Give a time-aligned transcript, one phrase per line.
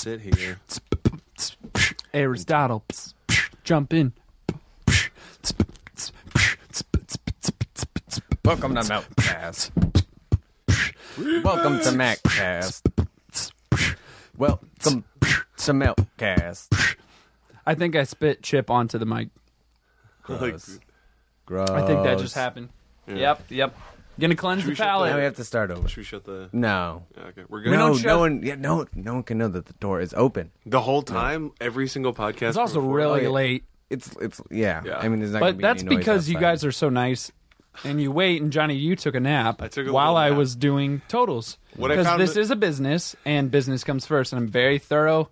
[0.00, 0.58] sit here.
[2.14, 2.82] Aristotle,
[3.64, 4.14] jump in.
[8.42, 9.70] Welcome to Meltcast.
[11.44, 12.80] Welcome to Maccast.
[14.38, 15.04] Welcome
[15.58, 16.96] to Meltcast.
[17.66, 19.28] I think I spit chip onto the mic.
[20.22, 20.80] Gross.
[21.44, 21.68] Gross.
[21.68, 22.70] I think that just happened.
[23.06, 23.76] Yep, yep.
[24.20, 25.88] Gonna cleanse Should the we shut Now we have to start over.
[25.88, 26.48] Should we shut the?
[26.52, 27.06] No.
[27.16, 27.70] Yeah, okay, we're good.
[27.72, 28.42] No, don't no shut- one.
[28.42, 30.50] Yeah, no, no one can know that the door is open.
[30.66, 32.48] The whole time, every single podcast.
[32.50, 33.28] It's also before- really Oh, yeah.
[33.30, 34.82] late, It's, it's, yeah.
[34.84, 34.98] Yeah.
[34.98, 35.40] I mean, there's not.
[35.40, 36.40] gonna but be that's any noise because you outside.
[36.46, 37.32] guys are so nice.
[37.84, 40.28] And you wait, and Johnny, you took a nap I took a while little I
[40.30, 40.38] nap.
[40.38, 41.56] was doing totals.
[41.76, 44.32] What I Because found this that- is a business, and business comes first.
[44.32, 45.30] And I'm very thorough.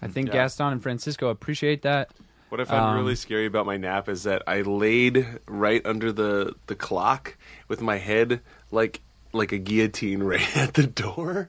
[0.00, 0.34] I think Yeah.
[0.34, 2.10] Gaston and Francisco appreciate that.
[2.52, 6.12] What I found Um, really scary about my nap is that I laid right under
[6.12, 9.00] the the clock with my head like
[9.32, 11.48] like a guillotine right at the door.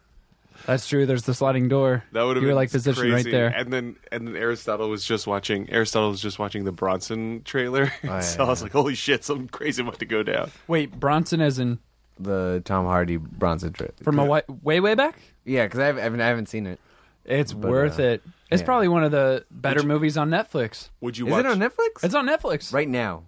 [0.65, 1.05] That's true.
[1.05, 2.05] There's the sliding door.
[2.13, 3.47] That would have you been were like positioned right there.
[3.47, 5.69] And then and then Aristotle was just watching.
[5.69, 7.91] Aristotle was just watching the Bronson trailer.
[8.05, 9.25] Oh, so I was like, "Holy shit!
[9.25, 11.79] Something crazy about to go down." Wait, Bronson as in
[12.17, 14.01] the Tom Hardy Bronson trip.
[14.01, 15.19] from a way way back?
[15.43, 16.79] Yeah, because I haven't, I haven't seen it.
[17.25, 18.23] It's But, worth uh, it.
[18.51, 18.65] It's yeah.
[18.65, 20.89] probably one of the better you- movies on Netflix.
[21.01, 21.45] Would you Is watch?
[21.45, 22.03] it on Netflix?
[22.03, 22.73] It's on Netflix.
[22.73, 23.23] right now.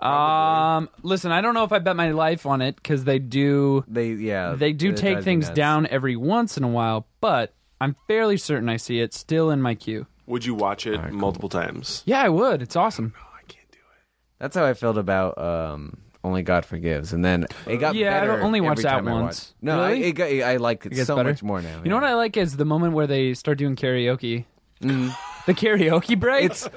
[0.00, 3.84] Um, listen, I don't know if I bet my life on it because they do
[3.88, 4.54] They yeah.
[4.56, 5.56] they do it take me things nuts.
[5.56, 9.60] down every once in a while, but I'm fairly certain I see it still in
[9.60, 10.06] my queue.
[10.26, 11.18] Would you watch it Alright, cool.
[11.18, 12.02] multiple times?
[12.06, 12.62] Yeah, I would.
[12.62, 13.12] It's awesome.
[13.16, 14.04] I can't do it.
[14.38, 18.20] That's how I felt about um, Only God Forgives, and then it got Yeah, I
[18.20, 18.26] better.
[18.32, 19.54] don't- only every watched that time I watched- once.
[19.62, 20.04] No, Really?
[20.04, 21.28] I, it got, I like it, It gets so better?
[21.30, 21.80] much more now.
[21.84, 24.44] You know what I like is the moment where they start doing karaoke.
[24.82, 25.14] Mm.
[25.48, 26.68] The karaoke break It's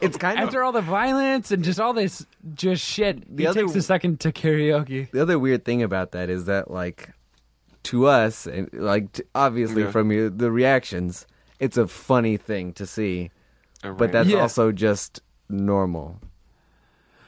[0.00, 3.22] it's kind of after all the violence and just all this just shit.
[3.36, 5.08] The it other- takes a second to karaoke.
[5.12, 7.10] the other weird thing about that is that like
[7.84, 9.90] to us and like t- obviously Yeah.
[9.92, 11.24] from you, the reactions,
[11.60, 13.30] it's a funny thing to see,
[13.96, 14.40] but that's Yeah.
[14.40, 16.18] also just normal.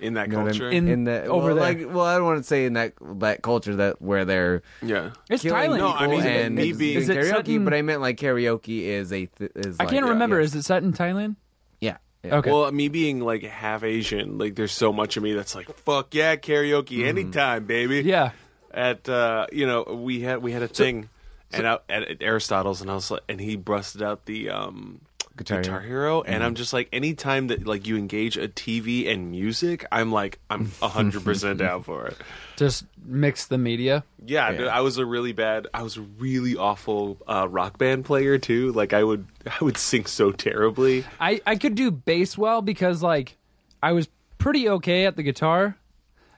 [0.01, 0.71] In that You know what I culture.
[0.71, 0.87] mean?
[0.87, 1.65] In- in the over well, there.
[1.65, 5.11] Like, well, I don't want to say in that that culture that where they're yeah.
[5.31, 5.79] It's killing Thailand.
[5.79, 7.83] No, I mean, people and me doing being- Is it karaoke, set in- but I
[7.83, 9.77] meant like karaoke is a th- is.
[9.79, 10.39] I like, can't yeah, remember.
[10.39, 10.45] yeah.
[10.45, 11.37] Is it set in Thailand?
[11.81, 11.99] Yeah.
[12.25, 12.37] yeah.
[12.37, 12.51] Okay.
[12.51, 16.15] Well, me being like half Asian, like there's so much of me that's like, "Fuck
[16.15, 18.33] yeah, karaoke anytime, baby." Yeah.
[18.71, 21.09] At uh, you know, we had we had a thing,
[21.53, 25.01] and out at, at Aristotle's, and I was like, and he busted out the um,
[25.39, 25.89] Guitar Guitar, Hero.
[25.89, 30.13] Hero, and I'm just like, anytime that like you engage a TV and music, I'm
[30.13, 32.17] like, I'm hundred percent down for it.
[32.57, 34.05] Just mix the media.
[34.27, 34.59] Yeah, Yeah.
[34.59, 38.37] dude, I was a really bad, I was a really awful uh, rock band player
[38.39, 38.73] too.
[38.73, 41.05] Like I would, I would sing so terribly.
[41.21, 43.37] I, I could do bass well because like
[43.83, 45.77] I was pretty okay at the guitar.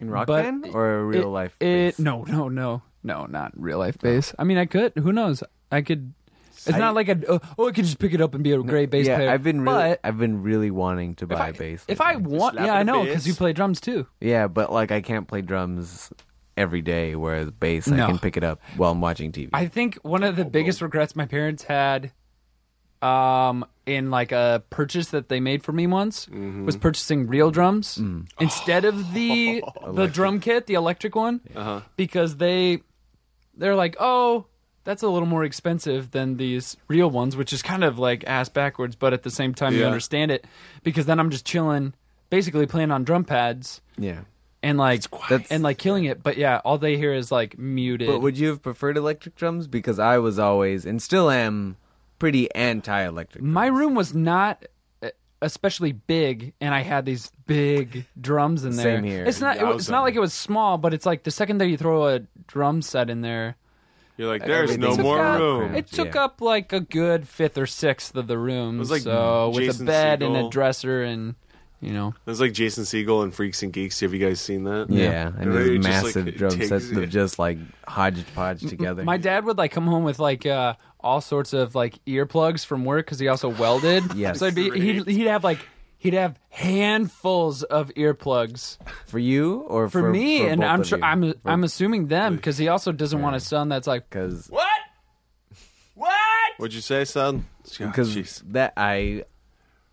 [0.00, 1.56] in rock but band or a real it- life.
[1.60, 1.64] It
[1.96, 1.98] bass?
[1.98, 4.34] no no no no not real life bass.
[4.38, 4.92] I mean I could.
[4.96, 5.42] Who knows?
[5.72, 6.12] I could.
[6.66, 8.52] It's I- not like a oh, oh I could just pick it up and be
[8.52, 9.30] a great bass yeah, player.
[9.30, 11.84] I've been really, I've been really wanting to buy I, a bass.
[11.88, 14.06] if I want, yeah, I know because you play drums too.
[14.20, 16.12] yeah, but like I can't play drums
[16.56, 17.14] every day.
[17.16, 18.04] Whereas bass, No.
[18.04, 19.48] I can pick it up while I'm watching TV.
[19.52, 22.12] I think one of the biggest regrets my parents had
[23.02, 26.66] um in like a purchase that they made for me once Mm-hmm.
[26.66, 28.28] was purchasing real drums Mm.
[28.38, 31.80] instead of the the drum kit, the electric one, Uh-huh.
[31.96, 32.82] because they
[33.56, 34.46] they're like, "Oh,
[34.84, 38.48] that's a little more expensive than these real ones," which is kind of like ass
[38.48, 39.86] backwards, but at the same time you Yeah.
[39.86, 40.46] understand it
[40.82, 41.94] because then I'm just chilling
[42.30, 44.20] basically playing on drum pads yeah.
[44.62, 48.08] and like That's- and like killing it, but yeah, all they hear is like muted.
[48.08, 49.66] But would you have preferred electric drums?
[49.66, 51.76] Because I was always and still am
[52.20, 53.42] pretty anti-electric.
[53.42, 54.64] My room was not
[55.02, 55.08] uh,
[55.42, 58.96] especially big, and I had these big drums in there.
[58.96, 59.24] Same here.
[59.24, 59.56] It's not.
[59.56, 61.68] It, was it's not on- like it was small, but it's like the second that
[61.68, 63.56] you throw a drum set in there,
[64.20, 65.74] You're like, there's no more up- room.
[65.74, 66.24] It took Yeah.
[66.24, 68.76] up like a good fifth or sixth of the room.
[68.76, 71.36] It was like so with a Jason bed and a dresser, and
[71.80, 73.98] you know, It was like Jason Segel and Freaks and Geeks.
[74.00, 74.88] Have you guys seen that?
[74.90, 76.98] Yeah, and Right, just, massive like, drum takes sets it.
[76.98, 77.56] of just like
[77.88, 79.02] hodgepodge together.
[79.04, 82.84] my dad would like come home with like uh, all sorts of like earplugs from
[82.84, 84.04] work because he also welded.
[84.14, 84.38] Yes.
[84.38, 85.60] so it'd be, he'd, he'd have like.
[86.00, 90.82] He'd have handfuls of earplugs for you or for, for, me, for and both I'm
[90.82, 90.98] sure?
[91.04, 94.66] I'm I'm assuming them because he also doesn't want a son that's like because what,
[95.94, 96.10] what?
[96.56, 97.44] What'd you say, son?
[97.64, 98.42] Because jeez.
[98.52, 99.24] that I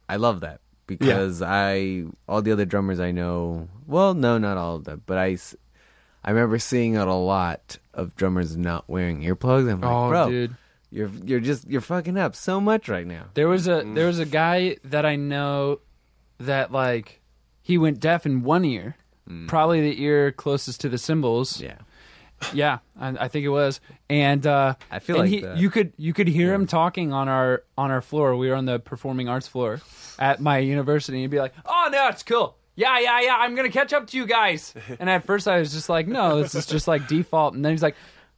[0.07, 4.77] I love that because I all the other drummers I know well no not all
[4.77, 5.37] of them but I.
[6.23, 9.71] I remember seeing a lot of drummers not wearing earplugs.
[9.71, 10.55] I'm like, Oh, bro, dude.
[10.89, 13.25] you're you're just you're fucking up so much right now.
[13.33, 13.95] There was a mm.
[13.95, 15.79] there was a guy that I know
[16.39, 17.21] that like
[17.61, 18.95] he went deaf in one ear,
[19.47, 21.77] probably the ear closest to the cymbals, Yeah,
[22.53, 26.13] Yeah, I, I think it was, and uh, I feel like he, you could you
[26.13, 28.35] could hear him talking on our on our floor.
[28.35, 29.81] We were on the performing arts floor
[30.19, 32.55] at my university, and he'd be like, "Oh no, it's cool.
[32.75, 33.35] Yeah, yeah, yeah.
[33.39, 36.41] I'm gonna catch up to you guys." And at first, I was just like, "No,
[36.41, 37.95] this is just like default." And then he's like.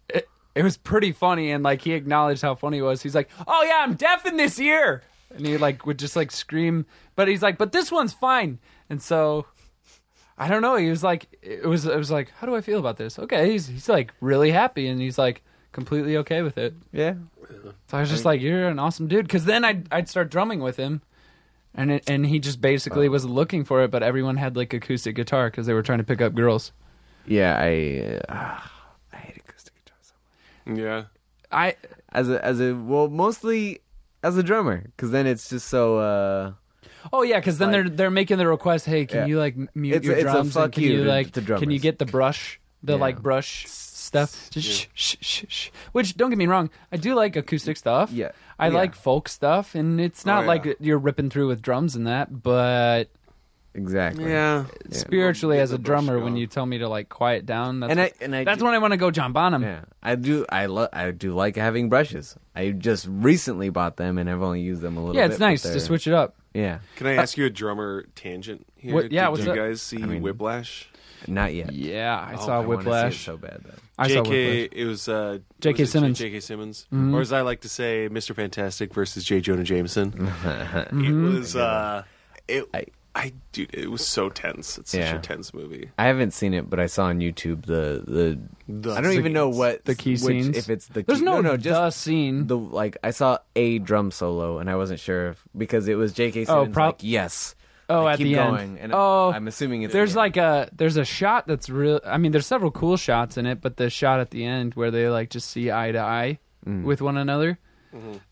[0.10, 3.04] It, it was pretty funny, and like he acknowledged how funny it was.
[3.04, 6.31] He's like, "Oh yeah, I'm deaf in this year," and he like would just like
[6.31, 6.86] scream.
[7.16, 8.60] But he's like, "But this one's fine."
[8.90, 9.46] And so
[10.38, 10.78] I don't know.
[10.78, 13.20] He was like, it was, it was like, how do I feel about this?
[13.20, 15.44] Okay, he's he's like really happy, and he's like
[15.74, 16.74] completely okay with it.
[16.94, 17.16] Yeah.
[17.88, 19.26] So I was just like, you're an awesome dude.
[19.28, 21.02] Because then I'd I'd start drumming with him,
[21.75, 25.16] and it, and he just basically was looking for it, but everyone had like acoustic
[25.16, 26.72] guitar because they were trying to pick up girls.
[27.25, 28.60] Yeah, I uh,
[29.12, 30.14] I hate acoustic guitar so
[30.66, 30.80] much.
[30.80, 31.04] Yeah.
[31.52, 31.75] I
[32.12, 33.82] As a as a well, mostly
[34.24, 35.98] as a drummer, because then it's just so.
[36.00, 36.51] uh
[37.13, 38.86] oh yeah, because then Like- they're they're making the request.
[38.86, 39.25] Hey, can Yeah.
[39.27, 40.56] you like mute It's your a drums?
[40.56, 42.60] and can you to- like to can you get the brush?
[42.83, 43.00] The Yeah.
[43.00, 45.69] like brush stuff, just shh, shh, shh, shh.
[45.92, 48.12] Which don't get me wrong, I do like acoustic stuff.
[48.12, 48.31] Yeah.
[48.57, 48.74] I Yeah.
[48.74, 50.48] like folk stuff, and it's not Oh, yeah.
[50.48, 52.42] like you're ripping through with drums and that.
[52.44, 53.10] But
[53.81, 54.30] Exactly.
[54.30, 54.66] Yeah.
[54.92, 58.00] spiritually, Get as a drummer, when you tell me to like quiet down, that's And
[58.02, 59.64] I and I that's do, when I want to go John Bonham.
[59.64, 62.36] yeah I do I love I do like having brushes.
[62.56, 65.14] I just recently bought them and I've only used them a little.
[65.14, 65.20] Bit.
[65.20, 66.36] Yeah, bit, it's but nice to they're- switch it up.
[66.54, 68.94] Yeah, Can I ask you a drummer tangent here?
[68.96, 69.56] What- yeah, Did what's you up?
[69.58, 70.90] guys see I mean- Whiplash?
[71.28, 71.72] not yet.
[71.74, 73.25] Yeah, I Oh, saw I wanna see it Whiplash.
[73.25, 73.74] so bad though.
[74.00, 74.62] I saw J.K.
[74.64, 74.80] Whiplash.
[74.82, 75.84] It was uh, J.K.
[75.84, 76.18] was it Simmons.
[76.20, 76.40] J.K.
[76.40, 77.14] Simmons, Mhm.
[77.14, 78.34] or as I like to say, Mr.
[78.36, 79.42] Fantastic versus J.
[79.42, 80.12] Jonah Jameson.
[80.12, 81.04] Mm-hmm.
[81.06, 81.56] It was.
[81.56, 82.04] Uh,
[82.48, 82.66] it.
[82.74, 82.86] I-
[83.16, 84.78] I, dude, it was so tense.
[84.78, 85.16] It's such Yeah.
[85.16, 85.90] a tense movie.
[85.98, 88.40] I haven't seen it, but I saw on YouTube the the.
[88.72, 90.56] The I don't even know what The key which- scenes?
[90.58, 92.46] If it's the There's key, no, no, just the scene.
[92.48, 96.14] the like I saw a drum solo and I wasn't sure if, because it was
[96.14, 96.42] J.K.
[96.44, 96.74] Oh, Simmons.
[96.74, 97.56] prob- like, yes.
[97.90, 98.70] oh, Like, at keep the going.
[98.70, 98.80] end.
[98.80, 100.36] And oh, I'm assuming it's there's the end.
[100.36, 102.00] like a there's a shot that's real.
[102.06, 104.92] I mean, there's several cool shots in it, but the shot at the end where
[104.92, 106.84] they like just see eye to eye Mm.
[106.84, 107.58] with one another,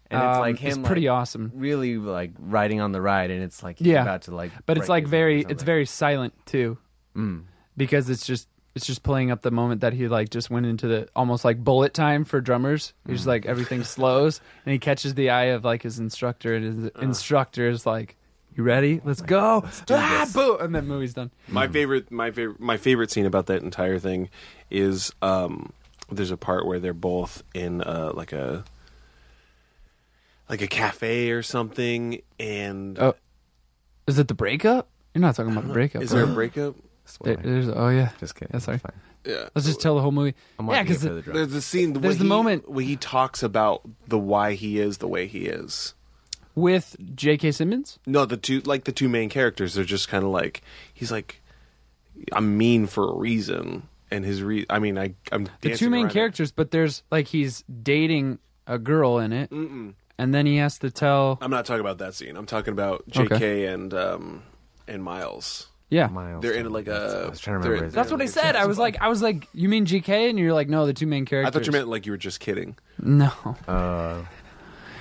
[0.09, 1.51] and it's um, like him it's pretty like, awesome.
[1.55, 4.01] really like riding on the ride, and it's like he's Yeah.
[4.03, 4.51] about to like.
[4.65, 6.77] But it's like very it's very silent too,
[7.15, 7.43] Mm.
[7.75, 10.87] because it's just it's just playing up the moment that he like just went into
[10.87, 12.93] the almost like bullet time for drummers.
[13.07, 13.27] He's Mm.
[13.27, 17.67] like everything slows and he catches the eye of like his instructor and his instructor
[17.69, 18.15] is like,
[18.55, 19.01] "You ready?
[19.03, 20.33] Let's go!" ah, this.
[20.33, 21.31] boom, and then movie's done.
[21.47, 24.29] My favorite, my favorite, my favorite scene about that entire thing
[24.69, 25.71] is um,
[26.11, 28.63] there's a part where they're both in uh, like a
[30.49, 33.15] like a cafe or something, and Oh,
[34.07, 34.87] is it the breakup?
[35.13, 35.73] You're not talking about the uh-huh.
[35.73, 36.01] breakup.
[36.03, 36.35] is there a right?
[36.35, 36.75] breakup?
[37.23, 38.09] There- there's oh yeah.
[38.19, 38.51] Just kidding.
[38.53, 38.77] Yeah, sorry.
[38.79, 38.91] Fine.
[39.25, 40.35] Yeah, Let's just tell the whole movie.
[40.59, 41.21] I'm yeah, watching because for the.
[41.21, 41.93] There's the scene.
[41.93, 45.47] There's the he- moment- where he talks about the why he is the way he
[45.47, 45.93] is.
[46.55, 47.51] with J.K.
[47.51, 47.99] Simmons.
[48.05, 49.73] No, the two like the two main characters.
[49.73, 50.61] They're just kind of like
[50.93, 51.41] he's like
[52.33, 54.65] I'm mean for a reason, and his re.
[54.69, 59.19] I mean, I I'm The two main characters, but there's like he's dating a girl
[59.19, 59.93] in it, Mm-mm.
[60.17, 61.37] And then he has to tell.
[61.41, 62.35] I'm not talking about that scene.
[62.37, 63.65] I'm talking about J.K.
[63.65, 64.43] and um
[64.87, 65.67] and Miles.
[65.89, 67.91] Yeah, Miles They're in like That's- a- I was trying to remember.
[67.91, 68.57] that's what I said.
[68.57, 70.29] I was like, I was like, you mean G.K.
[70.29, 71.47] and you're like, no, the two main characters.
[71.47, 72.75] I thought you meant like you were just kidding.
[73.01, 73.31] no.
[73.67, 74.23] Uh,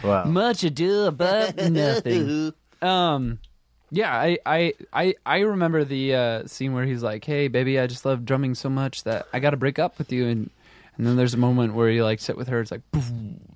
[0.05, 0.25] wow.
[0.25, 2.53] Much ado about nothing.
[2.83, 3.41] Um,
[3.91, 7.87] yeah, I, I, I, I remember the uh, scene where he's like, "Hey, baby, I
[7.87, 10.51] just love drumming so much that I got to break up with you," and
[10.97, 12.61] and then there's a moment where you like sit with her.
[12.61, 12.83] It's like,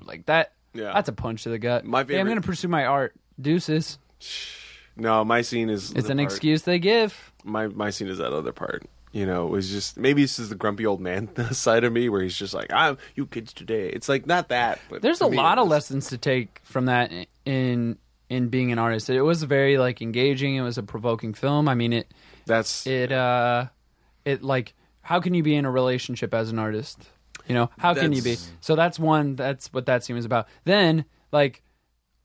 [0.05, 0.52] like that.
[0.75, 0.93] Yeah.
[0.95, 1.85] That's a punch to the gut.
[1.85, 3.15] My Hey, I'm gonna pursue my art.
[3.41, 3.99] Deuces.
[4.97, 7.33] No, my scene is It's an part- excuse they give.
[7.45, 8.85] My my scene is that other part.
[9.12, 12.09] You know, it was just maybe this is the grumpy old man side of me
[12.09, 15.29] where he's just like, "I'm you kids today." It's like not that, but There's a
[15.31, 17.11] me, lot of was- lessons to take from that
[17.45, 17.99] in
[18.29, 19.11] in being an artist.
[19.11, 20.55] It was very like engaging.
[20.55, 21.69] It was a provoking film.
[21.69, 22.12] I mean, it
[22.47, 23.67] That's it uh
[24.25, 27.09] it like how can you be in a relationship as an artist
[27.50, 28.30] you know how can you be?
[28.30, 30.47] That's- so that's one that's what that scene was about.
[30.64, 31.62] Then like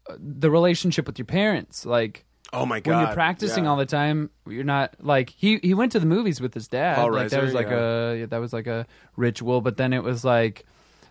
[0.08, 2.92] uh, the relationship with your parents like oh my god.
[2.92, 6.40] when you're practicing all the time you're not like he he went to the movies
[6.40, 6.96] with his dad.
[6.96, 8.12] Paul like that Reiser, was like yeah.
[8.12, 10.64] a that was like a ritual but then it was like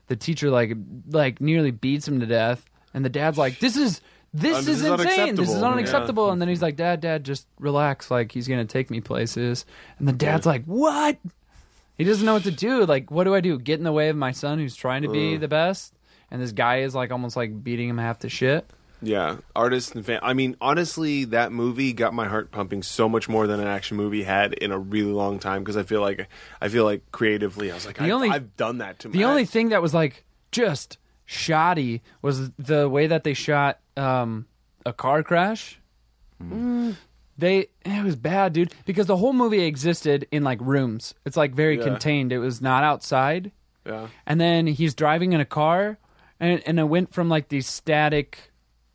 [0.06, 0.76] the teacher like
[1.10, 4.00] like nearly beats him to death and the dad's like this is
[4.32, 5.36] this is this is insane.
[5.36, 5.64] This is unacceptable.
[5.64, 6.30] unacceptable.
[6.30, 8.10] And then he's like dad dad just relax.
[8.10, 9.64] Like he's gonna take me places.
[9.98, 11.18] And the dad's like what
[11.98, 14.08] he doesn't know what to do like what do i do get in the way
[14.08, 15.40] of my son who's trying to be Ugh.
[15.40, 15.94] the best
[16.30, 18.64] and this guy is like almost like beating him half to shit
[19.02, 20.18] Yeah, artist and fan.
[20.22, 23.98] I mean, honestly, that movie got my heart pumping so much more than an action
[23.98, 26.26] movie had in a really long time because I feel like
[26.62, 29.18] I feel like creatively, I was like, The I've, only- I've done that to The
[29.18, 29.24] my.
[29.24, 30.96] only thing that was like just
[31.26, 34.46] shoddy was the way that they shot um,
[34.86, 35.78] a car crash.
[36.42, 36.52] Mm.
[36.52, 36.96] Mm.
[37.36, 37.40] Mm.
[37.40, 41.14] They it was bad, dude, because the whole movie existed in like rooms.
[41.24, 41.84] It's like very Yeah.
[41.84, 42.32] contained.
[42.32, 43.52] It was not outside.
[43.86, 44.06] Yeah.
[44.26, 45.98] and then he's driving in a car,
[46.40, 48.50] and and it went from like these static,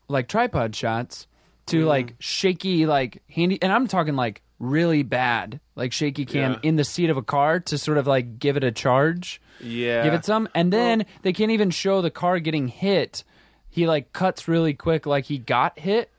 [0.08, 1.28] like tripod shots
[1.68, 6.60] to like shaky, like handy, and I'm talking like really bad, like shaky cam Yeah.
[6.64, 10.04] in the seat of a car to sort of like give it a charge, Yeah.
[10.04, 13.24] give it some, and then they can't even show the car getting hit.
[13.70, 16.10] He like cuts really quick, like he got hit,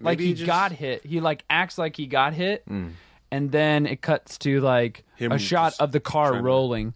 [0.00, 1.04] like he he just- got hit.
[1.06, 2.90] He like acts like he got hit, mm.
[3.30, 6.94] and then it cuts to like Him a shot of the car trying to- rolling.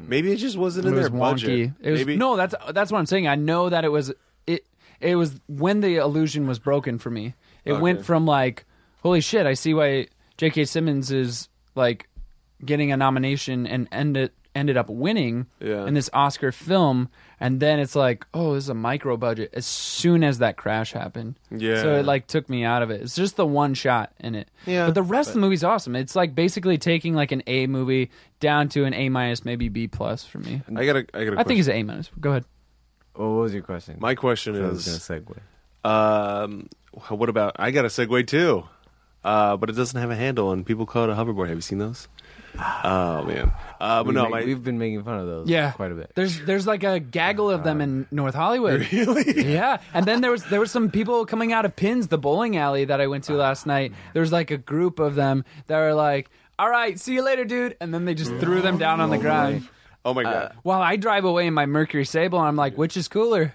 [0.00, 1.50] Maybe it just wasn't It in was their budget.
[1.50, 1.74] wonky.
[1.80, 2.36] It was Maybe no.
[2.36, 3.26] That's that's what I'm saying.
[3.26, 4.12] I know that it was
[4.46, 4.64] it.
[5.00, 7.34] It was when the illusion was broken for me.
[7.64, 7.80] It Okay.
[7.82, 8.64] went from like,
[9.02, 10.64] holy shit, I see why J.K.
[10.66, 12.08] Simmons is like
[12.64, 15.84] getting a nomination and ended ended up winning Yeah.
[15.86, 17.08] in this Oscar film,
[17.40, 19.50] and then it's like, oh, this is a micro budget.
[19.52, 21.82] As soon as that crash happened, Yeah.
[21.82, 23.02] So it like took me out of it.
[23.02, 24.48] It's just the one shot in it.
[24.66, 25.94] Yeah, But the rest of the movie's awesome.
[25.96, 29.86] It's like basically taking like an A movie down to an A minus, maybe B
[29.88, 30.62] plus for me.
[30.74, 31.06] I got a.
[31.14, 31.40] I got a.
[31.40, 32.10] I think it's an A minus.
[32.20, 32.44] Go ahead.
[33.16, 33.96] Well, what was your question?
[33.98, 35.32] My question I was is, going to
[35.84, 35.90] segue.
[35.90, 36.68] um,
[37.08, 37.56] what about?
[37.58, 38.64] I got a Segway too,
[39.24, 41.48] uh, but it doesn't have a handle, and people call it a hoverboard.
[41.48, 42.08] Have you seen those?
[42.60, 45.72] Oh man, uh, but we no, make- my, we've been making fun of those Yeah,
[45.72, 46.12] quite a bit.
[46.14, 48.86] There's there's like a gaggle of them in North Hollywood.
[48.92, 49.52] really.
[49.52, 52.56] Yeah, and then there was there was some people coming out of Pins, the bowling
[52.56, 53.92] alley that I went to last night.
[54.12, 57.44] There was like a group of them that were like, "All right, see you later,
[57.44, 59.68] dude," and then they just threw them down on the ground.
[60.04, 60.54] Oh my god.
[60.62, 63.54] While I drive away in my Mercury Sable, I'm like, which is cooler?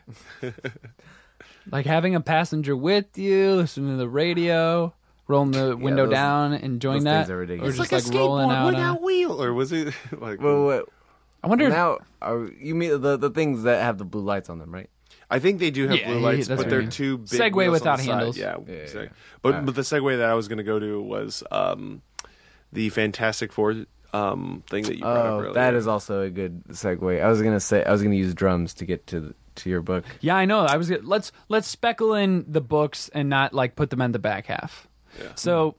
[1.72, 4.94] like having a passenger with you, listening to the radio,
[5.28, 7.80] rolling the window those- down, enjoying those that, things are ridiculous.
[7.80, 8.66] or It's just like, rolling out.
[8.68, 10.42] on- without wheel, or was it like?
[10.42, 10.82] Well, wait,
[11.44, 11.66] I wonder.
[11.66, 14.74] if, now are you mean the the things that have the blue lights on them,
[14.74, 14.90] right?
[15.30, 16.90] I think they do have Yeah, blue yeah, lights, that's but I they're mean.
[16.90, 17.28] too big.
[17.40, 18.12] Segway wheels on without the side.
[18.14, 18.38] handles.
[18.38, 19.10] Yeah, Yeah, yeah, seg- yeah.
[19.42, 22.02] But but the segue that I was going to go to was um,
[22.72, 25.54] the Fantastic Four um, thing that you brought up Oh, earlier.
[25.54, 27.24] that is also a good segue.
[27.24, 29.82] I was gonna say I was gonna use drums to get to the, to your
[29.82, 30.06] book.
[30.22, 30.60] Yeah, I know.
[30.60, 34.12] I was gonna- let's let's speckle in the books and not like put them in
[34.12, 34.88] the back half.
[35.36, 35.76] So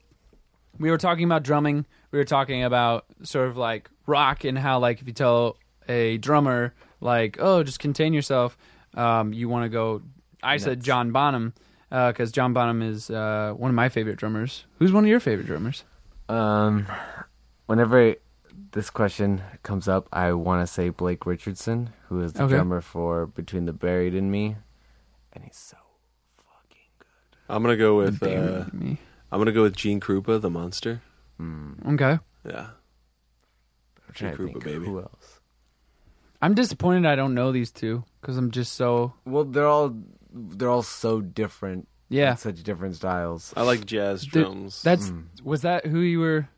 [0.78, 1.86] we were talking about drumming.
[2.10, 5.56] We were talking about sort of like rock and how like if you tell
[5.88, 8.56] a drummer like oh just contain yourself,
[8.94, 10.02] um, you want to go.
[10.42, 10.86] I said Nuts.
[10.86, 11.54] John Bonham
[11.90, 14.64] because John Bonham is uh, one of my favorite drummers.
[14.78, 15.84] Who's one of your favorite drummers?
[16.28, 16.86] Um,
[17.66, 18.16] whenever
[18.72, 22.54] this question comes up, I want to say Blake Richardson, who is the Okay.
[22.54, 24.56] drummer for Between the Buried and Me,
[25.32, 25.76] and he's so
[26.36, 27.06] fucking good.
[27.48, 28.98] I'm gonna go with uh, Me.
[29.34, 31.02] I'm gonna go with Gene Krupa, the monster.
[31.40, 32.18] Okay.
[32.48, 32.66] Yeah,
[34.06, 34.86] I'm trying to Krupa, think baby.
[34.86, 35.40] who else.
[36.40, 39.92] I'm disappointed I don't know these two because I'm just so Well, they're all
[40.32, 41.88] they're all so different.
[42.10, 42.36] yeah.
[42.36, 43.52] such different styles.
[43.56, 44.82] I like jazz Dude, drums.
[44.82, 45.12] That's
[45.42, 46.48] was that who you were?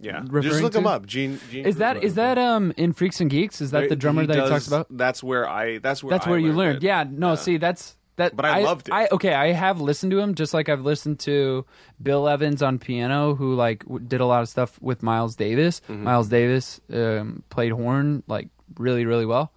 [0.00, 0.22] yeah.
[0.24, 0.88] referring Just look him to?
[0.88, 1.06] up.
[1.06, 1.38] Gene.
[1.50, 2.02] Gene Is that Krupa.
[2.02, 3.60] is that um in Freaks and Geeks?
[3.60, 4.86] Is that There- the drummer he that he does- talks about?
[4.90, 5.78] That's where I.
[5.78, 6.10] That's where.
[6.10, 6.58] That's I where you learned.
[6.58, 6.76] learned.
[6.78, 6.86] it.
[6.88, 8.36] Yeah, no, see, that's that.
[8.36, 8.92] But I loved it.
[8.92, 11.64] I okay, I have listened to him just like I've listened to
[12.02, 15.80] Bill Evans on piano, who like w- did a lot of stuff with Miles Davis.
[15.88, 16.04] Mm-hmm.
[16.04, 19.52] Miles Davis um, played horn like really, really well.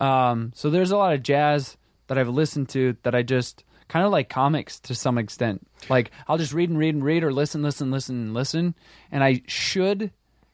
[0.00, 1.76] Um, so there's a lot of jazz
[2.06, 5.66] that I've listened to that I just kind of like comics to some extent.
[5.88, 8.74] Like I'll just read and read and read, or listen, listen, listen, and listen,
[9.10, 10.12] and I should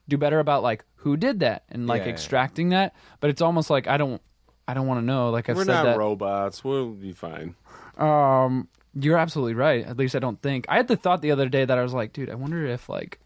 [0.08, 2.08] do better about like who did that and like yeah.
[2.10, 2.94] extracting that.
[3.20, 4.20] But it's almost like I don't.
[4.68, 5.30] I don't want to know.
[5.30, 5.98] Like I've We're said not that.
[5.98, 6.64] robots.
[6.64, 7.54] We'll be fine.
[7.98, 9.84] Um, you're absolutely right.
[9.86, 10.66] At least I don't think.
[10.68, 12.88] I had the thought the other day that I was like, dude, I wonder if
[12.88, 13.18] like,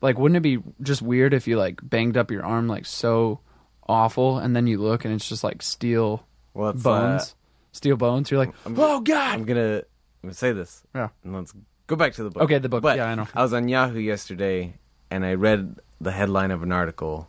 [0.00, 3.40] like, wouldn't it be just weird if you like banged up your arm like so
[3.88, 7.24] awful, and then you look and it's just like steel Well, it's, bones, uh,
[7.72, 8.30] steel bones.
[8.30, 9.34] You're like, I'm- oh god.
[9.34, 9.84] I'm gonna I'm
[10.30, 10.82] gonna say this.
[10.94, 11.08] Yeah.
[11.24, 11.54] And let's
[11.86, 12.42] go back to the book.
[12.42, 12.82] Okay, the book.
[12.82, 13.28] But Yeah, I know.
[13.34, 14.74] I was on Yahoo yesterday
[15.10, 17.28] and I read the headline of an article.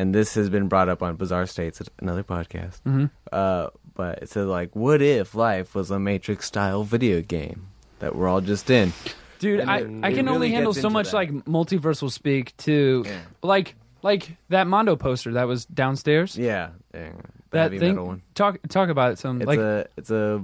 [0.00, 2.80] And this has been brought up on Bizarre States, another podcast.
[2.84, 7.66] hmm Uh, but it said like, "What if life was a Matrix style video game
[7.98, 8.92] that we're all just in?"
[9.40, 9.76] Dude, And I,
[10.08, 11.16] I can really only handle so much that.
[11.16, 13.20] like multiversal speak to Yeah.
[13.42, 16.36] like like that Mondo poster that was downstairs.
[16.38, 17.12] Yeah, that
[17.52, 17.88] heavy thing.
[17.96, 18.22] metal one.
[18.34, 19.18] Talk talk about it.
[19.18, 20.42] Some It's like a it's a.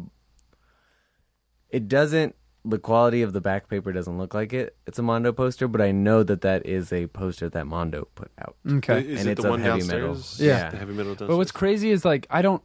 [1.70, 2.34] It doesn't.
[2.68, 4.76] The quality of the back paper doesn't look like it.
[4.86, 8.30] It's a Mondo poster, but I know that that is a poster that Mondo put
[8.38, 8.56] out.
[8.68, 9.00] okay.
[9.00, 10.40] Is And it it's the one heavy downstairs?
[10.40, 10.46] metal.
[10.46, 10.70] Yeah.
[10.70, 11.28] The heavy metal downstairs.
[11.28, 12.62] But what's crazy is like I don't.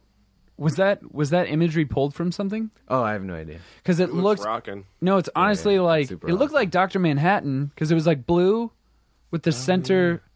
[0.58, 2.70] Was that was that imagery pulled from something?
[2.88, 3.58] Oh, I have no idea.
[3.76, 4.84] Because it It looks looks rocking.
[5.00, 6.54] no, it's honestly yeah, like it super looked awesome.
[6.54, 8.70] like Doctor Manhattan because it was like blue
[9.30, 9.94] with the oh, center.
[9.94, 10.31] I'm trying to think.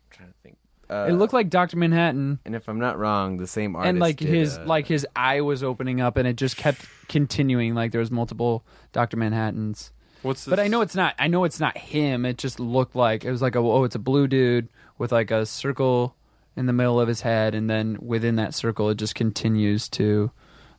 [0.89, 3.99] Uh, it looked like Doctor Manhattan, and if I'm not wrong, the same artist and
[3.99, 7.75] like did, his uh, like his eye was opening up, and it just kept continuing.
[7.75, 10.51] Like there was multiple Doctor Manhattans, What's this?
[10.51, 11.15] but I know it's not.
[11.19, 12.25] I know it's not him.
[12.25, 15.31] It just looked like it was like a oh, it's a blue dude with like
[15.31, 16.15] a circle
[16.57, 20.31] in the middle of his head, and then within that circle, it just continues to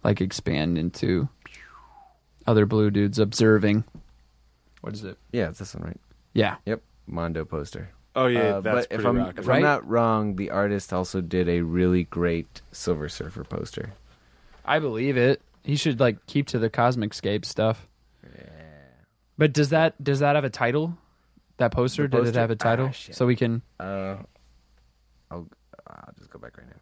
[0.04, 1.28] like expand into
[2.46, 3.84] other blue dudes observing.
[4.82, 5.18] What is it?
[5.34, 6.00] Yeah, it's this one, right?
[6.34, 6.56] Yeah.
[6.66, 7.90] Yep, Mondo poster.
[8.18, 9.38] Oh yeah, Uh, that's but if pretty I'm rockin'.
[9.40, 9.56] if Right?
[9.58, 13.94] I'm not wrong, the artist also did a really great Silver Surfer poster.
[14.66, 15.42] I believe it.
[15.64, 17.88] He should like keep to the cosmic scape stuff.
[18.24, 18.42] Yeah.
[19.38, 20.98] But does that does that have a title?
[21.58, 22.88] That poster, The did it have a title?
[22.92, 24.18] Ah, so we can Uh,
[25.32, 25.48] I'll
[25.88, 26.82] I'll just go back right now.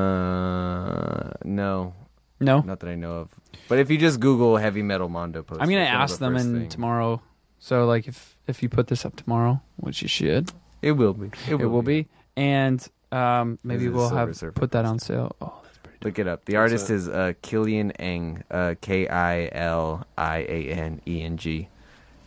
[0.00, 1.94] Uh, no,
[2.40, 2.60] no.
[2.60, 3.28] not that I know of.
[3.68, 6.18] But if you just Google heavy metal Mondo poster, I'm gonna it's one of ask
[6.18, 6.68] the them first in thing.
[6.68, 7.22] tomorrow.
[7.58, 10.50] So like if if you put this up tomorrow, which you should,
[10.82, 11.30] It will be.
[11.48, 15.34] it will be, and um, maybe we'll have Surfer put that on sale.
[15.40, 15.98] Oh, that's pretty.
[16.04, 16.44] Look it up.
[16.44, 21.22] The What's artist is uh, Killian Eng, uh, K I L I A N E
[21.22, 21.68] N G,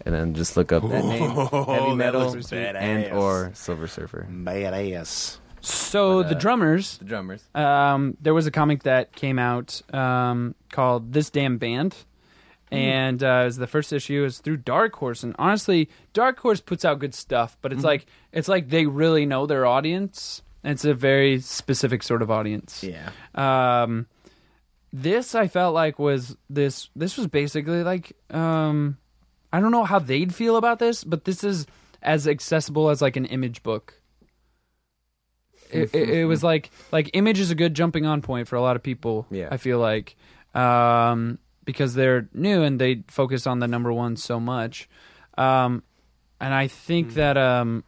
[0.06, 4.28] and then just look up that name, Oh, heavy metal, and or Silver Surfer.
[4.30, 5.38] badass.
[5.62, 6.98] So But, the uh, drummers.
[6.98, 7.44] The drummers.
[7.56, 11.96] Um, there was a comic that came out um, called "This Damn Band,"
[12.74, 14.24] and uh, it was the first issue.
[14.24, 18.06] It's through Dark Horse, and honestly, Dark Horse puts out good stuff, but it's like
[18.32, 20.42] it's like they really know their audience.
[20.64, 22.86] And it's a very specific sort of audience.
[22.86, 23.10] Yeah.
[23.36, 24.08] Um,
[24.94, 26.90] this I felt like was this.
[26.96, 28.98] This was basically like um,
[29.52, 31.68] I don't know how they'd feel about this, but this is
[32.02, 34.02] as accessible as like an image book.
[35.70, 38.62] It, it, it was like like image is a good jumping on point for a
[38.62, 39.28] lot of people.
[39.30, 39.50] Yeah.
[39.52, 40.16] I feel like
[40.56, 44.88] um, because they're new and they focus on the number one so much,
[45.38, 45.84] um,
[46.40, 47.84] and I think that um,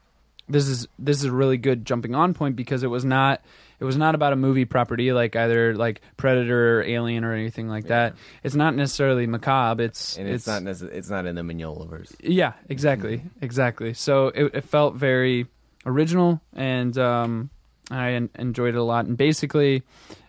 [0.48, 3.42] this is this is a really good jumping on point because it was not
[3.80, 7.68] it was not about a movie property like either like Predator or Alien or anything
[7.68, 8.16] like that.
[8.44, 9.84] It's not necessarily macabre.
[9.84, 12.16] It's And it's, not necess- it's not in the Mignolaverse.
[12.24, 13.94] yeah, exactly, exactly.
[13.94, 15.48] So it, it felt very
[15.86, 17.50] original, and um,
[17.92, 19.06] I en- enjoyed it a lot.
[19.08, 19.84] And basically,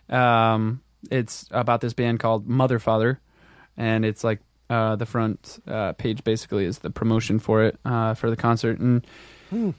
[0.09, 3.19] um, it's about this band called Mother Father,
[3.77, 8.13] and it's like uh, the front uh, page basically is the promotion for it uh,
[8.15, 9.05] for the concert, and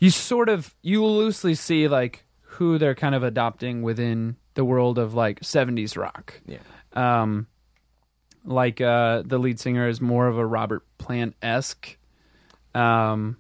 [0.01, 4.99] you sort of you loosely see like who they're kind of adopting within the world
[4.99, 6.59] of like 70s rock Yeah.
[6.95, 7.47] um,
[8.45, 11.97] like uh, the lead singer is more of a Robert Plant esque.
[12.75, 13.37] Um,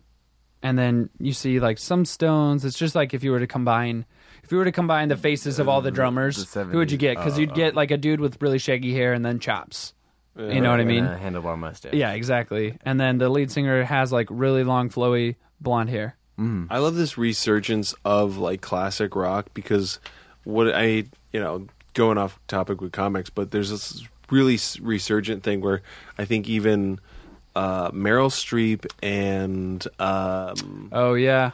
[0.62, 2.64] and then you see like some Stones.
[2.64, 4.04] It's just like if you were to combine,
[4.44, 6.98] if you were to combine the faces of all the drummers, The who would you
[6.98, 7.16] get?
[7.16, 9.94] Because you'd get like a dude with really shaggy hair and then chops.
[10.38, 11.04] You know what I mean?
[11.04, 11.92] a handlebar mustache.
[11.94, 12.78] Yeah, exactly.
[12.84, 16.16] And then the lead singer has like really long, flowy blonde hair.
[16.70, 19.98] I love this resurgence of like classic rock because
[20.44, 25.60] what I you know going off topic with comics, but there's this really resurgent thing
[25.60, 25.82] where
[26.16, 27.00] I think even
[27.56, 31.50] uh, Meryl Streep and um, Oh yeah,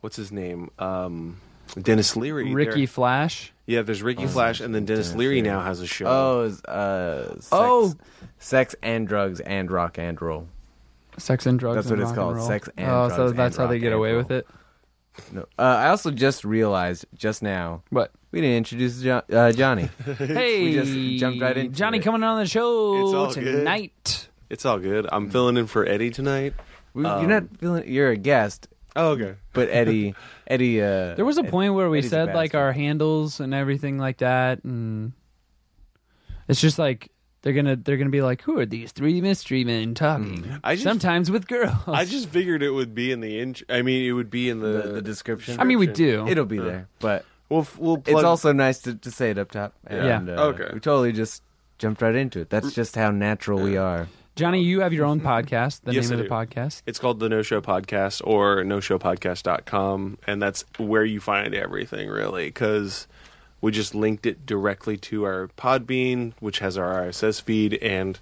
[0.00, 1.40] what's his name um,
[1.80, 3.52] Denis Leary, Ricky they're- Flash.
[3.66, 5.48] yeah, there's Ricky Flash, and then Denis Denis Leary Leary.
[5.48, 6.06] now has a show.
[6.06, 7.94] Oh, uh, sex, Oh.
[8.38, 10.48] sex and drugs and rock and roll.
[11.18, 11.76] Sex and drugs.
[11.76, 12.46] That's and what it's rock called, roll.
[12.46, 14.18] sex and oh, so that's and how they get away roll.
[14.22, 14.46] with it.
[15.32, 18.12] No, uh, I also just realized just now What?
[18.32, 19.88] we didn't introduce jo- uh, Johnny.
[20.18, 21.72] Hey, we just jumped right in.
[21.72, 22.02] Johnny it.
[22.02, 23.42] coming on the It's show all good.
[23.44, 24.28] tonight.
[24.50, 25.06] It's all good.
[25.10, 26.52] I'm filling in for Eddie tonight.
[26.92, 27.90] We- Um, you're not feeling.
[27.90, 29.34] You're a guest, Oh, okay.
[29.52, 30.14] but Eddie,
[30.46, 30.80] Eddie.
[30.82, 32.60] Uh, There was a Ed- point where we Eddie's a said like bastard.
[32.60, 35.12] our handles and everything like that, and
[36.48, 37.10] it's just like
[37.42, 40.58] they're gonna they're gonna be like, who are these three mystery men talking?
[40.64, 41.74] I just- Sometimes with girls.
[41.86, 43.66] I just figured it would be in the intro.
[43.68, 45.60] I mean, it would be in the the, the description.
[45.60, 46.26] I mean, we do.
[46.28, 49.38] It'll be there, but We'll f- we'll plug it's also nice to, to say it
[49.38, 49.72] up top.
[49.88, 50.18] Yeah.
[50.20, 50.68] Uh, Okay.
[50.72, 51.44] We totally just
[51.78, 52.50] jumped right into it.
[52.50, 54.08] That's just how natural we are.
[54.36, 55.80] Johnny, you have your own podcast.
[55.84, 56.30] The Yes, name I of the do.
[56.30, 56.82] podcast.
[56.84, 62.46] It's called the No Show Podcast or NoShowPodcast.com, and that's where you find everything really
[62.48, 63.08] because
[63.62, 68.20] we just linked it directly to our Podbean, which has our RSS feed, and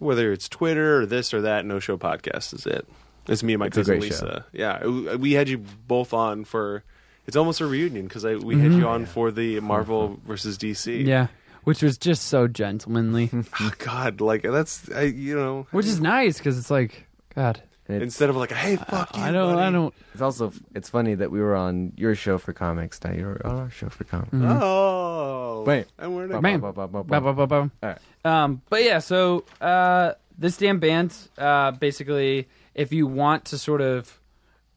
[0.00, 2.88] whether it's Twitter or this or that, No Show Podcast is it.
[3.28, 4.44] It's me and my It's cousin great Lisa.
[4.52, 6.82] Yeah, we had you both on for.
[7.26, 10.98] It's almost a reunion because we had you on for the Marvel versus DC.
[10.98, 11.08] Mm-hmm.
[11.08, 11.28] Yeah,
[11.64, 16.38] which was just so gentlemanly, Oh, God, like that's I, you know, which is nice
[16.38, 17.62] because it's like God.
[17.86, 19.50] It's, instead of like, hey, fuck you, I don't.
[19.50, 19.72] I buddy.
[19.74, 19.94] don't.
[20.14, 22.98] it's also it's funny that we were on your show for comics.
[23.04, 24.30] Now you're on our show for comics.
[24.32, 24.58] Mm-hmm.
[24.62, 25.86] Oh, Wait.
[25.98, 26.60] and we're Bum, Man.
[26.60, 26.70] ba.
[26.72, 27.98] All right.
[28.24, 33.82] Um, but yeah, so uh, this damn band, uh, basically, if you want to sort
[33.82, 34.18] of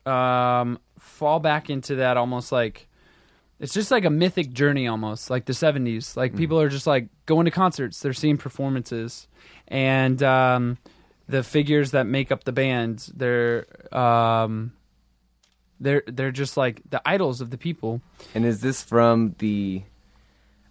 [0.06, 2.87] um, fall back into that almost like
[3.60, 7.08] it's just like a mythic journey almost like the 70s like people are just like
[7.26, 9.28] going to concerts they're seeing performances
[9.68, 10.78] and um,
[11.28, 13.66] the figures that make up the band they're
[13.96, 14.72] um,
[15.80, 18.02] they're they're just like the idols of the people.
[18.34, 19.84] And is this from the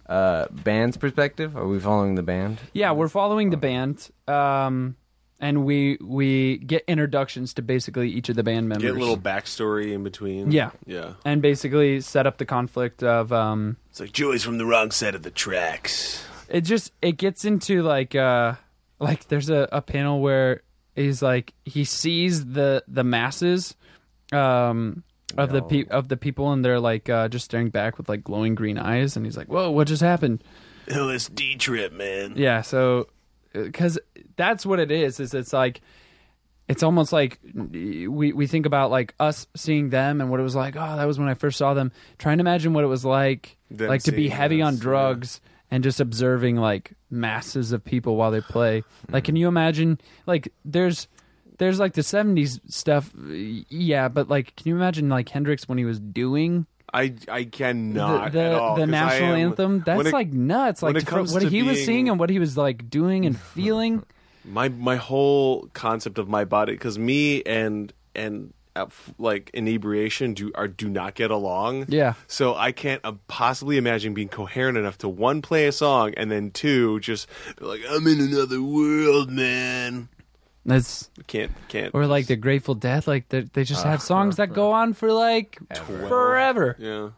[0.07, 1.55] uh, band's perspective?
[1.55, 2.59] Are we following the band?
[2.73, 4.95] Yeah, we're following the band, um,
[5.39, 8.83] and we we get introductions to basically each of the band members.
[8.91, 10.51] Get a little backstory in between.
[10.51, 10.71] Yeah.
[10.85, 11.13] Yeah.
[11.25, 15.13] and basically set up the conflict of um, It's like Joey's from the wrong side
[15.15, 16.23] of the tracks.
[16.49, 18.53] it just it gets into like uh
[18.99, 20.61] like there's a, a panel where
[20.95, 23.75] he's like he sees the the masses
[24.31, 25.03] um
[25.37, 28.23] of the pe- of the people and they're like uh just staring back with like
[28.23, 30.41] glowing green eyes and he's like whoa what just happened
[30.87, 32.33] LSD trip, man.
[32.37, 33.07] yeah so
[33.63, 33.99] because
[34.35, 35.81] that's what it is is it's like
[36.67, 40.55] it's almost like we we think about like us seeing them and what it was
[40.55, 41.91] like oh that was when i first saw them.
[42.17, 44.79] Trying to imagine what it was like Them like to be seeing heavy on us,
[44.79, 45.41] drugs
[45.71, 48.83] and just observing like masses of people while they play.
[49.07, 49.13] Hmm.
[49.13, 51.07] Like can you imagine like there's
[51.57, 55.85] there's like the 70s stuff yeah but like can you imagine like hendrix when he
[55.85, 56.67] was doing
[56.97, 60.81] I I cannot the at the, all, the national am- anthem that's it- like nuts
[60.81, 64.03] like to- what he was seeing and what he was like doing and feeling
[64.43, 68.85] my my whole concept of my body because me and and uh,
[69.17, 71.85] like inebriation do are do not get along.
[71.89, 72.13] Yeah.
[72.27, 76.29] So I can't uh, possibly imagine being coherent enough to one play a song and
[76.31, 77.27] then two just
[77.59, 80.09] be like I'm in another world, man.
[80.67, 81.95] That's Can't can't.
[81.95, 84.93] or like the Grateful Dead, like they they just ah, have songs that go on
[84.93, 85.57] for like
[86.07, 86.75] forever.
[86.77, 87.09] yeah.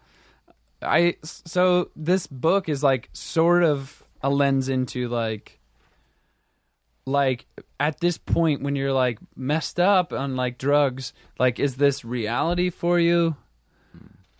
[0.81, 5.59] I so this book is like sort of a lens into like
[7.05, 7.45] like
[7.79, 12.69] at this point when you're like messed up on like drugs, like is this reality
[12.69, 13.35] for you?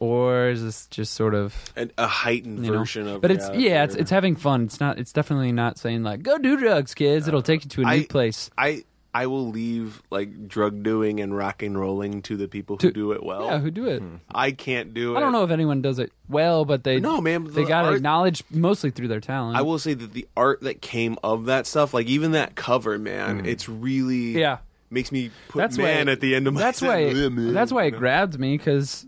[0.02, 2.78] Or is this just sort of And a heightened you know?
[2.80, 4.64] version of But it's reality yeah, it's or- it's having fun.
[4.64, 7.28] It's not it's definitely not saying like go do drugs, kids.
[7.28, 8.50] It'll uh, take you to a new I- place.
[8.58, 12.90] I I will leave like drug doing and rock and rolling to the people who
[12.90, 13.46] To- do it well.
[13.46, 14.02] yeah, who do it?
[14.02, 14.18] Hmm.
[14.32, 15.18] I can't do it.
[15.18, 17.86] I don't know if anyone does it well, but they No, man, they the got
[17.86, 19.58] art- acknowledged mostly through their talent.
[19.58, 23.00] I will say that the art that came of that stuff, like even that cover,
[23.00, 23.46] man, hmm.
[23.46, 24.60] it's really yeah,
[24.92, 26.60] makes me put that's man why at the end of my.
[26.60, 27.12] That's why.
[27.14, 27.54] sentence.
[27.54, 29.08] That's why it grabbed me because,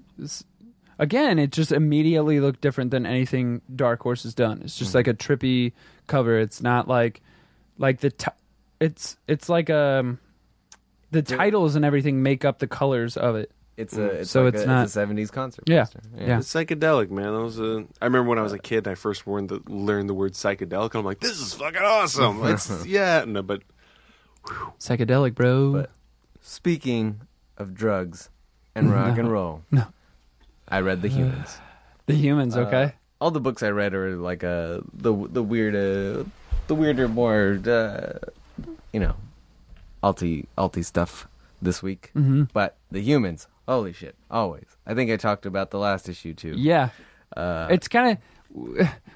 [0.97, 4.61] again, it just immediately looked different than anything Dark Horse has done.
[4.63, 4.97] It's just hmm.
[4.97, 5.73] like a trippy
[6.07, 6.39] cover.
[6.39, 7.21] It's not like
[7.77, 8.31] like the ti-
[8.81, 10.19] it's it's like um
[11.11, 13.51] the titles and everything make up the colors of it.
[13.77, 15.63] It's a it's So like it's a, not- it's a '70s concert.
[15.67, 15.83] Yeah.
[15.85, 16.01] poster.
[16.17, 16.37] Yeah.
[16.39, 17.33] It's psychedelic, man.
[17.33, 17.85] That was a.
[18.01, 20.91] I remember when I was a kid, I first learned the learned the word psychedelic,
[20.91, 23.61] and I'm like, "This is fucking awesome!" It's yeah, no, but
[24.79, 25.73] Psychedelic, bro.
[25.73, 25.89] But-
[26.43, 27.21] Speaking
[27.57, 28.29] of drugs
[28.75, 29.85] and rock and roll, No.
[30.67, 31.57] I read The Humans.
[32.07, 32.83] the humans, okay.
[32.83, 32.89] Uh,
[33.19, 36.23] all the books I read are like uh, the the weird, uh,
[36.67, 38.17] the weirder, more uh,
[38.93, 39.15] you know,
[40.03, 41.27] alti alti stuff
[41.61, 42.09] this week.
[42.13, 44.65] hmm But The Humans, holy shit, always.
[44.85, 46.55] I think I talked about the last issue too.
[46.57, 46.89] Yeah,
[47.37, 48.17] Uh, it's kind of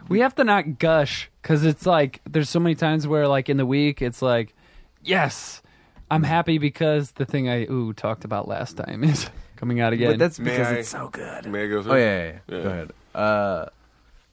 [0.07, 3.57] we have to not gush because it's like there's so many times where like in
[3.57, 4.55] the week it's like
[5.03, 5.61] yes
[6.09, 10.11] i'm happy because the thing i ooh talked about last time is coming out again
[10.11, 11.47] but that's May because I- it's so good.
[11.51, 11.91] may I go through?
[11.91, 12.55] Oh yeah, yeah, yeah.
[12.57, 12.63] Yeah.
[12.63, 12.91] Go ahead.
[13.13, 13.65] Uh,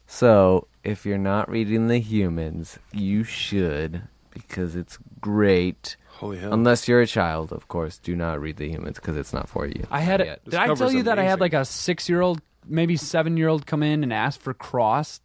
[0.06, 5.96] so if you're not reading The Humans, you should because it's great.
[5.96, 6.52] Oh, Holy hell!
[6.52, 9.66] Unless you're a child, of course, do not read The Humans because it's not for
[9.66, 9.84] you.
[9.90, 10.44] i had yet.
[10.44, 11.40] did i tell cover's you that i had amazing.
[11.40, 15.22] like a six year old maybe seven year old come in and ask for crossed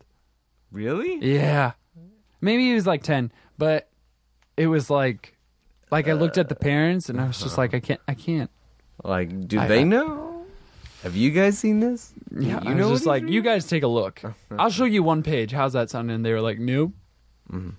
[0.72, 1.18] Really?
[1.22, 1.74] yeah
[2.42, 3.90] maybe he was like 10 but
[4.58, 5.36] it was like
[5.92, 7.62] like i looked at the uh, parents and i was just uh-huh.
[7.62, 8.50] like i can't i can't
[9.04, 10.24] Like, do I- they I- know?
[11.04, 12.12] Have you guys seen this?
[12.36, 14.56] yeah you i know was just like you guys take a look uh-huh.
[14.58, 16.92] i'll show you one page how's that sound and they were like nope
[17.52, 17.70] mm-hmm.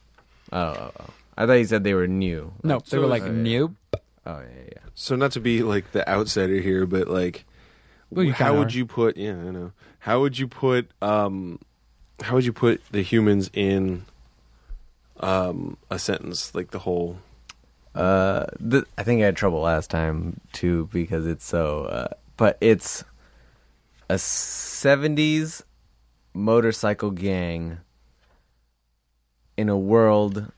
[0.52, 1.04] Oh, oh, oh.
[1.38, 2.52] I thought you said they were new.
[2.62, 3.66] No, they So- were like, Oh, yeah.
[4.26, 4.82] Oh yeah, yeah.
[4.94, 7.46] So not to be like the outsider here, but like,
[8.10, 8.76] Well, you how kinda would are.
[8.76, 9.16] you put?
[9.16, 9.72] Yeah, I know.
[10.00, 10.90] How would you put?
[11.00, 11.60] um
[12.20, 14.04] How would you put the humans in
[15.20, 16.54] um a sentence?
[16.54, 17.18] Like the whole.
[17.94, 21.84] Uh, th- I think I had trouble last time too because it's so.
[21.86, 23.04] Uh, but it's
[24.10, 25.62] a '70s
[26.34, 27.78] motorcycle gang
[29.56, 30.52] in a world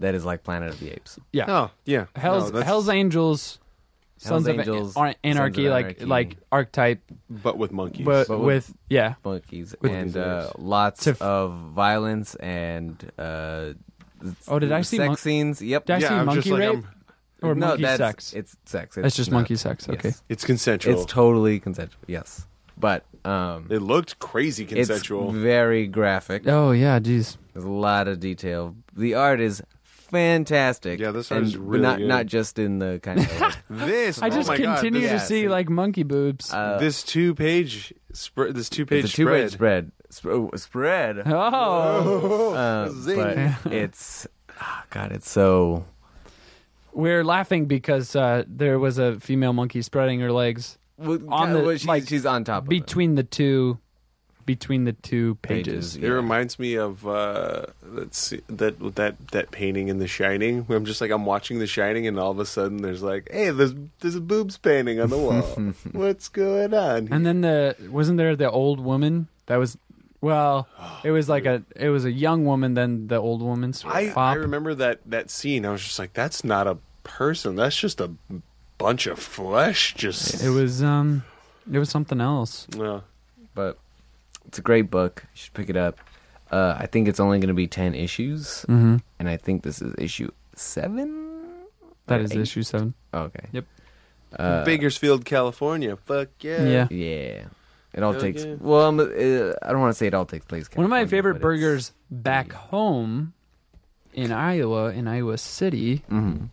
[0.00, 1.18] that is like Planet of the Apes.
[1.32, 1.44] Yeah.
[1.48, 3.58] Oh yeah, Hell's No, that's- Hell's Angels,
[4.18, 6.04] Sons of Angels, An- Anarchy, Sons of like Anarchy.
[6.04, 8.04] like archetype, but with monkeys.
[8.04, 12.96] but, But with, with- yeah, monkeys With- and uh, lots To f- of violence and
[13.18, 13.72] uh,
[14.48, 15.62] Oh, did I see sex mon- scenes?
[15.62, 15.86] Yep.
[15.86, 16.88] Did I yeah, see I'm monkey just like, rape I'm-
[17.42, 18.32] or no, monkey that's, sex?
[18.34, 18.98] It's sex.
[18.98, 19.98] It's just not- monkey sex, yes.
[19.98, 20.12] okay.
[20.28, 20.92] it's consensual.
[21.00, 22.02] It's totally consensual.
[22.06, 22.46] Yes,
[22.78, 25.30] but um, it looked crazy consensual.
[25.30, 26.46] It's very graphic.
[26.46, 27.38] oh yeah, jeez.
[27.54, 28.76] There's a lot of detail.
[28.94, 29.62] The art is
[30.10, 31.00] fantastic.
[31.00, 32.08] Yeah, this art and, is but really not good.
[32.08, 35.26] not just in the kind of This I oh just my God, continue this- to
[35.26, 35.48] see see.
[35.48, 36.52] like monkey boobs.
[36.52, 38.54] uh, this two page spread.
[38.54, 39.92] This two page it's a two page spread.
[40.10, 41.22] Sp- oh, spread.
[41.26, 43.16] oh, Uh, Zing.
[43.62, 44.26] but it's
[44.60, 45.84] oh God, it's so
[46.92, 51.18] we're laughing because uh, there was a female monkey spreading her legs On
[51.52, 52.70] the- well, she's, like, she's on top of it.
[52.70, 53.78] between the two
[54.46, 55.94] between the two pages.
[55.94, 60.62] Pages, It reminds me of uh, let's see, that that that painting in The Shining.
[60.62, 63.28] Where I'm just like I'm watching The Shining, and all of a sudden there's like,
[63.30, 65.42] hey, there's there's a boobs painting on the wall.
[65.92, 67.08] What's going on?
[67.10, 69.76] And then the wasn't there the old woman that was
[70.20, 70.68] well,
[71.02, 74.34] it was like a it was a young woman then the old woman I, I
[74.34, 75.64] remember that that scene.
[75.64, 77.56] I was just like, that's not a person.
[77.56, 78.10] That's just a
[78.78, 79.94] bunch of flesh.
[79.94, 81.24] Just It was um
[81.70, 82.66] it was something else.
[82.78, 83.00] Uh,
[83.54, 83.78] but
[84.50, 85.22] it's a great book.
[85.32, 85.98] You should pick it up.
[86.50, 88.96] Uh, I think it's only going to be ten issues, Mm-hmm.
[89.20, 91.38] and I think this is issue seven.
[92.08, 92.40] That is eight?
[92.40, 92.94] issue seven.
[93.14, 93.46] Oh, okay.
[93.52, 93.64] Yep.
[94.36, 95.94] Uh, Bakersfield, California.
[95.96, 96.64] Fuck yeah.
[96.64, 96.88] Yeah.
[96.90, 97.44] Yeah.
[97.94, 98.44] It all Hell takes.
[98.44, 98.54] yeah.
[98.58, 99.04] Well, I'm, uh,
[99.62, 100.68] I don't want to say it all takes place.
[100.74, 103.32] One of my California, favorite it's- burgers back home
[104.12, 106.50] in Iowa, in Iowa City, Mhm.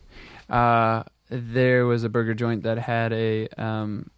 [0.48, 4.10] uh, there was a burger joint that had a um,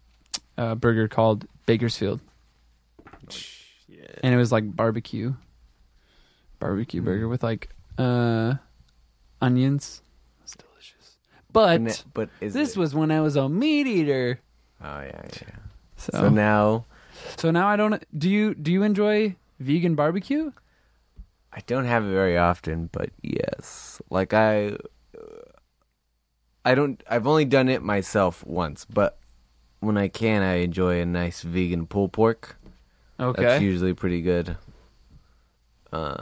[0.57, 2.30] a burger called Bakersfield, Yeah.
[4.23, 5.33] And it was like barbecue,
[6.59, 8.55] barbecue burger with like uh,
[9.41, 10.01] onions.
[10.43, 11.17] It's delicious.
[11.51, 14.39] But but is this it- was when I was a meat eater.
[14.83, 15.55] Oh yeah, yeah.
[15.97, 16.85] So, So now
[17.37, 18.03] so now I don't.
[18.17, 20.51] Do you do you enjoy vegan barbecue?
[21.53, 24.77] I don't have it very often, but yes, like I,
[26.63, 27.03] I don't.
[27.09, 29.17] I've only done it myself once, but
[29.81, 32.57] when I can, I enjoy a nice vegan pulled pork.
[33.21, 33.43] Okay.
[33.43, 34.57] That's usually pretty good.
[35.91, 36.15] Uh,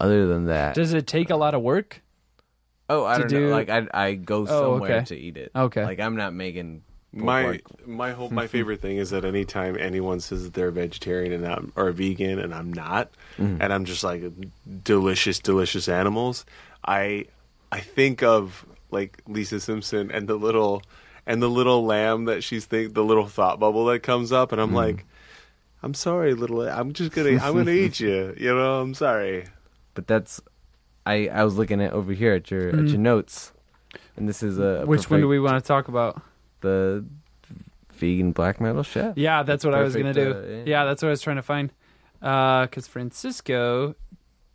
[0.00, 2.02] other than that, Does it take a lot of work?
[2.88, 3.52] oh, I to don't do- know.
[3.52, 5.04] Like I, I go Oh, somewhere okay.
[5.06, 5.50] to eat it.
[5.54, 5.84] Okay.
[5.84, 7.86] Like I'm not making pulled my pork.
[7.88, 11.46] my whole my favorite thing is that anytime anyone says that they're a vegetarian and
[11.46, 13.60] I'm or a vegan and I'm not, Mm-hmm.
[13.62, 14.22] and I'm just like
[14.84, 16.44] delicious, delicious animals,
[16.86, 17.26] I
[17.72, 20.82] I think of like Lisa Simpson and the little
[21.26, 24.60] and the little lamb that she's think the little thought bubble that comes up, and
[24.60, 24.76] I'm Mm-hmm.
[24.76, 25.06] like,
[25.82, 29.46] I'm sorry, little, I'm just gonna I'm gonna eat you, you know, I'm sorry.
[29.94, 30.40] But that's,
[31.06, 33.52] I I was looking at over here at your at your notes,
[34.16, 34.88] and this is a Mm-hmm.
[34.88, 36.22] Which one do we want to talk about?
[36.60, 37.04] the
[37.92, 39.16] vegan black metal chef.
[39.16, 40.32] Yeah, that's what I was gonna do.
[40.32, 40.62] Uh, yeah.
[40.66, 40.84] yeah.
[40.84, 41.72] that's what I was trying to find.
[42.20, 43.94] Because Francisco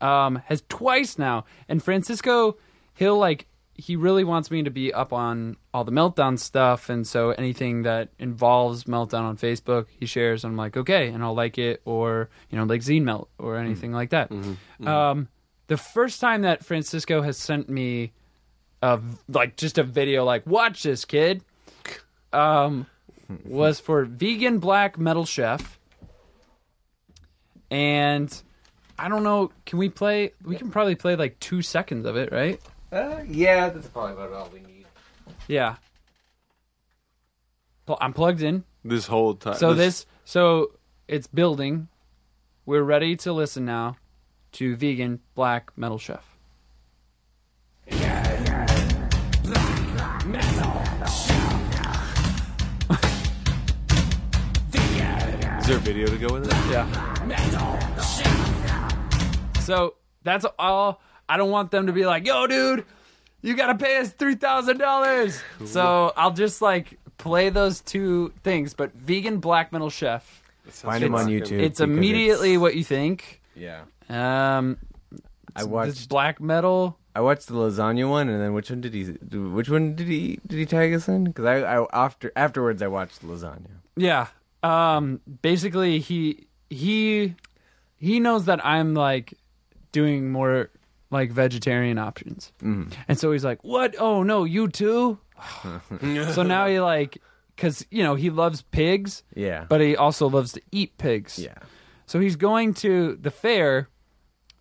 [0.02, 2.58] um, has twice now, and Francisco,
[2.94, 7.08] he'll like he really wants me to be up on all the meltdown stuff, and
[7.08, 10.44] so anything that involves meltdown on Facebook, he shares.
[10.44, 13.92] I'm like, okay, and I'll like it, or you know, like Zine Melt or anything
[13.92, 14.32] like that.
[14.86, 15.28] Um,
[15.68, 18.12] the first time that Francisco has sent me
[18.84, 21.42] a like just a video, like watch this kid,
[22.32, 22.86] um,
[23.46, 25.80] was for vegan black metal chef,
[27.72, 28.44] and
[29.00, 29.52] I don't know.
[29.66, 30.34] Can we play?
[30.44, 32.62] We can probably play like two seconds of it, right?
[32.94, 34.86] Uh, yeah, that's probably about all we need.
[35.48, 35.78] Yeah.
[37.88, 38.64] Pl- I'm plugged in.
[38.86, 40.74] This whole time, So this, so
[41.08, 41.88] it's building.
[42.68, 43.98] We're ready to listen now
[44.54, 46.24] to vegan black metal chef.
[55.64, 56.54] is there a video to go with it?
[56.72, 56.86] Yeah.
[59.62, 61.02] So that's all.
[61.30, 62.86] I don't want them to be like, "Yo, dude,
[63.42, 68.74] you gotta pay us three thousand dollars." So I'll just like play those two things.
[68.74, 71.60] But vegan black metal chef, Find him on It's- YouTube.
[71.62, 73.42] it's immediately it's- what you think.
[73.56, 74.78] Yeah, Um,
[75.56, 76.10] I this watched.
[76.10, 76.98] black metal.
[77.16, 79.04] I watched the lasagna one, and then which one did he?
[79.38, 80.40] Which one did he?
[80.48, 81.26] Did he tag us in?
[81.26, 83.70] Because I, I after afterwards I watched lasagna.
[83.96, 84.28] Yeah.
[84.64, 87.36] Um basically he he
[87.98, 89.36] he knows that I'm like
[89.92, 90.70] doing more
[91.14, 92.52] like vegetarian options.
[92.62, 92.92] Mm.
[93.08, 93.96] And so he's like, "What?
[94.00, 95.20] Oh no, you too?"
[96.34, 97.18] so now he like
[97.58, 101.38] cuz you know, he loves pigs, Yeah, but he also loves to eat pigs.
[101.40, 101.56] yeah,
[102.06, 103.90] So he's going to the fair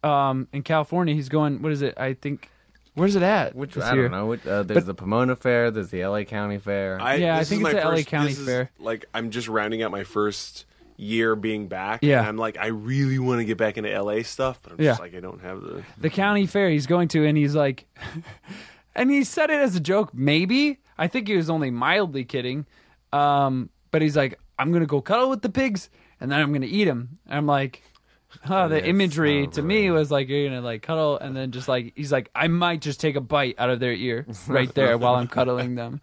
[0.05, 1.15] um in California.
[1.15, 1.95] He's going what is it?
[1.97, 2.49] I think
[2.95, 3.55] where's it at?
[3.55, 4.03] which this I year?
[4.09, 4.27] don't know.
[4.27, 5.71] Which, uh, there's But- the Pomona Fair.
[5.71, 7.01] There's the LA County Fair.
[7.01, 8.71] I, Yeah, I think it's my the LA County this is, Fair.
[8.79, 10.67] Like I'm just rounding out my first
[11.03, 12.01] year being back.
[12.03, 12.21] Yeah.
[12.21, 14.91] and I'm like, I really want to get back into LA stuff, but I'm Yeah.
[14.93, 15.83] just like, I don't have the.
[15.99, 17.87] the county fair he's going to and he's like
[18.95, 22.67] and he said it as a joke maybe i think he was only mildly kidding
[23.13, 25.89] um but he's like i'm gonna go cuddle with the pigs
[26.21, 27.83] and then i'm gonna eat them and i'm like
[28.49, 31.93] Oh, the imagery to me was like you're gonna like cuddle, and then just like
[31.95, 35.17] he's like, I might just take a bite out of their ear right there while
[35.17, 36.01] I'm cuddling them.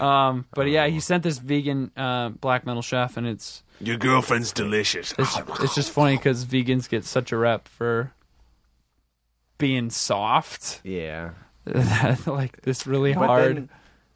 [0.00, 4.52] Um, but yeah, he sent this vegan uh, black metal chef, and it's Your girlfriend's
[4.52, 5.14] delicious.
[5.18, 8.12] it's, it's just funny because vegans get such a rep for
[9.58, 10.80] being soft.
[10.84, 11.30] Yeah.
[12.26, 13.56] like this really But hard.
[13.56, 13.70] Then,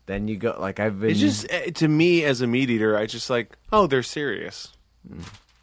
[0.07, 1.11] then you go like I've been.
[1.11, 4.73] It's just eh, to me as a meat eater, I just like, oh, they're serious.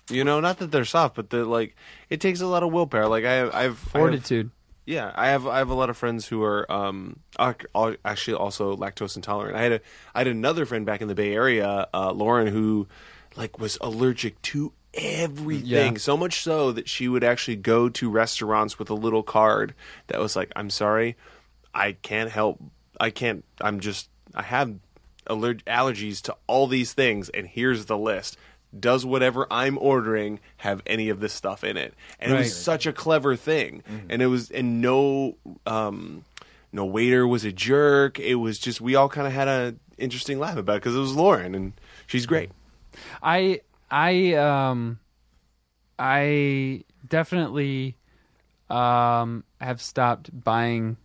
[0.10, 1.76] You know, not that they're soft, but they're like,
[2.10, 3.08] it takes a lot of willpower.
[3.08, 4.52] Like I, I've I have- Fortitude.
[4.86, 8.34] Yeah, I have I have a lot of friends who are um ac- al- actually
[8.36, 9.56] also lactose intolerant.
[9.56, 9.82] I had a
[10.14, 12.90] I had another friend back in the Bay Area, uh, Lauren, who
[13.36, 15.94] like was allergic to everything.
[15.94, 15.98] Yeah.
[15.98, 19.74] So much so that she would actually go to restaurants with a little card
[20.08, 21.16] that was like, "I'm sorry,
[21.74, 22.62] I can't help.
[23.00, 23.44] I can't.
[23.62, 24.76] I'm just I have
[25.28, 28.38] aller- allergies to all these things, and here's the list."
[28.78, 31.94] Does whatever I'm ordering have any of this stuff in it?
[32.20, 36.26] And it was such a clever thing, and it was and no um,
[36.72, 38.20] no waiter was a jerk.
[38.20, 41.00] It was just we all kind of had a interesting laugh about it because it
[41.00, 41.74] was Lauren and
[42.08, 42.50] she's great.
[43.22, 45.00] I I um
[45.98, 47.96] I definitely
[48.70, 50.98] um have stopped buying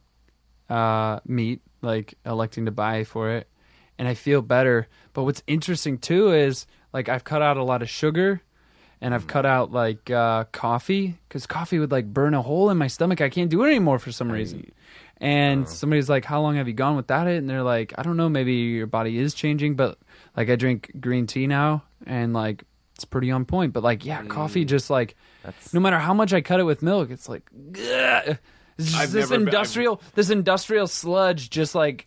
[0.71, 3.49] uh meat, like electing to buy for it,
[3.99, 4.89] and I feel better.
[5.13, 8.43] But what's interesting too is like I've cut out a lot of sugar
[9.01, 12.79] and I've cut out like uh coffee cuz coffee would like burn a hole in
[12.79, 13.21] my stomach.
[13.21, 14.73] I can't do it anymore for some reason.
[15.21, 18.17] And somebody's like, "How long have you gone without it?" And they're like, "I don't
[18.17, 18.29] know.
[18.29, 19.99] Maybe your body is changing, but
[20.37, 22.65] like I drink green tea now, and like
[22.95, 23.73] it's pretty on point.
[23.73, 26.83] But like, yeah, coffee just like That's- no matter how much I cut it with
[26.83, 28.39] milk, it's like ugh.
[28.79, 32.07] It's just I've this never been- industrial this industrial sludge just like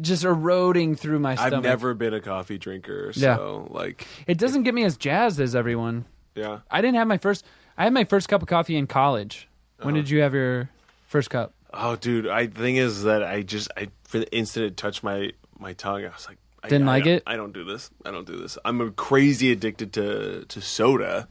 [0.00, 1.54] just eroding through my stomach.
[1.54, 3.36] I've never been a coffee drinker, Yeah.
[3.36, 6.04] so like, It doesn't get me as jazzed as everyone.
[6.34, 6.58] yeah.
[6.70, 7.44] I didn't have my first.
[7.76, 9.48] I had my first cup of coffee in college.
[9.82, 10.02] When Uh-huh.
[10.02, 10.68] did you have your
[11.06, 11.54] first cup?
[11.72, 15.04] Oh, dude, I the thing is that I just I for the instant it touched
[15.04, 15.30] my
[15.60, 17.22] my tongue, I was like, I, Didn't I- like I, it?
[17.26, 17.90] I don't do this.
[18.04, 18.58] I don't do this.
[18.64, 21.28] I'm a crazy addicted to to soda.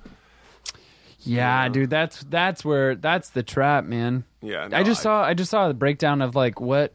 [1.20, 4.24] Yeah, dude, that's that's where that's the trap, man.
[4.42, 6.94] Yeah, I no, just saw I just saw the breakdown of like what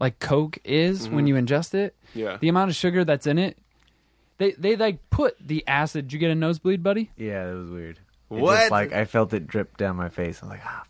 [0.00, 1.94] like Coke is when you ingest it.
[2.10, 2.18] Mm-hmm.
[2.18, 2.36] Yeah.
[2.40, 3.58] The amount of sugar that's in it.
[4.38, 6.06] They they like put the acid.
[6.08, 7.10] Did you get a nosebleed, buddy?
[7.16, 7.98] Yeah, it was weird.
[8.30, 8.58] It What?
[8.58, 10.42] Just, like I felt it drip down my face.
[10.42, 10.84] I'm like, ah,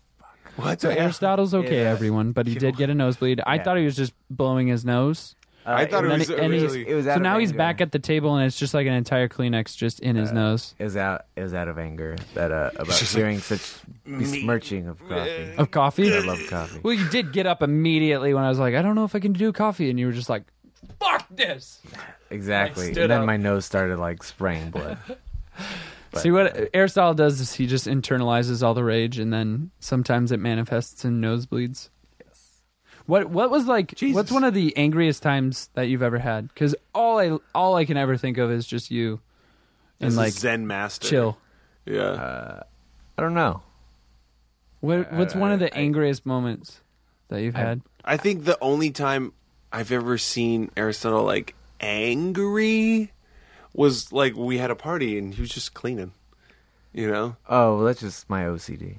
[0.55, 0.81] what?
[0.81, 0.89] So?
[0.89, 1.89] Aristotle's okay, Yeah.
[1.89, 3.41] everyone, but he did get a nosebleed.
[3.45, 3.63] I Yeah.
[3.63, 5.35] thought he was just blowing his nose.
[5.65, 6.87] I thought it was then- and he's- really.
[6.87, 7.57] It was So out of now he's anger.
[7.57, 10.73] back at the table, and it's just like an entire Kleenex just in his nose
[10.79, 11.25] It was out.
[11.35, 13.61] It was out of anger that uh, about hearing such
[14.05, 15.53] besmirching of coffee.
[15.57, 16.15] of coffee.
[16.15, 16.79] I love coffee.
[16.83, 19.19] Well, you did get up immediately when I was like, I don't know if I
[19.19, 20.43] can do coffee, and you were just like,
[20.99, 21.81] "Fuck this."
[22.31, 22.91] Exactly.
[22.91, 23.25] stood And then up.
[23.27, 24.97] my nose started like spraying blood.
[26.11, 30.31] But, See what Aristotle does is he just internalizes all the rage, and then sometimes
[30.31, 31.89] it manifests in nosebleeds.
[33.09, 33.25] Yes.
[33.25, 33.95] What What was like?
[33.95, 34.15] Jesus.
[34.15, 36.47] What's one of the angriest times that you've ever had?
[36.47, 39.19] Because all I all I can ever think of is just you,
[39.99, 41.07] and This like Zen master.
[41.07, 41.37] chill.
[41.85, 42.01] Yeah.
[42.01, 42.63] uh,
[43.17, 43.63] I don't know.
[44.81, 46.81] What What's one of the I- angriest moments
[47.29, 47.81] that you've I- had?
[48.05, 49.33] I think the only time
[49.73, 53.11] I've ever seen Aristotle like angry
[53.73, 56.13] was like we had a party and he was just cleaning.
[56.93, 57.35] You know?
[57.47, 58.97] Oh, well, that's just my OCD.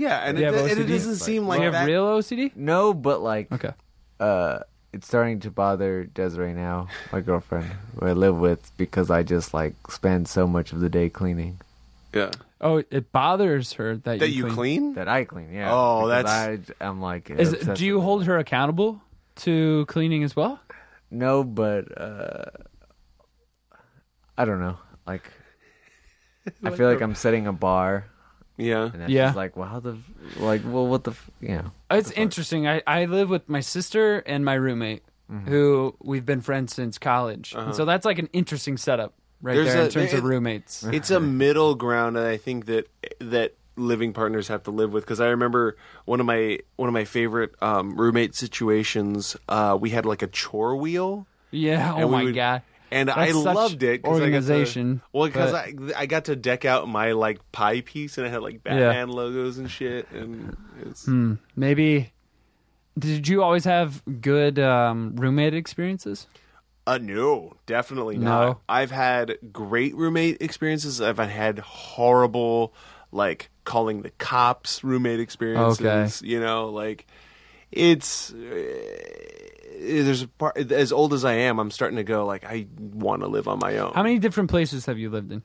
[0.00, 0.88] Yeah, and, You it, have and it OCD?
[0.88, 1.86] doesn't seem Do like you have that.
[1.86, 2.52] real OCD?
[2.56, 3.72] No, but like, Okay.
[4.18, 4.60] uh,
[4.92, 7.66] it's starting to bother Desiree now, my girlfriend,
[7.98, 11.60] who I live with, because I just like spend so much of the day cleaning.
[12.14, 12.30] yeah.
[12.62, 14.92] Oh, it bothers her that, That you clean?
[14.94, 15.70] That I clean, yeah.
[15.72, 17.30] Oh, because that's- I, I'm like.
[17.30, 18.04] Is obsessed do you with it.
[18.04, 19.00] hold her accountable
[19.36, 20.60] to cleaning as well?
[21.10, 22.44] No, but uh,
[24.36, 24.76] I don't know.
[25.06, 25.30] Like,
[26.62, 28.04] I feel like I'm setting a bar,
[28.60, 28.90] Yeah.
[28.92, 29.26] and that's Yeah.
[29.26, 29.96] just like, well, how the,
[30.36, 31.72] like, well, what the, f- you know.
[31.90, 32.68] It's interesting.
[32.68, 35.02] I, I live with my sister and my roommate,
[35.46, 37.54] who we've been friends since college.
[37.56, 40.24] And so that's like an interesting setup right There's there a- in terms there- of
[40.24, 40.82] roommates.
[40.84, 42.88] It's a middle ground that I think that
[43.20, 46.92] that living partners have to live with because I remember one of my one of
[46.92, 49.36] my favorite um, roommate situations.
[49.48, 51.26] Uh, we had like a chore wheel.
[51.52, 51.94] yeah.
[51.94, 52.62] Oh and we my would- god.
[52.92, 54.04] And That's I loved it.
[54.04, 57.82] organization, I got to, well, because I I got to deck out my like pie
[57.82, 60.10] piece and it had like Batman logos and shit.
[60.10, 61.34] And it's, Hmm.
[61.54, 62.12] Maybe.
[62.98, 66.26] Did you always have good um, roommate experiences?
[66.86, 68.24] uh, no, definitely No?
[68.24, 68.60] not.
[68.68, 71.00] I've had great roommate experiences.
[71.00, 72.74] I've had horrible,
[73.12, 76.20] like calling the cops roommate experiences.
[76.22, 77.06] You know, like
[77.72, 78.32] it's.
[78.32, 78.76] Uh,
[79.82, 81.58] there's a part as old as I am.
[81.58, 83.92] I'm starting to go like I want to live on my own.
[83.94, 85.42] How many different places have you lived in?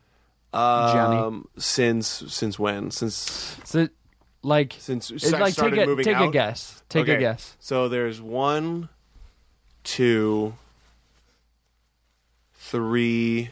[0.53, 1.17] Johnny.
[1.17, 2.91] Um, since since when?
[2.91, 3.88] Since So,
[4.43, 6.32] like, since it- I like take started a moving take a out?
[6.34, 6.84] guess.
[6.89, 7.19] Take a Okay.
[7.19, 7.55] guess.
[7.59, 8.89] So there's one,
[9.84, 10.55] two,
[12.53, 13.51] three.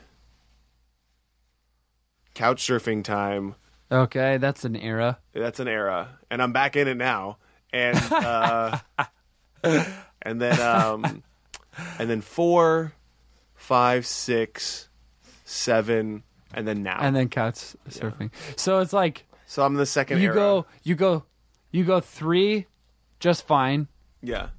[2.34, 3.56] Couch surfing time.
[3.92, 5.20] Okay, that's an era.
[5.34, 7.38] That's an era, and I'm back in it now.
[7.74, 8.78] And uh,
[10.22, 11.24] and then um,
[12.00, 12.94] and then four,
[13.56, 14.90] five, six,
[15.44, 17.00] seven, and then now.
[17.02, 18.32] And then couch surfing.
[18.56, 20.36] So it's like so I'm the second you era.
[20.36, 21.24] go, you go,
[21.72, 22.68] you go three,
[23.20, 23.88] just fine,
[24.22, 24.50] Yeah.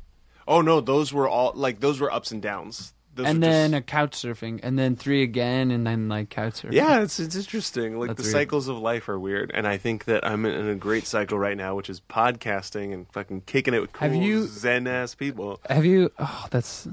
[0.47, 2.94] Oh no, those were all like those were ups and downs.
[3.15, 6.63] Those and then just- a couch surfing, and then three again, and then like couch
[6.63, 6.73] surfing.
[6.73, 7.99] yeah, it's it's interesting.
[7.99, 8.33] Like That's the weird.
[8.33, 11.57] cycles of life are weird, and I think that I'm in a great cycle right
[11.57, 15.61] now, which is podcasting and fucking kicking it with cool Have you- zen ass people.
[15.69, 16.11] Have you?
[16.19, 16.89] Oh, that's.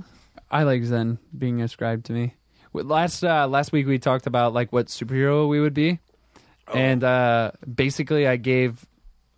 [0.52, 2.36] I like Zen being ascribed to me.
[2.74, 6.00] Last uh, last week we talked about like what superhero we would be,
[6.68, 6.74] Oh.
[6.74, 8.86] and uh, basically I gave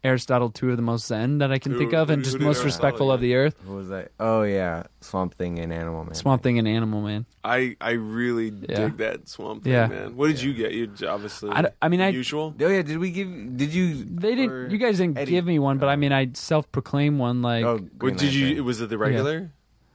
[0.03, 2.63] Aristotle two of the most Zen that I can Who- think of, and just most
[2.65, 3.55] respectful of the earth.
[3.65, 4.11] What was that?
[4.19, 6.13] Oh yeah, Swamp Thing and Animal Man.
[6.13, 7.25] Swamp Thing and Animal Man.
[7.43, 8.75] I I really Yeah.
[8.87, 9.87] dig that swamp thing, Yeah.
[9.87, 10.15] man.
[10.17, 10.73] What did you get?
[10.73, 12.53] You obviously I d- I mean, I- usual.
[12.59, 13.29] Oh yeah, did we give?
[13.57, 14.03] Did you?
[14.03, 14.49] They didn't.
[14.51, 15.31] or You guys didn't Eddie?
[15.31, 17.41] give me one, but I mean, I self-proclaim one.
[17.41, 18.45] Like Oh, What Green did you?
[18.47, 18.65] Lantern.
[18.65, 19.51] Was it the regular,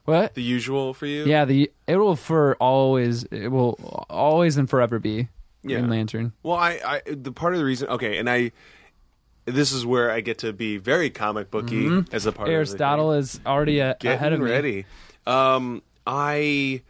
[0.06, 0.34] what?
[0.34, 1.24] the usual for you?
[1.26, 3.24] Yeah, the it will for always.
[3.24, 3.78] It will
[4.08, 5.28] always and forever be
[5.62, 5.80] Yeah.
[5.80, 6.32] Green Lantern.
[6.42, 7.88] Well, I, I the part of the reason.
[7.90, 8.52] Okay, and I.
[9.50, 12.54] This is where I get to be very comic booky as a part Mm-hmm.
[12.56, 14.50] Aristotle of is already a, ahead of Getting me.
[14.50, 14.84] ready.
[15.26, 16.82] Um, I.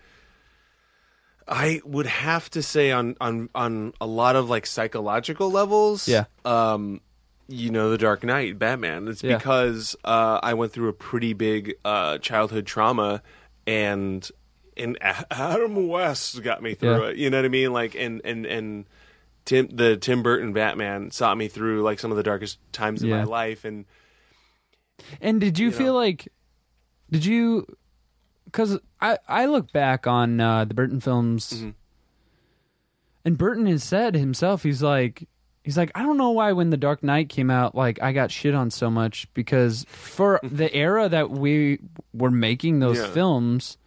[1.51, 6.07] I would have to say on on on a lot of like psychological levels.
[6.07, 6.25] Yeah.
[6.45, 7.01] Um,
[7.49, 9.09] you know, the Dark Knight, Batman.
[9.09, 9.39] It's Yeah.
[9.39, 13.23] because uh, I went through a pretty big uh, childhood trauma,
[13.67, 14.29] and
[14.77, 17.11] and Adam West got me through Yeah.
[17.13, 17.17] it.
[17.17, 17.73] You know what I mean?
[17.73, 18.85] Like, and and and
[19.49, 23.09] Tim, the Tim Burton Batman, saw me through like some of the darkest times in
[23.09, 23.19] Yeah.
[23.19, 23.87] my life, and
[25.23, 26.01] And did you, You feel know.
[26.01, 26.29] like,
[27.11, 27.67] did you?
[28.45, 31.71] Because I I look back on uh, the Burton films, Mm-hmm.
[33.25, 35.27] and Burton has said himself, he's like,
[35.65, 38.31] he's like, I don't know why when the Dark Knight came out, like I got
[38.31, 41.79] shit on so much because for the era that we
[42.13, 43.09] were making those Yeah.
[43.13, 43.79] films,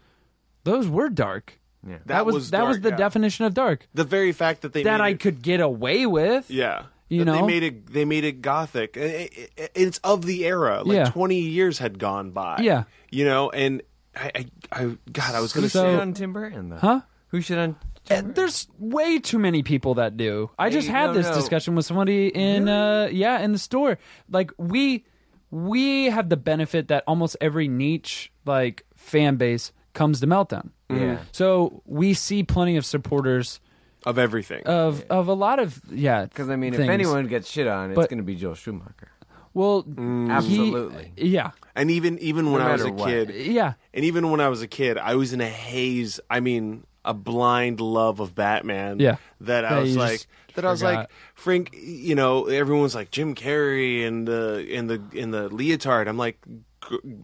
[0.63, 1.59] those were dark.
[1.87, 1.97] Yeah.
[2.05, 2.95] That, was, that was the yeah.
[2.97, 6.05] definition of dark The very fact that they that made I it- could get away
[6.05, 6.49] with.
[6.51, 6.83] Yeah.
[7.09, 7.33] You know?
[7.33, 7.87] they made it.
[7.91, 8.95] They made it gothic.
[8.95, 10.83] It- it- it's of the era.
[10.85, 11.09] Like Yeah.
[11.09, 12.59] twenty years had gone by.
[12.61, 12.83] Yeah.
[13.09, 13.81] you know, and
[14.15, 16.77] I, I, I God, I was gonna So- shit say, on Tim Burton though?
[16.77, 17.01] Huh?
[17.29, 17.75] Who should on?
[18.07, 20.49] There's way too many people that do.
[20.59, 21.35] I just Hey, had no, this no.
[21.35, 23.97] discussion with somebody in uh yeah, in the store.
[24.29, 25.05] Like we
[25.49, 30.69] we have the benefit that almost every niche like fan base comes to Meltdown.
[30.89, 31.19] Yeah.
[31.31, 33.59] So we see plenty of supporters
[34.05, 34.63] of everything.
[34.65, 36.25] of of a lot of yeah.
[36.25, 36.83] Because I mean, things.
[36.83, 39.11] if anyone gets shit on, it's But- going to be Joel Schumacher.
[39.53, 40.25] well, Mm.
[40.25, 41.13] he- Absolutely.
[41.17, 43.09] yeah, and even even when No I was a matter what.
[43.09, 46.19] kid, yeah, and even when I was a kid, I was in a haze.
[46.29, 48.99] I mean, a blind love of Batman.
[48.99, 49.17] Yeah.
[49.41, 50.95] that I That was you like, just that I was forgot.
[50.95, 51.75] like, Frank.
[51.81, 56.07] You know, everyone's like Jim Carrey and the in the in the leotard.
[56.07, 56.59] I'm like, g-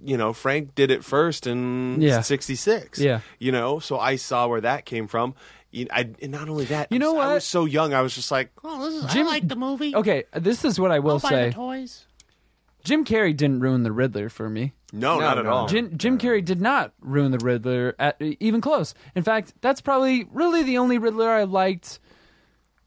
[0.03, 2.21] you know, Frank did it first in Yeah.
[2.21, 2.99] '66.
[2.99, 3.21] Yeah.
[3.39, 5.35] you know, so I saw where that came from.
[5.91, 7.33] I, and not only that, You know I what?
[7.35, 7.93] was so young.
[7.93, 9.95] I was just like, Oh, this is, Jim- I like the movie.
[9.95, 11.47] Okay, this is what I will I'll buy say.
[11.49, 12.05] the toys.
[12.83, 14.73] Jim Carrey didn't ruin the Riddler for me.
[14.93, 15.51] no, No, not at no.
[15.51, 15.67] all.
[15.67, 18.93] Jim, Jim Carrey did not ruin the Riddler at even close.
[19.13, 21.99] In fact, that's probably really the only Riddler I liked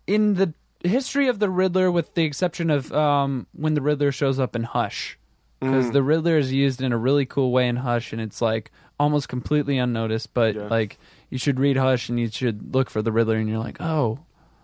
[0.07, 4.39] in the history of the Riddler, with the exception of um, when the Riddler shows
[4.41, 5.19] up in Hush,
[5.61, 5.93] because Mm.
[5.93, 9.29] the Riddler is used in a really cool way in Hush, and it's like almost
[9.29, 10.33] completely unnoticed.
[10.35, 10.63] But Yeah.
[10.69, 10.99] like,
[11.31, 14.21] you should read Hush, and you should look for the Riddler, and you're like, oh,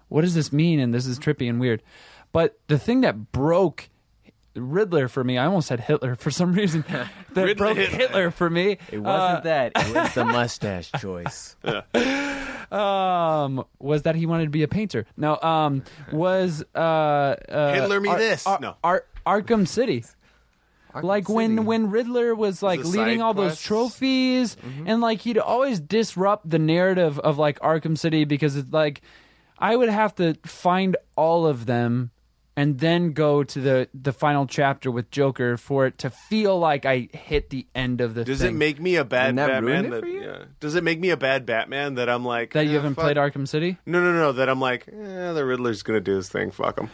[0.08, 0.80] what does this mean?
[0.80, 1.82] And this is trippy and weird.
[2.32, 3.88] But the thing that broke
[4.54, 6.82] Riddler for me, I almost said Hitler for some reason.
[7.34, 7.98] That Riddler broke Hitler.
[7.98, 8.78] Hitler for me.
[8.90, 9.72] It wasn't uh, that.
[9.76, 11.56] It was the mustache choice.
[12.72, 18.00] um was that he wanted to be a painter no um was uh, uh Hitler
[18.00, 18.44] me Ar- this.
[18.46, 18.76] Ar- No.
[18.82, 20.04] Ar- arkham city
[21.04, 23.64] like when when riddler was like the leading side all those quests.
[23.64, 29.02] trophies and like he'd always disrupt the narrative of like arkham city because it's like
[29.58, 32.10] i would have to find all of them
[32.58, 36.86] and then go to the the final chapter with joker for it to feel like
[36.86, 38.54] i hit the end of the Does thing.
[38.54, 39.64] it make me a bad And that Batman?
[39.64, 40.22] ruined it that- for you?
[40.22, 40.44] Yeah.
[40.60, 43.04] Does it make me a bad Batman that I'm like that you eh, haven't fuck-
[43.04, 44.32] played arkham city No, no, no.
[44.32, 46.50] That I'm like, eh, the Riddler's gonna do his thing.
[46.50, 46.88] Fuck him.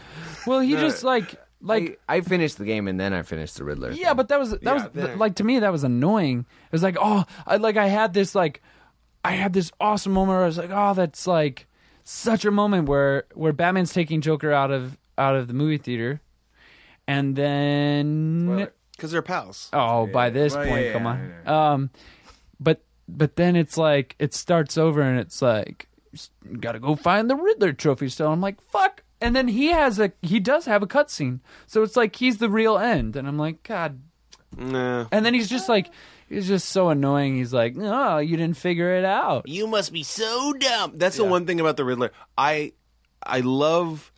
[0.47, 3.65] well he just like like I, I finished the game and then I finished the
[3.65, 3.93] Riddler.
[3.93, 4.17] Yeah, thing.
[4.17, 6.41] but that was that Yeah, was then- like to me that was annoying.
[6.67, 8.61] It was like, oh, I like I had this like
[9.25, 11.67] I had this awesome moment where I was like, oh, that's like
[12.05, 16.21] such a moment where where Batman's taking Joker out of out of the movie theater,
[17.07, 19.69] and then Because they're pals.
[19.73, 21.73] oh, by this Well, point, yeah, come yeah, on.
[21.75, 21.91] Um,
[22.59, 25.89] but but then it's like it starts over, and it's like
[26.61, 28.33] got to go find the Riddler trophy still.
[28.33, 31.97] I'm like fuck, and then he has a he does have a cutscene, so it's
[31.97, 34.01] like he's the real end, and I'm like God
[34.57, 35.07] Nah.
[35.11, 35.91] and then he's just like,
[36.29, 37.37] he's just so annoying.
[37.37, 39.49] He's like, oh, you didn't figure it out.
[39.49, 40.99] You must be so dumb.
[40.99, 41.31] That's the Yeah.
[41.31, 42.13] one thing about the Riddler.
[42.37, 42.73] I
[43.23, 44.13] I love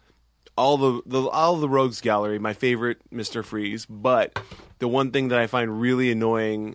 [0.58, 2.40] all the, the all the Rogues Gallery.
[2.40, 3.86] My favorite, Mister Freeze.
[3.86, 4.36] But
[4.80, 6.74] the one thing that I find really annoying,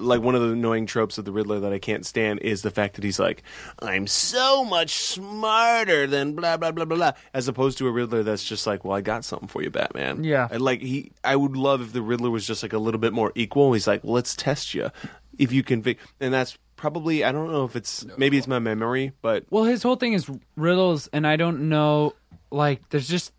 [0.00, 2.70] like one of the annoying tropes of the Riddler that I can't stand, is the
[2.70, 3.42] fact that he's like,
[3.80, 8.22] "I'm so much smarter than blah blah blah blah blah," as opposed to a Riddler
[8.22, 10.48] that's just like, "Well, I got something for you, Batman." Yeah.
[10.50, 11.12] I like he.
[11.22, 13.72] I would love if the Riddler was just like a little bit more equal.
[13.72, 14.90] He's like, well, "Let's test you,
[15.38, 15.84] if you can,"
[16.20, 19.82] and that's probably I don't know if it's maybe it's my memory, but Well, his
[19.82, 22.14] whole thing is riddles, and I don't know.
[22.50, 23.32] Like, there's just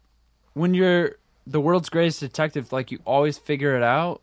[0.53, 1.15] when you're
[1.47, 4.21] the world's greatest detective, like you always figure it out.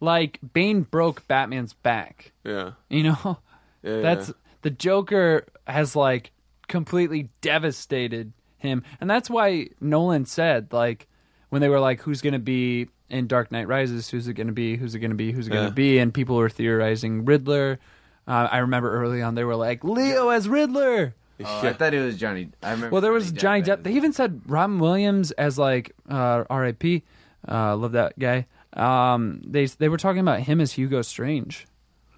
[0.00, 2.32] Like Bane broke Batman's back.
[2.44, 3.38] yeah, You know,
[3.82, 4.32] yeah that's
[4.62, 6.30] the Joker has like
[6.68, 11.06] completely devastated him, and that's why Nolan said like
[11.50, 14.08] when they were like, "Who's going to be in Dark Knight Rises?
[14.10, 14.76] Who's it going to be?
[14.76, 15.32] Who's it going to be?
[15.32, 15.68] Who's it going Yeah.
[15.70, 17.78] to be?" And people were theorizing Riddler.
[18.26, 22.04] Uh, I remember early on they were like, "Leo as Riddler." Oh, I thought it
[22.04, 22.48] was Johnny.
[22.62, 22.90] I remember.
[22.92, 23.82] Well, there was Johnny Depp Depp.
[23.84, 27.04] They even said Robin Williams as like uh, R.I.P.
[27.48, 28.46] Uh, love that guy.
[28.78, 31.66] Um, they they were talking about him as Hugo Strange,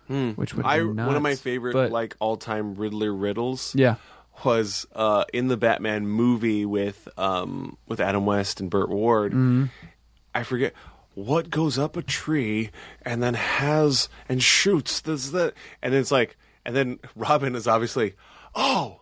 [0.08, 0.70] which would Hmm.
[0.70, 3.74] I be one of my favorite but- like all time Riddler riddles.
[3.74, 3.96] yeah.
[4.44, 9.32] was uh, in the Batman movie with um, with Adam West and Burt Ward.
[9.32, 9.64] Mm-hmm.
[10.34, 10.72] I forget
[11.14, 12.70] what goes up a tree
[13.02, 18.14] and then has and shoots this that, and it's like, and then Robin is obviously,
[18.54, 19.00] oh,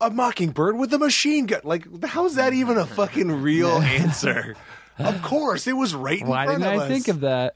[0.00, 1.60] a mockingbird with a machine gun.
[1.64, 4.54] Like, how's that even a fucking real answer?
[4.98, 6.88] Of course, it was right in Why front didn't of I us.
[6.90, 7.54] think of that?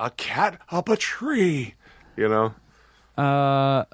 [0.00, 1.74] a cat up a tree?
[2.16, 2.54] You know.
[3.16, 3.84] Uh,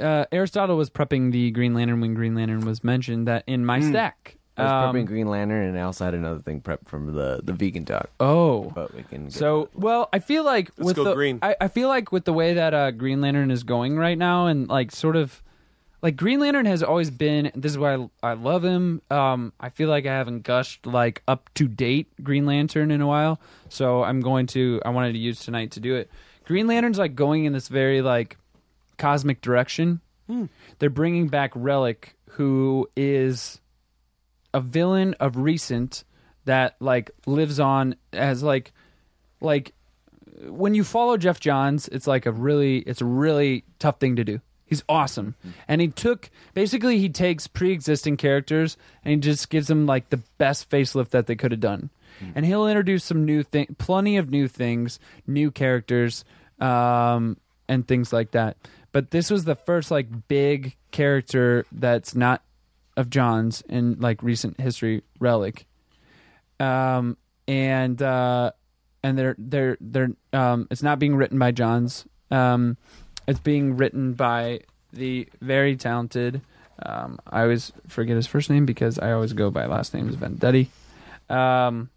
[0.00, 3.26] uh, Aristotle was prepping the Green Lantern when Green Lantern was mentioned.
[3.26, 3.66] That in Hmm.
[3.66, 4.36] my stack.
[4.58, 7.40] I was Um, prepping Green Lantern, and I also had another thing prepped from the
[7.42, 8.08] the vegan talk.
[8.20, 9.24] oh, But we can.
[9.24, 11.38] Get So well, I feel like Let's with go the green.
[11.42, 14.46] I, I feel like with the way that uh, Green Lantern is going right now,
[14.46, 15.42] and like sort of
[16.02, 17.50] like Green Lantern has always been.
[17.54, 19.02] This is why I, I love him.
[19.10, 23.06] Um, I feel like I haven't gushed like up to date Green Lantern in a
[23.06, 24.80] while, so I'm going to.
[24.84, 26.10] I wanted to use tonight to do it.
[26.44, 28.36] Green Lantern's like going in this very like
[28.98, 30.00] cosmic direction.
[30.78, 33.60] They're bringing back Relic, who is
[34.52, 36.04] a villain of recent
[36.44, 38.72] that like lives on as like
[39.40, 39.72] like
[40.42, 44.24] when you follow Geoff Johns, it's like a really it's a really tough thing to
[44.24, 44.40] do.
[44.66, 45.36] He's awesome.
[45.68, 50.22] And he took basically he takes pre-existing characters and he just gives them like the
[50.38, 51.90] best facelift that they could have done.
[52.34, 56.24] And he'll introduce some new thing plenty of new things, new characters
[56.58, 57.36] um
[57.68, 58.56] and things like that.
[58.92, 62.42] But this was the first like big character that's not
[62.96, 65.66] of John's in like recent history relic
[66.60, 68.52] um, and uh,
[69.02, 72.06] and they're they're they're um, it's not being written by Johns.
[72.30, 72.76] Um,
[73.26, 74.60] it's being written by
[74.92, 76.40] the very talented.
[76.84, 80.68] Um, I always forget his first name because I always go by last names Venditti,
[81.30, 81.90] um,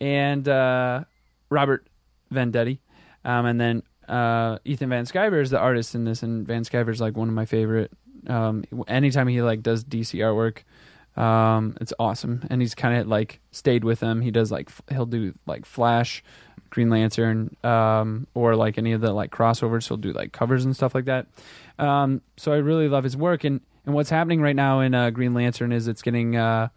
[0.00, 1.04] and uh,
[1.48, 1.86] Robert
[2.32, 2.78] Venditti,
[3.24, 6.90] um, and then uh, Ethan Van Sciver is the artist in this, and Van Sciver
[6.90, 7.92] is like one of my favorite.
[8.26, 10.62] Um, anytime he like does DC artwork,
[11.20, 14.20] um, it's awesome, and he's kind of like stayed with them.
[14.20, 16.24] He does like f- he'll do like Flash,
[16.74, 19.86] Green Lantern, um, or like any of the like crossovers.
[19.86, 21.26] He'll do like covers and stuff like that.
[21.78, 25.10] Um, so I really love his work, and and what's happening right now in uh,
[25.10, 26.68] Green Lantern is it's getting uh,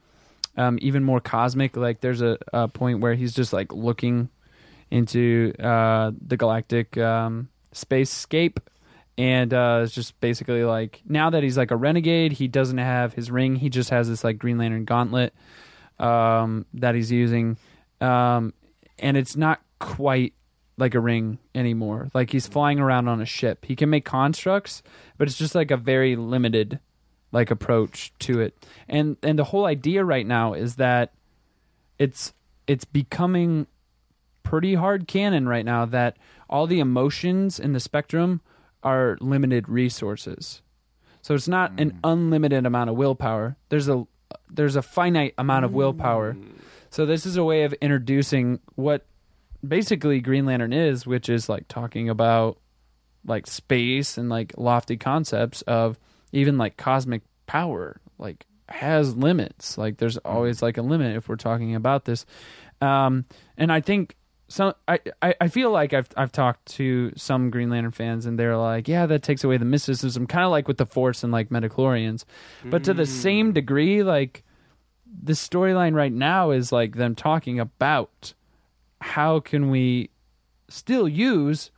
[0.55, 1.75] um, even more cosmic.
[1.75, 4.29] Like there's a, a point where he's just like looking
[4.91, 8.57] into uh, the galactic um, spacescape
[9.17, 13.13] and uh, it's just basically like now that he's like a renegade, he doesn't have
[13.13, 13.55] his ring.
[13.55, 15.33] He just has this like Green Lantern gauntlet
[15.97, 17.57] um, that he's using,
[17.99, 18.53] um,
[18.99, 20.33] and it's not quite
[20.77, 22.09] like a ring anymore.
[22.13, 23.65] Like he's flying around on a ship.
[23.65, 24.83] He can make constructs,
[25.17, 26.79] but it's just like a very limited
[27.31, 28.65] like approach to it.
[28.87, 31.13] And and the whole idea right now is that
[31.97, 32.33] it's
[32.67, 33.67] it's becoming
[34.43, 36.17] pretty hard canon right now that
[36.49, 38.41] all the emotions in the spectrum
[38.83, 40.61] are limited resources.
[41.21, 41.99] So it's not an mm.
[42.03, 43.57] unlimited amount of willpower.
[43.69, 44.05] There's a
[44.49, 45.75] there's a finite amount of mm.
[45.75, 46.37] willpower.
[46.89, 49.05] So this is a way of introducing what
[49.65, 52.59] basically Green Lantern is, which is like talking about
[53.25, 55.99] like space and like lofty concepts of
[56.31, 59.77] even like cosmic power like has limits.
[59.77, 62.25] Like there's always like a limit if we're talking about this.
[62.81, 63.25] Um,
[63.57, 64.15] and I think
[64.49, 68.37] some I, I, I feel like I've I've talked to some Green Lantern fans and
[68.37, 71.31] they're like, yeah, that takes away the mysticism, kind of like with the Force and
[71.31, 72.23] like Midichlorians.
[72.63, 74.43] But to the same degree, like
[75.23, 78.33] the storyline right now is like them talking about
[79.01, 80.09] how can we
[80.69, 81.71] still use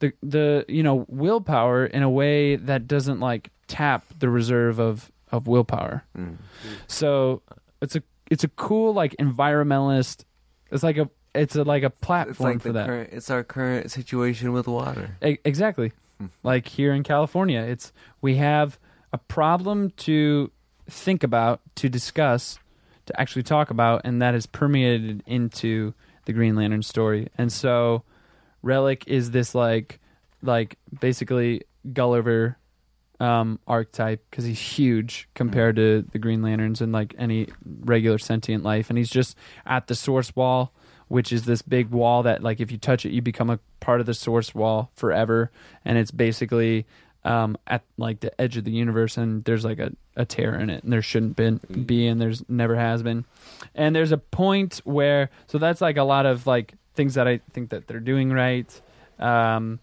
[0.00, 5.10] the the you know willpower in a way that doesn't like tap the reserve of
[5.30, 6.04] of willpower.
[6.16, 6.38] Mm.
[6.86, 7.42] So
[7.80, 10.24] it's a it's a cool like environmentalist.
[10.70, 12.86] It's like a it's a, like a platform like for that.
[12.86, 13.10] current.
[13.12, 15.16] It's our current situation with water.
[15.24, 15.92] E- exactly.
[16.42, 18.78] like here in California, it's we have
[19.12, 20.50] a problem to
[20.88, 22.58] think about, to discuss,
[23.06, 27.28] to actually talk about, and that is permeated into the Green Lantern story.
[27.36, 28.04] And so,
[28.62, 30.00] Relic is this like,
[30.42, 31.62] like basically
[31.92, 32.58] Gulliver
[33.20, 38.64] um, archetype because he's huge compared to the Green Lanterns and like any regular sentient
[38.64, 40.72] life, and he's just at the source wall,
[41.08, 44.00] which is this big wall that like if you touch it, you become a part
[44.00, 45.50] of the source wall forever,
[45.84, 46.86] and it's basically
[47.24, 50.70] um, at like the edge of the universe, and there's like a, a tear in
[50.70, 53.24] it, and there shouldn't been be, and there's never has been,
[53.74, 57.40] and there's a point where so that's like a lot of like things that I
[57.52, 58.80] think that they're doing right.
[59.18, 59.80] Um,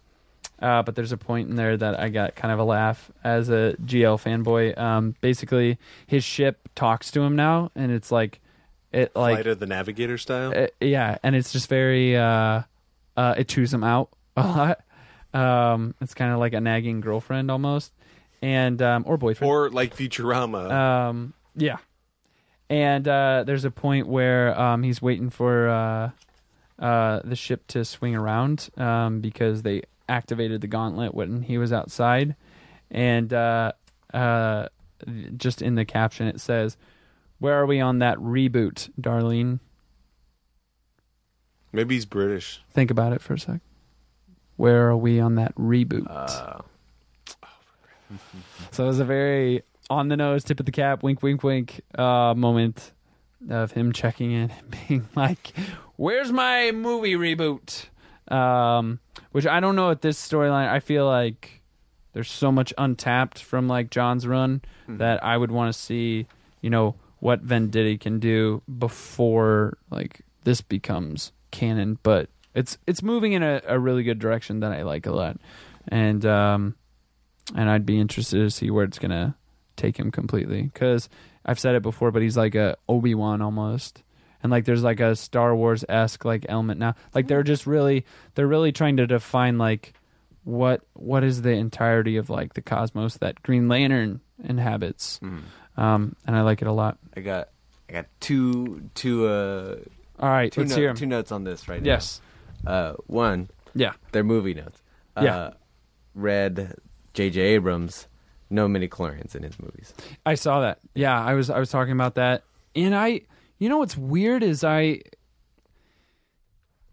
[0.60, 3.48] uh, but there's a point in there that I got kind of a laugh as
[3.48, 4.76] a GL fanboy.
[4.76, 8.40] Um, basically, his ship talks to him now, and it's like,
[8.90, 10.52] it like, Flight of the Navigator style.
[10.56, 12.62] uh, yeah, and it's just very, uh,
[13.16, 14.80] uh, it chews him out a lot.
[15.34, 17.92] Um, it's kind of like a nagging girlfriend almost,
[18.40, 19.50] and um, or boyfriend.
[19.50, 20.70] or like Futurama.
[20.70, 21.78] Um, yeah.
[22.70, 26.10] And uh, there's a point where um, he's waiting for uh,
[26.78, 31.72] uh, the ship to swing around um, because they activated the gauntlet when he was
[31.72, 32.36] outside.
[32.90, 33.72] And uh,
[34.12, 34.68] uh,
[35.36, 36.76] just in the caption, it says,
[37.38, 39.60] Where are we on that reboot, Darlene?
[41.72, 42.62] Maybe he's British.
[42.70, 43.60] Think about it for a sec.
[44.58, 46.06] Where are we on that reboot?
[46.10, 46.60] Uh,
[48.70, 51.80] So it was a very on the nose, tip of the cap, wink, wink, wink
[51.96, 52.92] uh, moment
[53.50, 55.52] of him checking in and being like,
[55.96, 57.86] "Where's my movie reboot?"
[58.32, 59.00] Um,
[59.32, 60.68] which I don't know at this storyline.
[60.68, 61.62] I feel like
[62.12, 66.26] there's so much untapped from like John's run that I would want to see.
[66.60, 73.32] You know what Venditti can do before like this becomes canon, but it's it's moving
[73.32, 75.36] in a, a really good direction that I like a lot,
[75.88, 76.74] and um,
[77.54, 79.36] and I'd be interested to see where it's gonna
[79.76, 81.08] take him completely because
[81.44, 84.02] I've said it before, but he's like a Obi Wan almost,
[84.42, 86.94] and like there's like a Star Wars esque like element now.
[87.14, 89.94] Like they're just really they're really trying to define like
[90.44, 95.42] what what is the entirety of like the cosmos that Green Lantern inhabits, mm.
[95.76, 96.98] um, and I like it a lot.
[97.16, 97.50] I got
[97.88, 99.76] I got two two uh
[100.18, 100.96] All right, two, let's no- hear 'em.
[100.96, 101.86] two notes on this right now.
[101.86, 102.20] Yes.
[102.66, 104.82] Uh, one, yeah, they're movie notes.
[105.16, 105.50] Uh, Yeah.
[106.14, 106.74] Read
[107.14, 107.40] J.J.
[107.40, 108.08] Abrams,
[108.50, 109.94] no midichlorians in his movies.
[110.26, 110.78] I saw that.
[110.94, 112.42] Yeah, I was I was talking about that,
[112.74, 113.20] and I,
[113.58, 115.00] you know, what's weird is I,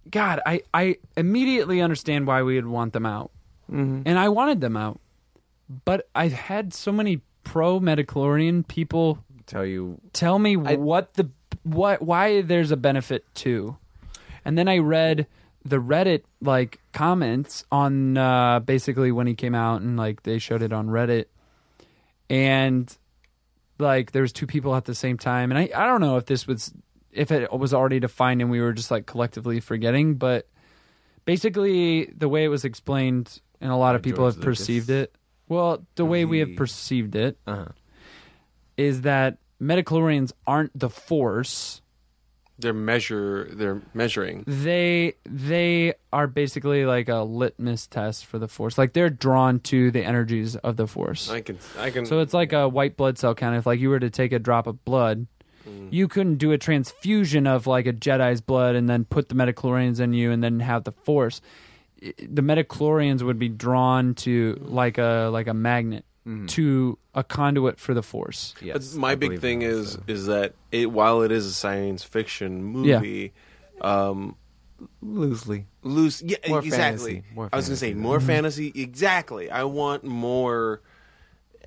[0.09, 3.31] God, I I immediately understand why we would want them out,
[3.71, 4.03] Mm-hmm.
[4.05, 4.99] and I wanted them out,
[5.85, 11.29] but I've had so many pro Midichlorian people Tell you, tell me I- what the
[11.63, 13.77] what why there's a benefit to,
[14.43, 15.25] and then I read
[15.65, 20.61] the Reddit like comments on uh, basically when he came out and like they showed
[20.61, 21.25] it on Reddit,
[22.29, 22.95] and
[23.79, 26.25] like there was two people at the same time, and I I don't know if
[26.25, 26.71] this was
[27.11, 30.47] if it was already defined and we were just like collectively forgetting, but
[31.23, 35.15] basically the way it was explained and a lot of people George have perceived it.
[35.47, 37.69] Well, the way we have perceived it uh-huh.
[38.77, 41.81] is that midichlorians aren't the force.
[42.57, 43.49] They're measure.
[43.51, 44.43] They're measuring.
[44.47, 48.77] They they are basically like a litmus test for the force.
[48.77, 51.29] Like they're drawn to the energies of the force.
[51.29, 51.57] I can.
[51.77, 52.05] I can.
[52.05, 54.31] So it's like a white blood cell kind of if like you were to take
[54.31, 55.27] a drop of blood,
[55.67, 55.91] Mm.
[55.91, 59.99] you couldn't do a transfusion of like a Jedi's blood and then put the midichlorians
[59.99, 61.41] in you and then have the force.
[61.99, 66.47] The midichlorians would be drawn to like a like a magnet Mhm.
[66.49, 68.53] to a conduit for the force.
[68.59, 70.03] But Yes, my I big thing that is also.
[70.07, 73.33] is that it while it is a science fiction movie,
[73.81, 74.35] um,
[75.01, 75.67] loosely.
[75.83, 76.21] loose.
[76.23, 76.77] Yeah, More exactly.
[77.21, 77.23] fantasy.
[77.35, 78.01] More I was gonna say fantasy.
[78.01, 78.27] more Mm-hmm.
[78.27, 78.71] fantasy.
[78.75, 79.51] Exactly.
[79.51, 80.81] I want more,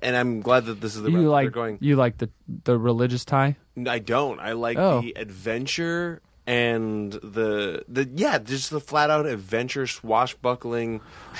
[0.01, 1.77] and I'm glad that this is the you that like they're going.
[1.81, 2.29] you like the
[2.65, 3.55] the religious tie?
[3.87, 4.39] I don't.
[4.41, 5.01] I like Oh.
[5.01, 10.99] the adventure and the the yeah, just the flat out adventure swashbuckling.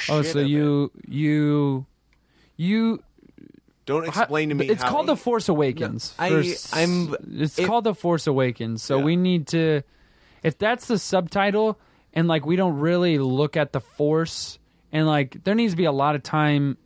[0.10, 0.48] Oh, so of it.
[0.50, 1.86] you you
[2.56, 3.04] you
[3.90, 4.68] Don't explain to me.
[4.70, 6.14] It's how called The Force Awakens.
[6.20, 7.16] No, I, I'm.
[7.42, 8.84] It's it- called The Force Awakens.
[8.84, 9.04] So Yeah.
[9.04, 9.82] we need to.
[10.44, 11.80] If that's the subtitle,
[12.14, 14.60] and like we don't really look at the Force,
[14.92, 16.78] and like there needs to be a lot of time,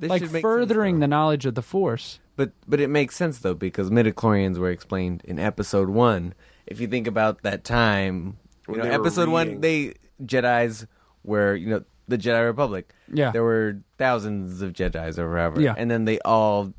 [0.00, 2.20] This like should make sense, furthering the knowledge of the Force.
[2.36, 6.32] But but it makes sense though because midichlorians were explained in episode one.
[6.66, 9.92] If you think about that time, you know, they were episode one, they
[10.24, 10.86] Jedi's
[11.22, 12.92] were you know the Jedi Republic.
[13.12, 13.30] Yeah.
[13.30, 15.60] there were thousands of Jedi's or whatever.
[15.60, 15.74] Yeah.
[15.76, 16.72] and then they all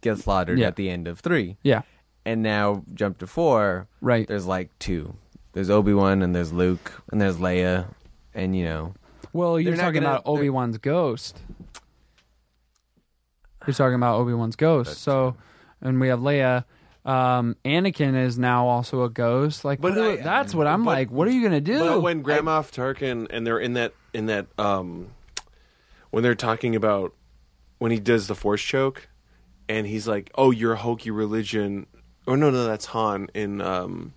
[0.00, 0.66] get slaughtered Yeah.
[0.68, 1.56] at the end of three.
[1.62, 1.82] Yeah.
[2.26, 3.86] And now jump to four.
[4.00, 4.26] Right.
[4.26, 5.14] There's like two.
[5.52, 7.86] There's Obi Wan and there's Luke and there's Leia,
[8.34, 8.94] and you know
[9.32, 11.40] Well, you're They're not talking gonna- about they're- Obi Wan's ghost.
[13.66, 14.98] You're talking about Obi Wan's ghost.
[14.98, 15.36] So,
[15.80, 16.64] and we have Leia.
[17.04, 19.64] Um, Anakin is now also a ghost.
[19.64, 21.10] Like, But what do- I- that's what I'm but- like.
[21.10, 21.78] What are you gonna do?
[21.78, 25.08] But when Grand Moff Tarkin and they're in that in that um
[26.10, 27.12] when they're talking about
[27.78, 29.08] when he does the force choke
[29.68, 31.86] and he's like, "Oh, you're a hokey religion."
[32.26, 34.14] Oh no, no, that's Han in um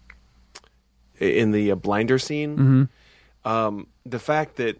[1.19, 2.57] in the uh, blinder scene.
[2.57, 3.47] Mm-hmm.
[3.49, 4.79] Um the fact that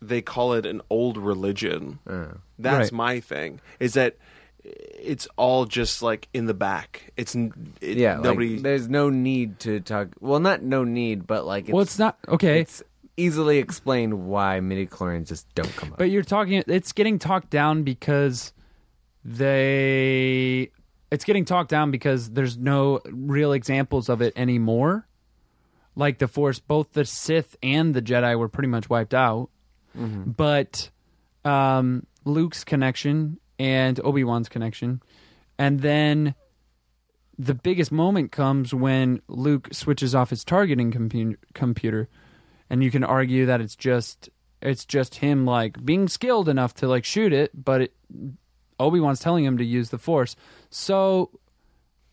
[0.00, 1.98] they call it an old religion.
[2.08, 2.26] uh,
[2.58, 2.92] That's Right.
[2.92, 3.60] my thing.
[3.80, 4.16] Is that
[4.64, 7.12] it's all just like in the back.
[7.16, 7.52] It's it,
[7.98, 10.08] yeah, nobody Like, there's no need to talk.
[10.20, 12.60] Well, not no need, but like it's, well, it's not okay.
[12.60, 12.82] It's
[13.16, 15.98] easily explained why midichlorians just don't come up.
[15.98, 16.62] But you're talking.
[16.66, 18.52] It's getting talked down because
[19.24, 20.70] they.
[21.10, 25.06] It's getting talked down because there's no real examples of it anymore.
[25.94, 29.50] Like the Force, both the Sith and the Jedi were pretty much wiped out.
[29.94, 30.90] But
[31.44, 35.02] um, Luke's connection and Obi Wan's connection,
[35.58, 36.34] and then
[37.38, 42.08] the biggest moment comes when Luke switches off his targeting compu- computer,
[42.70, 44.30] and you can argue that it's just
[44.62, 47.94] it's just him like being skilled enough to like shoot it, but it,
[48.80, 50.36] Obi Wan's telling him to use the Force.
[50.70, 51.30] So,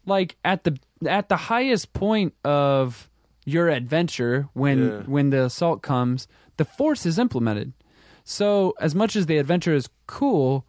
[0.06, 0.78] like at the
[1.08, 3.10] at the highest point of
[3.46, 5.02] your adventure, when Yeah.
[5.06, 6.28] when the assault comes,
[6.58, 7.74] the Force is implemented.
[8.24, 10.66] So, as much as the adventure is cool,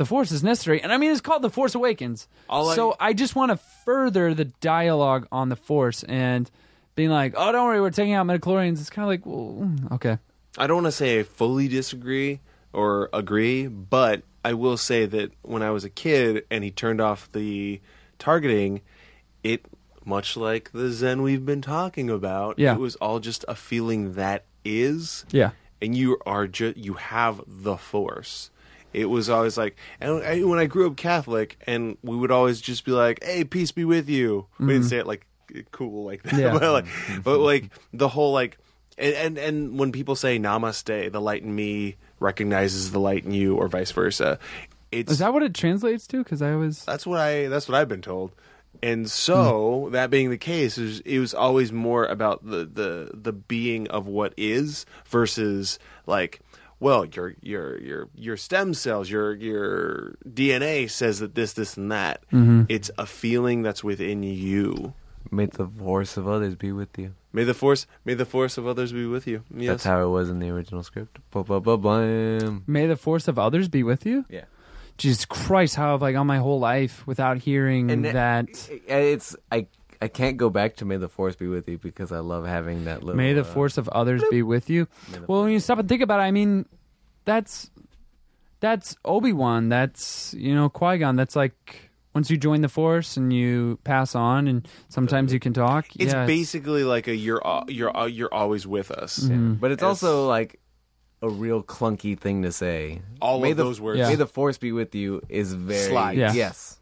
[0.00, 0.80] the Force is necessary.
[0.82, 2.26] And I mean, it's called The Force Awakens.
[2.48, 6.50] All I- so, I just want to further the dialogue on the Force and
[6.96, 8.80] being like, oh, don't worry, we're taking out midichlorians.
[8.80, 10.16] It's kind of like, well, mm, okay.
[10.56, 12.40] I don't want to say I fully disagree
[12.72, 17.02] or agree, but I will say that when I was a kid and he turned
[17.02, 17.78] off the
[18.18, 18.80] targeting,
[19.44, 19.66] it
[20.06, 22.72] much like the Zen we've been talking about, Yeah.
[22.72, 25.50] it was all just a feeling that is, Yeah.
[25.82, 28.50] and you are just you have the force.
[28.92, 32.60] It was always like, and I, when I grew up Catholic, and we would always
[32.60, 34.88] just be like, "Hey, peace be with you." We didn't mm-hmm.
[34.88, 35.26] say it like
[35.70, 36.58] cool like that, Yeah.
[36.58, 36.86] but like,
[37.22, 38.58] but like the whole like,
[38.98, 43.32] and, and and when people say Namaste, the light in me recognizes the light in
[43.32, 44.38] you, or vice versa.
[44.92, 46.18] It's Is that what it translates to?
[46.18, 46.84] Because I was.
[46.84, 48.32] that's what I that's what I've been told.
[48.82, 49.92] And so hmm.
[49.92, 53.88] that being the case, it was, it was always more about the, the the being
[53.88, 56.40] of what is versus like,
[56.80, 61.92] well, your your your your stem cells, your your DNA says that this, this, and
[61.92, 62.22] that.
[62.32, 62.62] Mm-hmm.
[62.68, 64.94] It's a feeling that's within you.
[65.30, 67.14] May the force of others be with you.
[67.32, 69.44] May the force may the force of others be with you.
[69.54, 69.68] Yes.
[69.68, 71.18] That's how it was in the original script.
[71.30, 72.64] Ba ba ba blam.
[72.66, 74.24] May the force of others be with you.
[74.28, 74.44] Yeah.
[74.96, 78.48] Jesus Christ, how have I gone my whole life without hearing And that?
[78.86, 79.66] It's I
[80.02, 82.86] I can't go back to May the Force be with you because I love having
[82.86, 83.16] that little.
[83.16, 84.88] May the uh, force of others be with you.
[85.26, 86.64] Well, when you stop and think about it, I mean,
[87.24, 87.70] that's
[88.60, 89.68] that's Obi Wan.
[89.68, 91.16] That's you know Qui Gon.
[91.16, 95.52] That's like once you join the Force and you pass on, and sometimes you can
[95.52, 95.86] talk.
[95.98, 99.18] It's yeah, basically like a you're al- you're al- you're always with us.
[99.20, 99.54] Mm-hmm.
[99.54, 99.88] but it's Yes.
[99.88, 100.58] also like
[101.22, 103.02] a real clunky thing to say.
[103.20, 103.98] All May of the, those words.
[103.98, 104.08] Yeah.
[104.08, 106.18] May the Force be with you is very Slides.
[106.18, 106.32] Yeah.
[106.32, 106.78] yes.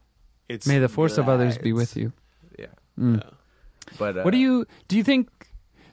[0.48, 2.12] It's May the force of others be with you.
[2.98, 3.04] Yeah.
[3.04, 3.34] Mm.
[3.98, 4.96] But uh, What do you do?
[4.96, 5.28] You think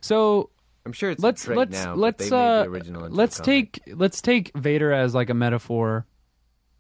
[0.01, 0.49] so?
[0.86, 2.66] I'm sure it's let's trait let's now, let's uh
[3.10, 3.72] let's comic.
[3.74, 6.06] take let's take Vader as like a metaphor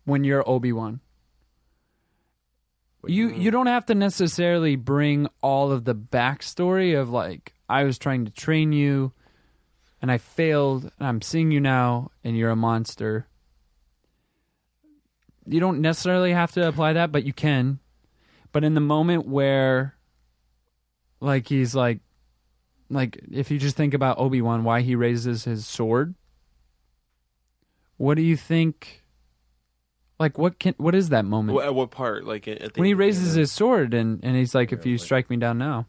[0.03, 0.99] when you're Obi Wan.
[3.07, 7.97] You you don't have to necessarily bring all of the backstory of like I was
[7.97, 9.13] trying to train you
[10.01, 13.27] and I failed and I'm seeing you now and you're a monster.
[15.47, 17.79] You don't necessarily have to apply that, but you can.
[18.51, 19.94] But in the moment where
[21.19, 21.99] like he's like
[22.89, 26.15] like if you just think about Obi-Wan why he raises his sword
[27.97, 29.03] what do you think
[30.19, 32.25] like what can what is that moment Wh- At what part?
[32.25, 32.99] Like at the when he end?
[32.99, 35.87] raises his sword and and he's like if you strike me down now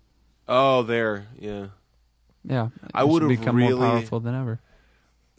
[0.49, 1.27] Oh, there.
[1.41, 1.67] Yeah.
[2.45, 4.61] yeah I you should would've become really- more powerful than ever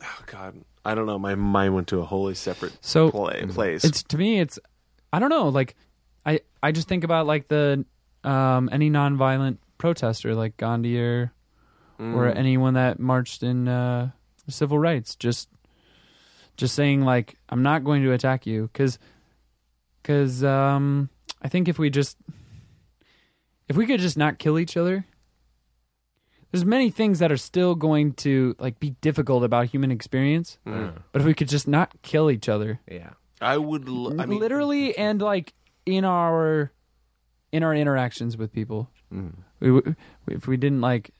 [0.02, 0.62] Oh God.
[0.86, 1.18] I don't know.
[1.20, 3.84] My mind went to a wholly separate so play, place.
[3.84, 4.60] it's to me it's
[5.12, 5.48] I don't know.
[5.50, 5.76] Like,
[6.26, 7.84] I I just think about like the
[8.24, 11.32] um any nonviolent protester like Gandhi or
[12.00, 14.12] or anyone that marched in uh,
[14.48, 15.16] civil rights.
[15.16, 15.50] Just
[16.56, 19.00] just saying like I'm not going to attack you because
[20.02, 21.10] because um
[21.42, 22.18] I think if we just
[23.68, 25.06] if we could just not kill each other.
[26.52, 30.94] There's many things that are still going to like be difficult about human experience, Mm.
[31.12, 33.12] but if we could just not kill each other, Yeah.
[33.42, 33.88] I would.
[33.90, 35.54] l- I mean, literally and like
[35.86, 36.72] in our
[37.52, 39.34] in our interactions with people Mm.
[39.60, 39.82] We,
[40.28, 41.12] if we didn't like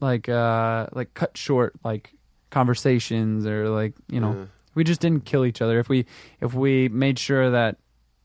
[0.00, 2.12] like uh like cut short like
[2.50, 4.44] conversations or like you know Yeah.
[4.74, 6.06] we just didn't kill each other if we
[6.40, 7.76] if we made sure that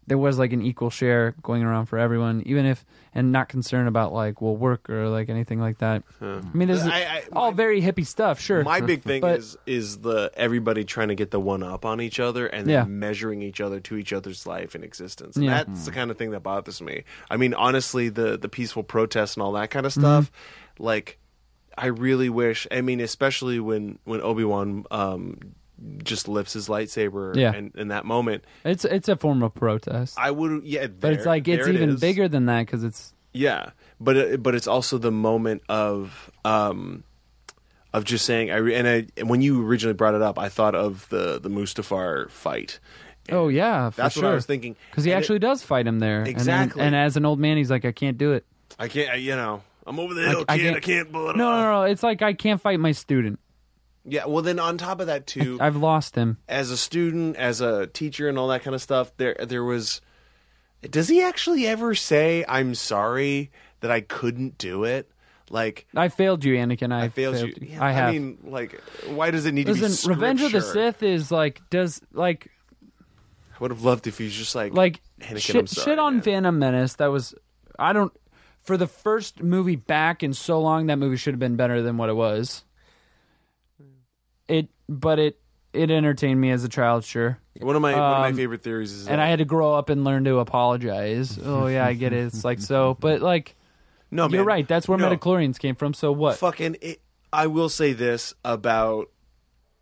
[0.10, 2.84] there was like an equal share going around for everyone even if
[3.14, 6.42] and not concerned about like well work or like anything like that Huh.
[6.44, 9.22] i mean this is I- I- all my- very hippie stuff sure My big thing
[9.22, 12.68] But- is is the everybody trying to get the one up on each other and
[12.68, 12.84] then Yeah.
[12.86, 15.36] measuring each other to each other's life and existence.
[15.38, 15.64] And Yeah.
[15.64, 17.04] That's the kind of thing that bothers me.
[17.32, 20.84] I mean, honestly, the the peaceful protests and all that kind of stuff, Mm-hmm.
[20.84, 21.18] like
[21.78, 22.68] I really wish.
[22.72, 25.38] I mean, especially when when Obi Wan um,
[26.04, 27.54] just lifts his lightsaber, Yeah.
[27.54, 31.26] and in that moment, it's it's a form of protest I would, yeah, but it's
[31.26, 35.12] like it's even bigger than that because it's Yeah, but it, but it's also the
[35.12, 37.04] moment of um
[37.94, 40.76] of just saying I and I and when you originally brought it up, I thought
[40.76, 42.80] of the the Mustafar fight.
[43.32, 45.64] oh yeah for That's sure what I was thinking because he And it- actually does
[45.64, 46.82] fight him there And Exactly.
[46.82, 48.44] and, as an old man he's like i can't do it
[48.80, 49.10] I can't.
[49.12, 50.46] I, you know, I'm over the hill.
[50.48, 51.62] I Can't, I can't- can't pull it no off.
[51.64, 53.40] no no it's like i can't fight my student
[54.10, 54.26] Yeah.
[54.26, 57.88] Well, then on top of that too, i've lost him as a student, as a
[57.88, 60.02] teacher, and all that kind of stuff, there there was.
[60.82, 63.52] Does he actually ever say I'm sorry
[63.82, 65.12] that I couldn't do it?
[65.50, 66.94] Like I failed you, Anakin.
[66.94, 67.54] I, I failed, you.
[67.60, 68.10] Yeah, I have.
[68.10, 69.80] I mean, like, why does it need to be?
[69.80, 70.62] Listen, Revenge of the?
[70.62, 72.52] Sith is like does like
[72.84, 76.16] I would have loved if he's just like like Anakin, I'm shit, sorry, shit on
[76.16, 76.22] man.
[76.22, 76.96] Phantom Menace.
[76.96, 77.34] That was
[77.78, 78.14] I don't
[78.62, 80.86] for the first movie back in so long.
[80.88, 82.64] That movie should have been better than what it was.
[84.90, 85.40] But it
[85.72, 87.38] it entertained me as a child, sure.
[87.62, 89.46] One of my one of my Um, favorite theories is And that, I had to
[89.46, 91.38] grow up and learn to apologize.
[91.46, 92.26] Oh yeah, I get it.
[92.26, 93.56] It's like so, but like
[94.12, 94.68] no, you're man, right.
[94.68, 95.08] That's where no.
[95.08, 95.94] midichlorians came from.
[95.94, 96.38] So what?
[96.38, 99.12] Fucking, it, I will say this about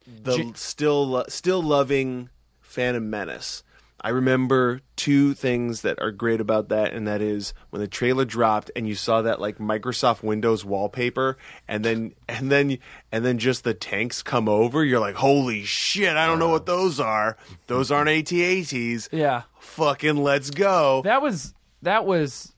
[0.06, 2.30] the J- still still loving
[2.60, 3.64] Phantom Menace.
[4.08, 8.24] I remember two things that are great about that, and that is when the trailer
[8.24, 11.38] dropped and you saw that like Microsoft Windows wallpaper,
[11.68, 12.78] and then and then
[13.12, 14.86] and then just the tanks come over.
[14.86, 16.16] You're like, holy shit!
[16.16, 17.36] I don't know what those are.
[17.66, 19.10] Those aren't AT-ATs.
[19.12, 19.42] Yeah.
[19.60, 21.02] Fucking let's go.
[21.04, 22.54] That was that was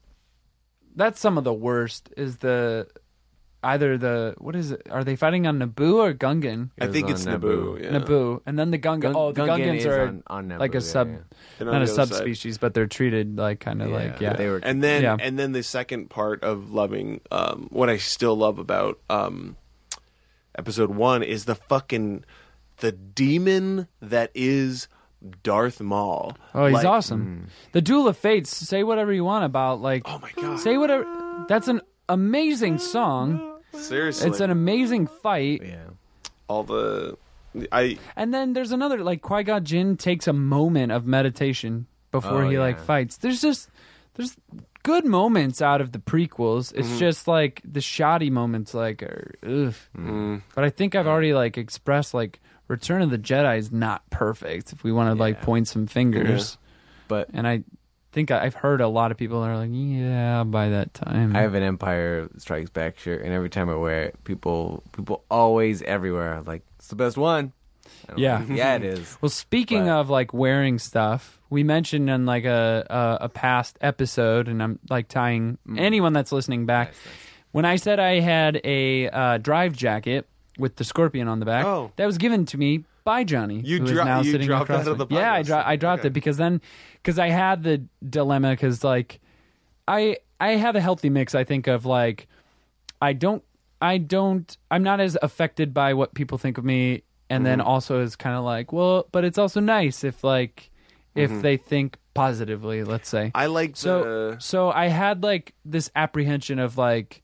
[0.95, 2.89] that's some of the worst is the
[3.64, 6.70] either the what is it are they fighting on Naboo or Gungan?
[6.80, 7.80] I think it's Naboo.
[7.80, 7.84] Naboo.
[7.84, 7.89] yeah.
[7.91, 9.01] Naboo and then the Gungan.
[9.01, 11.18] Gun- oh, the Gungan Gungans is are on- on Naboo, like a sub, yeah.
[11.60, 12.07] And on not a the other side.
[12.16, 14.34] subspecies, but they're treated like kind of like yeah.
[14.34, 15.18] they were and then Yeah.
[15.20, 19.57] and then the second part of loving um, what I still love about um,
[20.57, 22.24] episode one is the fucking
[22.78, 24.88] the demon that is
[25.43, 26.38] Darth Maul.
[26.55, 26.89] Oh, he's Like, mm.
[26.89, 27.47] awesome.
[27.74, 28.55] The Duel of Fates.
[28.55, 30.03] Say whatever you want about like.
[30.05, 30.60] Oh my god!
[30.62, 31.05] Say whatever.
[31.49, 33.48] That's an amazing song.
[33.74, 35.61] Seriously, It's an amazing fight.
[35.65, 35.78] yeah.
[36.47, 37.17] all the
[37.72, 42.43] I And then there's another like Qui Gon Jinn takes a moment of meditation before
[42.43, 43.17] Oh, he like fights.
[43.17, 43.70] There's just
[44.15, 44.36] there's
[44.84, 46.74] good moments out of the prequels.
[46.76, 46.97] It's Mm-hmm.
[46.99, 49.74] just like the shoddy moments like are ugh.
[49.97, 54.07] mm, But I think I've already like expressed like Return of the Jedi is not
[54.11, 56.57] perfect if we want to like point some fingers.
[57.07, 57.63] But And I
[58.12, 61.36] think I- I've heard a lot of people that are like, yeah, by that time.
[61.36, 65.24] I have an Empire Strikes Back shirt, and every time I wear it, people people
[65.30, 67.53] always everywhere are like it's the best one.
[68.16, 68.39] Yeah.
[68.39, 69.18] like, yeah, it is.
[69.22, 73.78] Well, speaking But- of like wearing stuff, we mentioned in like a a, a past
[73.82, 76.89] episode, and I'm like tying anyone that's listening back.
[76.89, 76.91] Mm.
[76.91, 77.14] Nice, nice.
[77.51, 80.28] When I said I had a uh, drive jacket
[80.60, 81.91] with the scorpion on the back, Oh.
[81.95, 83.60] that was given to me by Johnny.
[83.70, 85.05] You who is dro- now you sitting dropped across on me.
[85.05, 86.07] the Yeah, I, dro- I dropped Okay.
[86.07, 86.62] it because then
[87.01, 87.76] because I had the
[88.18, 89.20] dilemma because like
[89.88, 91.34] I I have a healthy mix.
[91.34, 92.28] I think of like
[93.01, 93.43] I don't
[93.82, 97.01] I don't I'm not as affected by what people think of me
[97.32, 97.68] and then Mm-hmm.
[97.68, 100.70] also is kind of like well but it's also nice if like
[101.16, 101.41] if Mm-hmm.
[101.41, 106.60] they think positively let's say I like so the so I had like this apprehension
[106.60, 107.24] of like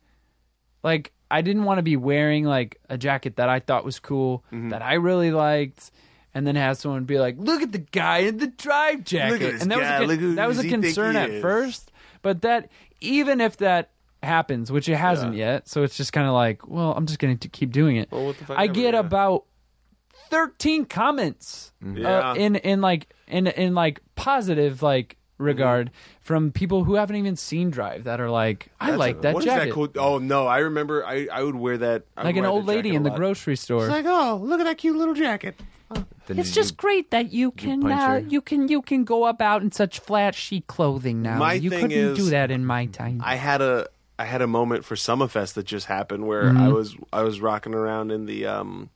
[0.84, 4.44] like I didn't want to be wearing like a jacket that I thought was cool
[4.52, 4.70] Mm-hmm.
[4.70, 5.92] that I really liked
[6.34, 9.72] and then have someone be like look at the guy in the drive jacket and
[9.72, 10.00] that guy.
[10.02, 12.70] was a, con- that was a does he think concern at first but that
[13.02, 13.92] even if that
[14.24, 17.38] happens which it hasn't yet so it's just kind of like well I'm just going
[17.38, 19.00] to keep doing it Well, what the fuck I get yeah.
[19.00, 19.46] about
[20.30, 22.32] 13 comments Yeah.
[22.32, 27.36] uh, in in like in in like positive like regard from people who haven't even
[27.36, 29.66] seen Drive that are like, I That's like a- that what is jacket.
[29.66, 29.88] that cool?
[29.98, 31.06] Oh no, I remember.
[31.06, 32.04] I, I would wear that.
[32.16, 33.18] I would like an wear old that lady jacket in the lot.
[33.20, 33.82] grocery store.
[33.86, 35.56] It's like, oh, look at that cute little jacket.
[36.28, 38.20] Then It's did just great that you you can punch uh, her?
[38.20, 41.38] you can you can go about in such flat chic clothing now.
[41.38, 43.22] My you thing couldn't is- do that in my time.
[43.24, 46.58] I had a I had a moment for Summerfest that just happened where Mm-hmm.
[46.58, 48.90] I was I was rocking around in the um,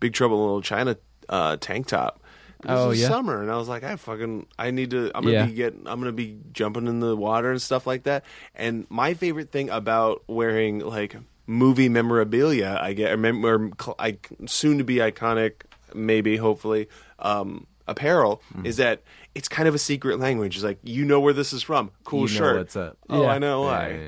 [0.00, 0.96] Big Trouble in Little China
[1.28, 2.20] uh, tank top.
[2.62, 3.08] This Oh, was yeah?
[3.08, 5.10] summer, and I was like, I fucking I need to.
[5.14, 5.46] I'm gonna Yeah.
[5.46, 5.86] be getting.
[5.86, 8.24] I'm gonna be jumping in the water and stuff like that.
[8.54, 14.16] And my favorite thing about wearing like movie memorabilia, I get, or, mem- or I,
[14.46, 16.88] soon to be iconic, maybe hopefully,
[17.18, 18.66] um, apparel, Mm-hmm.
[18.66, 19.02] is that
[19.34, 20.54] it's kind of a secret language.
[20.54, 21.90] It's like you know where this is from.
[22.04, 22.56] Cool You know shirt.
[22.58, 22.96] what's up.
[23.10, 23.28] Oh, Yeah.
[23.28, 23.88] I know Yeah, why.
[23.88, 24.06] yeah, yeah.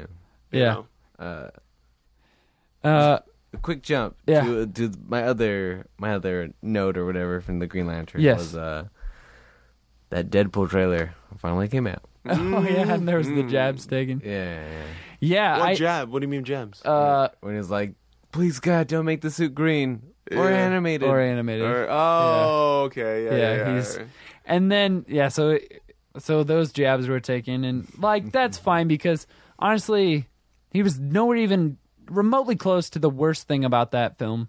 [0.53, 0.75] you Yeah.
[1.21, 1.51] know?
[2.85, 3.19] uh,
[3.55, 4.43] A quick jump Yeah.
[4.45, 8.39] to, to my other my other note or whatever from the Green Lantern Yes.
[8.39, 8.85] was uh,
[10.11, 12.03] that Deadpool trailer finally came out.
[12.27, 14.21] oh yeah, and there was the jabs taken.
[14.25, 14.85] Yeah, yeah, yeah.
[15.21, 16.11] Yeah, What I jab?
[16.11, 16.83] What do you mean jabs?
[16.85, 17.95] uh when it's like,
[18.33, 20.03] please God, don't make the suit green
[20.33, 20.57] or Yeah.
[20.57, 21.09] animated.
[21.09, 21.65] or animated.
[21.67, 23.25] Or- oh, okay.
[23.25, 23.57] Yeah, Yeah, yeah.
[23.57, 23.99] yeah, he's-
[24.47, 25.59] And then yeah, so
[26.19, 29.27] so those jabs were taken and like that's fine because
[29.59, 30.27] honestly,
[30.71, 31.77] he was nowhere even
[32.09, 34.49] remotely close to the worst thing about that film.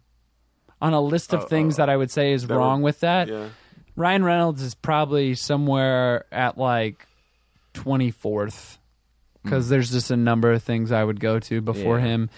[0.82, 3.28] On a list of Oh, things oh, that I would say is wrong with that,
[3.30, 3.50] yeah.
[3.96, 7.08] Ryan Reynolds is probably somewhere at like
[7.74, 8.78] 24th
[9.44, 12.06] because there's just a number of things I would go to before Yeah.
[12.06, 12.30] him.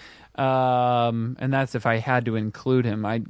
[0.44, 3.04] Um, and that's if I had to include him.
[3.04, 3.22] I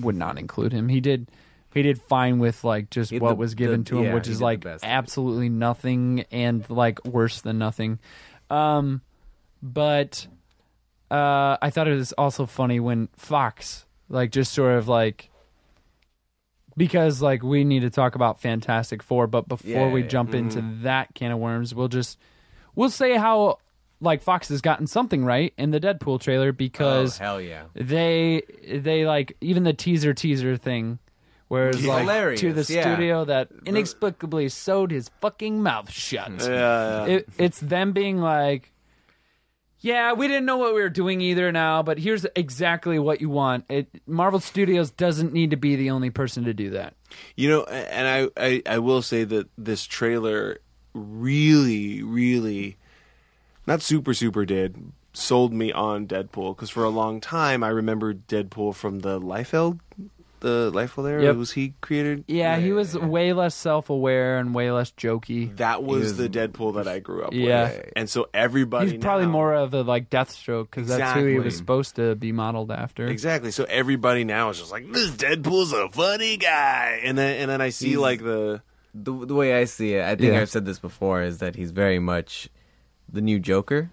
[0.00, 0.88] would not include him.
[0.88, 1.28] He did
[1.74, 4.14] he did fine with like just He what the- was given the- to him, yeah,
[4.14, 7.98] which is like absolutely nothing and like worse than nothing.
[8.50, 9.02] Um,
[9.62, 10.26] but
[11.10, 15.30] uh, I thought it was also funny when Fox like just sort of like
[16.76, 20.08] because like we need to talk about Fantastic Four, but before Yeah, we yeah.
[20.08, 22.18] jump into that can of worms, we'll just
[22.74, 23.58] we'll say how
[24.00, 27.64] like Fox has gotten something right in the Deadpool trailer because oh, hell yeah.
[27.74, 30.98] they they like even the teaser teaser thing
[31.48, 31.92] Whereas, Yeah.
[31.92, 32.82] like Hilarious, to the yeah.
[32.82, 36.30] studio that inexplicably sewed his fucking mouth shut.
[36.40, 37.04] Yeah, yeah.
[37.06, 38.72] It, it's them being like,
[39.80, 43.28] yeah, we didn't know what we were doing either now, but here's exactly what you
[43.28, 43.64] want.
[43.68, 46.94] It Marvel Studios doesn't need to be the only person to do that.
[47.36, 50.58] You know, and I, I, I will say that this trailer
[50.94, 52.76] really, really,
[53.66, 56.56] not super, super did, sold me on Deadpool.
[56.56, 59.80] Because for a long time, I remember Deadpool from the Liefeld,
[60.46, 61.22] the Liefeld era.
[61.24, 61.36] Yep.
[61.36, 62.24] Was he created?
[62.28, 65.56] Yeah, he was way less self-aware and way less jokey.
[65.56, 67.40] That was, was- the Deadpool that I grew up with.
[67.40, 67.64] Yeah.
[67.70, 67.92] with.
[67.96, 68.92] And so everybody.
[68.92, 72.14] He's probably now- more of a like Deathstroke because that's who he was supposed to
[72.14, 73.06] be modeled after.
[73.06, 73.50] Exactly.
[73.50, 77.00] So everybody now is just like, this Deadpool's a funny guy.
[77.02, 78.62] And then, and then I see He's- like the.
[78.98, 80.40] The, the way I see it, I think Yeah.
[80.40, 82.48] I've said this before, is that he's very much
[83.12, 83.90] the new Joker.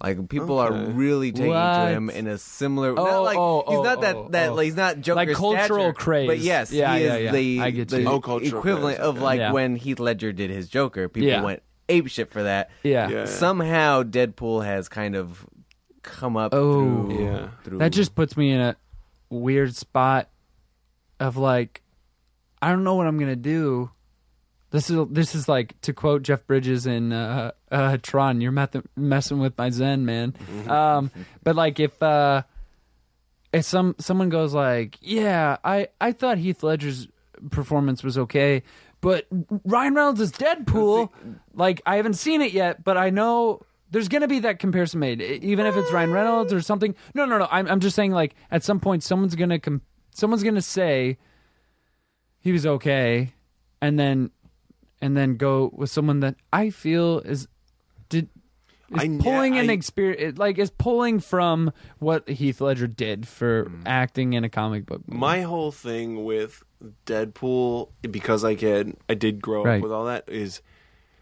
[0.00, 1.86] Like people are really taking What?
[1.86, 2.90] to him in a similar.
[2.90, 4.54] Oh, not like oh, he's oh, not that oh, that oh.
[4.54, 6.26] like, he's not Joker Like cultural stature, craze.
[6.28, 7.32] But yes, Yeah, he yeah, is yeah.
[7.32, 8.08] the, I get the you.
[8.08, 9.52] Oh, equivalent craze, of like Yeah.
[9.52, 11.08] when Heath Ledger did his Joker.
[11.08, 11.42] People Yeah.
[11.42, 12.70] went ape shit for that.
[12.84, 13.08] Yeah.
[13.08, 13.24] Yeah.
[13.24, 15.44] Somehow Deadpool has kind of
[16.02, 17.08] come up Oh.
[17.08, 17.48] through, Yeah.
[17.64, 18.76] through That just puts me in a
[19.30, 20.28] weird spot
[21.18, 21.82] of like,
[22.62, 23.90] I don't know what I'm gonna do.
[24.70, 28.40] This is this is like to quote Jeff Bridges in uh, uh, Tron.
[28.40, 30.34] You're meth- messing with my Zen, man.
[30.68, 31.10] Um,
[31.42, 32.42] but like if uh,
[33.52, 37.08] if some someone goes like, yeah, I I thought Heath Ledger's
[37.50, 38.62] performance was okay,
[39.00, 39.26] but
[39.64, 41.10] Ryan Reynolds is Deadpool.
[41.54, 45.22] Like I haven't seen it yet, but I know there's gonna be that comparison made,
[45.22, 46.94] even if it's Ryan Reynolds or something.
[47.14, 47.48] No, no, no.
[47.50, 49.80] I'm I'm just saying like at some point someone's gonna com-
[50.14, 51.16] someone's gonna say
[52.40, 53.32] he was okay,
[53.80, 54.30] and then
[55.00, 57.48] and then go with someone that I feel is
[58.08, 58.28] did
[58.90, 63.64] is I- pulling an I- experience like is pulling from what Heath Ledger did for
[63.66, 63.82] Mm.
[63.86, 65.02] acting in a comic book.
[65.06, 65.18] movie.
[65.20, 66.62] My whole thing with
[67.06, 69.76] Deadpool, because I can, I did grow Right.
[69.76, 70.62] up with all that, is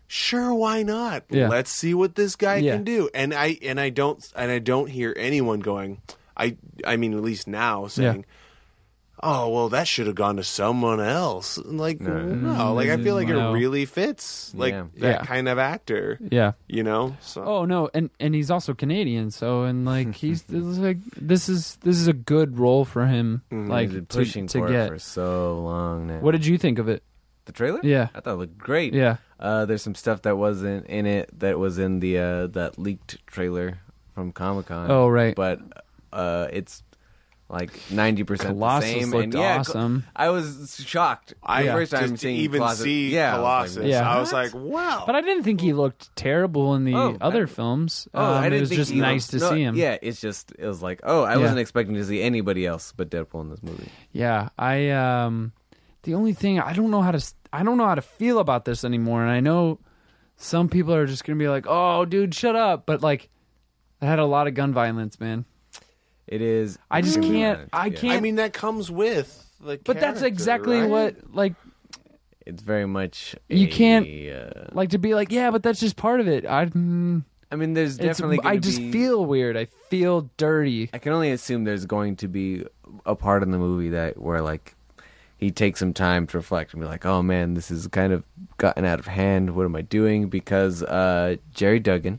[0.06, 1.24] sure why not?
[1.30, 1.48] Yeah.
[1.48, 2.74] Let's see what this guy Yeah.
[2.76, 3.08] can do.
[3.14, 6.00] And I and I don't and I don't hear anyone going.
[6.36, 8.24] I I mean, at least now saying.
[9.22, 11.56] Oh well, that should have gone to someone else.
[11.58, 13.50] Like no, like I feel like No.
[13.50, 14.86] it really fits, like Yeah.
[14.98, 15.24] that Yeah.
[15.24, 16.18] kind of actor.
[16.30, 16.52] yeah.
[16.68, 17.16] You know.
[17.20, 21.48] So Oh no, and and he's also Canadian, so and like he's it's like this
[21.48, 23.42] is this is a good role for him.
[23.50, 24.88] Like He's been to, pushing to for get.
[24.88, 26.18] for so long now.
[26.20, 27.02] What did you think of it?
[27.46, 27.78] the trailer?
[27.84, 28.08] Yeah.
[28.12, 28.92] I thought it looked great.
[28.92, 29.18] Yeah.
[29.38, 33.24] Uh, there's some stuff that wasn't in it that was in the uh, that leaked
[33.28, 33.78] trailer
[34.14, 34.90] from Comic Con.
[34.90, 35.32] Oh, right.
[35.36, 35.60] But
[36.12, 36.82] uh, it's
[37.48, 39.10] like ninety percent the Colossus same.
[39.10, 40.04] looked and yeah, awesome.
[40.16, 41.34] I was shocked.
[41.42, 42.82] I the first time just seeing even Colossus.
[42.82, 43.84] see yeah, I was Colossus.
[43.90, 44.10] Yeah.
[44.10, 45.04] I was like, wow.
[45.06, 48.08] But I didn't think he looked terrible in the Oh, other I- films.
[48.12, 49.76] Oh, Um, I didn't it was think just he nice looked- to no, see him.
[49.76, 51.38] Yeah, it's just it was like, oh, I Yeah.
[51.38, 53.90] wasn't expecting to see anybody else but Deadpool in this movie.
[54.12, 55.52] Yeah, I um
[56.02, 58.38] the only thing I don't know how to s- I don't know how to feel
[58.40, 59.78] about this anymore and I know
[60.36, 63.30] some people are just going to be like, "Oh, dude, shut up." But like
[64.02, 65.46] I had a lot of gun violence, man.
[66.26, 66.78] It is.
[66.90, 70.80] I just can't violent, I can't I mean, that comes with the But that's exactly
[70.80, 70.90] right?
[70.90, 71.54] what like
[72.44, 73.36] It's very much.
[73.48, 76.46] You a, can't- Uh, like to be like, "Yeah, but that's just part of it."
[76.46, 78.40] I mm, I mean, there's it's definitely.
[78.44, 79.56] I just be- feel weird.
[79.56, 80.90] I feel dirty.
[80.92, 82.64] I can only assume there's going to be
[83.04, 84.74] a part in the movie that where like
[85.38, 88.26] he takes some time to reflect and be like, "Oh man, this has kind of
[88.58, 89.54] gotten out of hand.
[89.54, 92.18] What am I doing?" Because uh, Gerry Duggan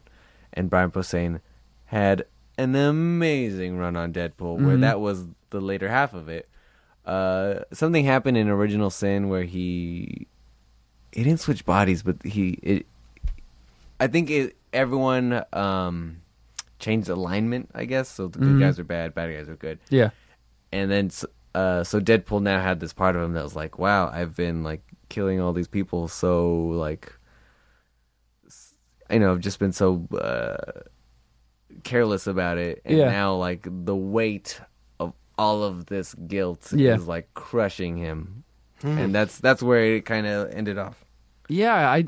[0.54, 1.42] and Brian Posehn
[1.86, 2.26] had
[2.58, 4.82] an amazing run on Deadpool, where Mhm.
[4.82, 6.50] that was the later half of it.
[7.06, 10.28] Uh, something happened in Original Sin where he
[11.14, 12.86] he didn't switch bodies, but he it.
[14.00, 16.18] I think it, everyone um,
[16.80, 17.70] changed alignment.
[17.74, 18.28] I guess so.
[18.28, 18.60] The good Mhm.
[18.60, 20.10] guys are bad, bad guys are good Yeah.
[20.72, 21.10] and then
[21.56, 24.62] uh, so Deadpool now had this part of him that was like, wow, I've been
[24.64, 27.12] like killing all these people, so like,
[29.10, 30.82] you know, I've just been so uh,
[31.88, 33.10] careless about it, and Yeah.
[33.10, 34.60] now like the weight
[35.00, 36.96] of all of this guilt Yeah.
[36.96, 38.44] is like crushing him,
[38.82, 38.98] hmm.
[38.98, 41.04] and that's that's where it kind of ended off.
[41.50, 42.06] Yeah, I,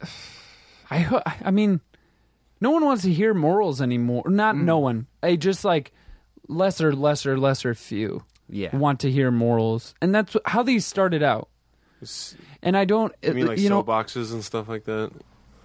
[0.90, 1.80] I, I mean,
[2.60, 4.24] no one wants to hear morals anymore.
[4.26, 4.64] Not mm.
[4.64, 5.06] no one.
[5.22, 5.92] I just like
[6.48, 11.48] lesser, lesser, lesser few Yeah, want to hear morals, and that's how these started out.
[12.62, 15.12] And I don't, You mean uh, like you know, soapboxes and stuff like that?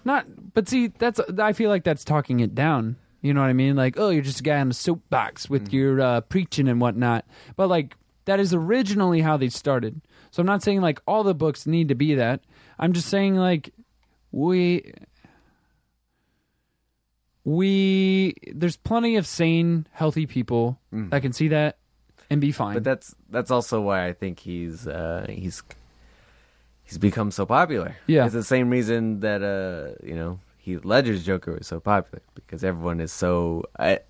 [0.04, 0.26] not.
[0.52, 2.96] But see, that's I feel like that's talking it down.
[3.22, 3.76] You know what I mean?
[3.76, 7.24] Like, oh, you're just a guy on a soapbox with your uh, preaching and whatnot.
[7.56, 7.96] But like,
[8.26, 10.00] that is originally how they started.
[10.30, 12.42] So I'm not saying like all the books need to be that.
[12.78, 13.72] I'm just saying like
[14.32, 14.92] we
[17.44, 21.78] we there's plenty of sane, healthy people that can see that
[22.28, 22.74] and be fine.
[22.74, 25.62] but that's that's also why I think he's uh, he's
[26.82, 27.96] he's become so popular.
[28.06, 28.24] Yeah.
[28.24, 32.64] it's the same reason that uh you know Heath Ledger's Joker was so popular because
[32.64, 33.62] everyone is so.
[33.78, 34.00] I,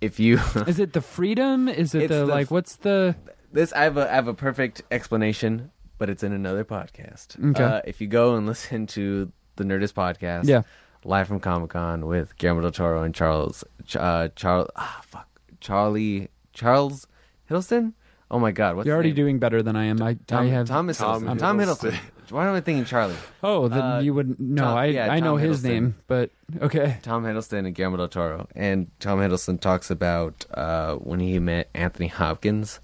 [0.00, 1.68] if you is it the freedom?
[1.68, 3.14] Is it the, the like what's the
[3.52, 7.38] this, I have a I have a perfect explanation, but it's in another podcast.
[7.52, 7.62] Okay.
[7.62, 10.62] Uh, if you go and listen to the Nerdist podcast, Yeah.
[11.04, 13.62] live from Comic Con with Guillermo del Toro and Charles
[13.94, 15.28] uh, Charles ah fuck
[15.60, 17.06] Charlie Charles
[17.48, 17.92] Hiddleston.
[18.32, 19.16] Oh my God, what's You're already name?
[19.16, 20.02] doing better than I am.
[20.02, 21.38] I, Tom, I have Thomas Tom Hiddleston.
[21.38, 21.96] Tom Hiddleston.
[22.30, 23.16] Why am I thinking Charlie?
[23.42, 24.40] Oh, then Uh, you wouldn't.
[24.40, 24.62] no.
[24.62, 25.64] Tom- I yeah, I know his Hiddleston.
[25.68, 26.98] name, but okay.
[27.02, 28.48] Tom Hiddleston and Guillermo del Toro.
[28.54, 32.80] And Tom Hiddleston talks about uh, when he met Anthony Hopkins,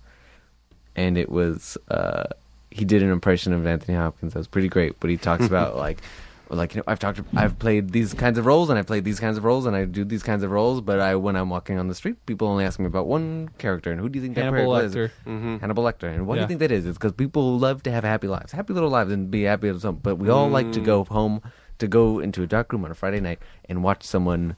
[0.96, 2.24] and it was uh,
[2.70, 4.98] he did an impression of Anthony Hopkins that was pretty great.
[5.00, 6.00] But he talks about like.
[6.50, 9.20] Like you know, I've talked, I've played these kinds of roles, and I played these
[9.20, 10.80] kinds of roles, and I do these kinds of roles.
[10.80, 13.92] But I, when I'm walking on the street, people only ask me about one character,
[13.92, 15.10] and who do you think that Hannibal character is?
[15.10, 15.12] Lecter.
[15.26, 15.56] Mm-hmm.
[15.58, 16.12] Hannibal Lecter.
[16.12, 16.86] And why do you think that is?
[16.86, 19.80] It's because people love to have happy lives, happy little lives, and be happy at
[19.80, 19.96] some.
[19.96, 21.40] But we all like to go home,
[21.78, 24.56] to go into a dark room on a Friday night and watch someone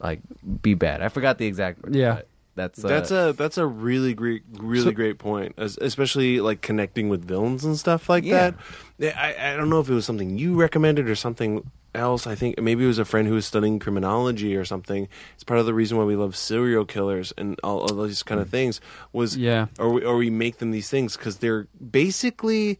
[0.00, 0.20] like
[0.60, 1.00] be bad.
[1.00, 1.80] I forgot the exact.
[1.90, 2.16] Yeah.
[2.16, 6.40] but That's uh, That's a that's a really great really So- great point, as, especially
[6.40, 8.52] like connecting with villains and stuff like Yeah.
[8.98, 9.16] that.
[9.16, 12.26] I, I don't know if it was something you recommended or something else.
[12.26, 15.08] I think maybe it was a friend who was studying criminology or something.
[15.34, 18.40] It's part of the reason why we love serial killers and all, all these kind
[18.40, 18.80] of things.
[19.12, 19.66] Was Yeah.
[19.78, 22.78] or we, or we make them these things because they're basically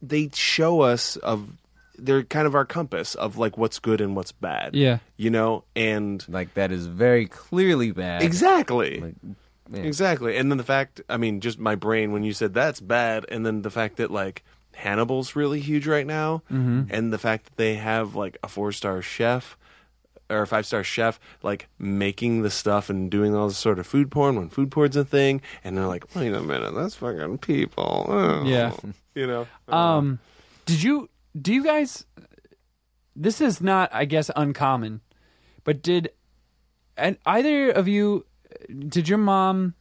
[0.00, 1.48] they show us of
[2.04, 4.74] they're kind of our compass of like what's good and what's bad.
[4.74, 4.98] Yeah.
[5.16, 8.22] you know, and like that is very clearly bad.
[8.22, 9.00] exactly.
[9.00, 9.14] Like,
[9.72, 9.82] yeah.
[9.84, 10.36] Exactly.
[10.36, 13.46] And then the fact, I mean, just my brain when you said that's bad, and
[13.46, 14.42] then the fact that like
[14.74, 16.82] Hannibal's really huge right now, Mm-hmm.
[16.94, 19.56] and the fact that they have like a four star chef
[20.28, 23.86] or a five star chef like making the stuff and doing all this sort of
[23.86, 27.38] food porn when food porn's a thing, and they're like, wait a minute, that's fucking
[27.38, 28.06] people.
[28.08, 28.44] Oh.
[28.44, 28.72] Yeah.
[29.14, 29.46] You know?
[29.68, 30.18] Um,
[30.66, 31.08] did you?
[31.40, 32.04] Do you guys?
[33.14, 35.00] This is not, I guess, uncommon,
[35.64, 36.10] but did
[36.96, 38.26] and either of you?
[38.88, 39.74] Did your mom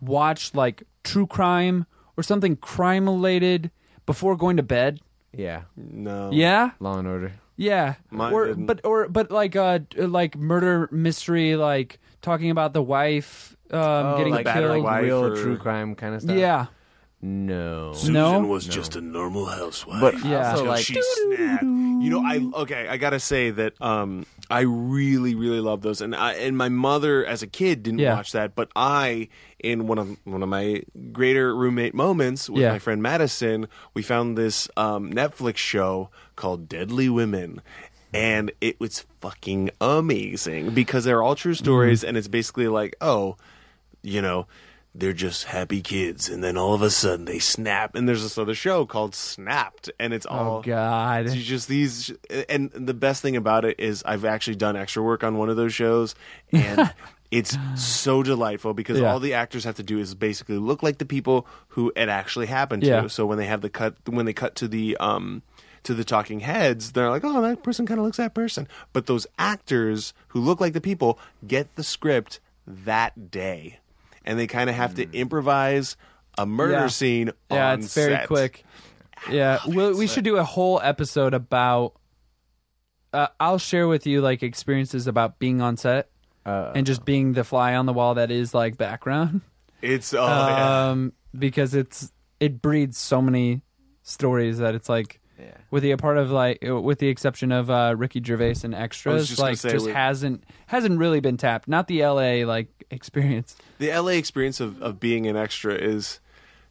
[0.00, 3.70] watch like true crime or something crime related
[4.06, 5.00] before going to bed?
[5.32, 5.62] yeah.
[5.76, 6.30] no.
[6.32, 7.32] Yeah, Law and Order.
[7.56, 7.94] yeah.
[8.10, 8.66] Mine or didn't.
[8.66, 14.16] but or but like uh like murder mystery, like talking about the wife um, Oh,
[14.18, 14.84] getting like killed.
[14.84, 16.36] wife real or- true crime kind of stuff.
[16.36, 16.66] Yeah,
[17.24, 17.92] No.
[17.94, 18.40] Susan No?
[18.40, 20.00] was just a normal housewife.
[20.00, 20.50] But Yeah.
[20.50, 21.62] also Till like she snapped.
[21.62, 22.88] You know, I okay.
[22.88, 27.24] I gotta say that um, I really, really love those, and I and my mother
[27.24, 28.16] as a kid didn't Yeah.
[28.16, 29.28] watch that, but I,
[29.60, 30.82] in one of one of my
[31.12, 32.72] greater roommate moments with Yeah.
[32.72, 37.62] my friend Madison, we found this um, Netflix show called Deadly Women.
[38.14, 42.08] And it was fucking amazing because they're all true stories, Mm-hmm.
[42.08, 43.36] and it's basically like, oh,
[44.02, 44.46] you know,
[44.94, 47.94] they're just happy kids, and then all of a sudden they snap.
[47.94, 51.26] And there's this other show called Snapped, and it's all Oh God.
[51.26, 52.12] it's just these,
[52.48, 55.56] and the best thing about it is I've actually done extra work on one of
[55.56, 56.14] those shows,
[56.52, 56.92] and
[57.30, 59.10] it's so delightful because Yeah.
[59.12, 62.46] all the actors have to do is basically look like the people who it actually
[62.46, 62.88] happened to.
[62.88, 63.06] Yeah.
[63.06, 65.40] So when they have the cut, when they cut to the um
[65.84, 68.68] to the talking heads, they're like, oh, that person kind of looks that person.
[68.92, 73.78] But those actors who look like the people get the script that day,
[74.24, 75.96] and they kind of have to improvise
[76.38, 76.86] a murder Yeah.
[76.88, 77.30] scene.
[77.50, 78.26] Yeah, on it's very set.
[78.26, 78.64] quick.
[79.30, 81.94] Yeah, we'll, we should do a whole episode about.
[83.12, 86.08] Uh, I'll share with you like experiences about being on set
[86.46, 89.42] uh, and just being the fly on the wall that is like background.
[89.82, 90.90] It's oh yeah.
[90.90, 93.62] um, because it's it breeds so many
[94.02, 95.56] stories that it's like yeah.
[95.70, 99.38] with the part of like with the exception of uh, Ricky Gervais and extras, just
[99.38, 101.68] gonna like say just with- hasn't hasn't really been tapped.
[101.68, 102.44] Not the L.A.
[102.44, 103.56] like experience.
[103.78, 106.20] the LA experience of, of being an extra is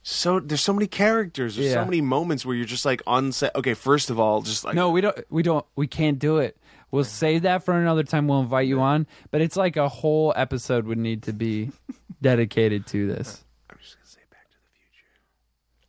[0.04, 1.74] so there's so many characters there's Yeah.
[1.82, 4.74] so many moments where you're just like on set okay first of all just like
[4.76, 5.18] No, we don't.
[5.30, 5.66] We don't.
[5.76, 6.58] We can't do it.
[6.90, 8.28] We'll save that for another time.
[8.28, 11.72] We'll invite you on, but it's like a whole episode would need to be
[12.22, 13.44] dedicated to this.
[13.70, 15.06] i'm just gonna say back to the future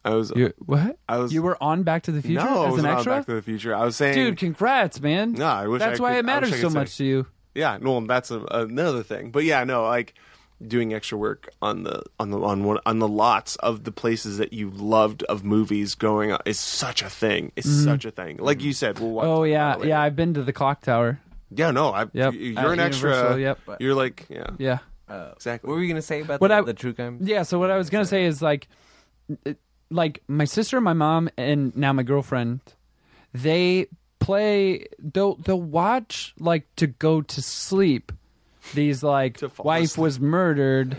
[0.04, 0.98] i was You, what?
[1.08, 2.94] i was You were on Back to the Future no I as an wasn't on
[2.94, 4.38] extra, back to the future i was saying dude.
[4.38, 5.32] Congrats, man.
[5.32, 6.96] no i wish That's I why could- it wish matters I so could say- much
[6.98, 7.26] to you.
[7.54, 10.14] Yeah no that's a, another thing but yeah no like
[10.66, 14.38] doing extra work on the on the on one on the lots of the places
[14.38, 18.36] that you loved of movies going on is such a thing it's such a thing
[18.38, 19.34] like you said we'll watch Mm-hmm.
[19.40, 20.00] Oh yeah, about yeah.
[20.00, 21.18] I've been to the clock tower.
[21.50, 23.58] yeah no i Yep, you're at an extra Universal, yep.
[23.80, 24.78] you're like yeah Yeah.
[25.08, 25.68] Uh, Exactly.
[25.68, 27.18] What were you gonna say about What the, I- the true crime?
[27.20, 28.68] Yeah, so what I was gonna say is like,
[29.44, 29.58] it-
[29.90, 32.60] like my sister, my mom, and now my girlfriend,
[33.34, 33.88] they
[34.24, 34.86] play.
[34.98, 38.12] They'll they'll watch like to go to sleep.
[38.74, 40.02] These like wife asleep.
[40.02, 40.96] was murdered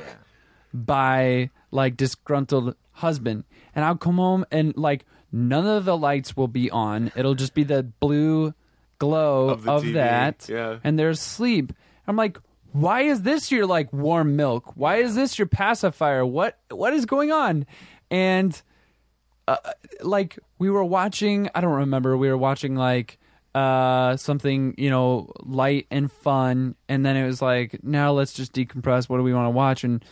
[0.73, 6.47] by like disgruntled husband, and I'll come home and like none of the lights will
[6.47, 7.11] be on.
[7.15, 8.53] It'll just be the blue
[8.99, 10.79] glow Of of, that, yeah.
[10.83, 11.73] and they're asleep.
[12.07, 12.37] I'm like,
[12.73, 14.73] why is this your like warm milk?
[14.75, 16.25] Why is this your pacifier?
[16.25, 17.65] What what is going on?
[18.11, 18.61] And
[19.47, 19.57] uh,
[20.01, 22.17] like we were watching, I don't remember.
[22.17, 23.19] We were watching like
[23.55, 28.53] uh something you know light and fun, and then it was like now let's just
[28.53, 29.09] decompress.
[29.09, 29.83] What do we want to watch?
[29.83, 30.03] And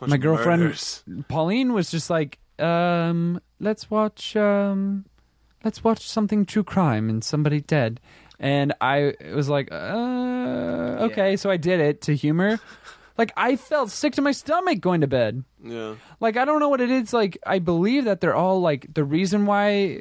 [0.00, 1.02] watch my girlfriend murders.
[1.28, 5.06] Pauline was just like, um, let's watch um,
[5.64, 8.00] let's watch something true crime and somebody dead.
[8.38, 9.74] And I was like, uh,
[11.10, 11.30] okay.
[11.30, 11.36] Yeah.
[11.36, 12.58] So I did it to humor.
[13.20, 15.44] Like I felt sick to my stomach going to bed.
[15.62, 15.96] Yeah.
[16.20, 17.12] Like I don't know what it is.
[17.12, 20.00] Like I believe that they're all like the reason why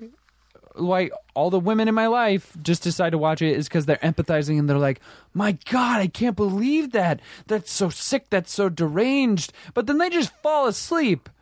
[0.76, 3.98] why all the women in my life just decide to watch it is because they're
[3.98, 5.02] empathizing and they're like,
[5.34, 7.20] my God, I can't believe that.
[7.48, 8.30] That's so sick.
[8.30, 9.52] That's so deranged.
[9.74, 11.28] But then they just fall asleep.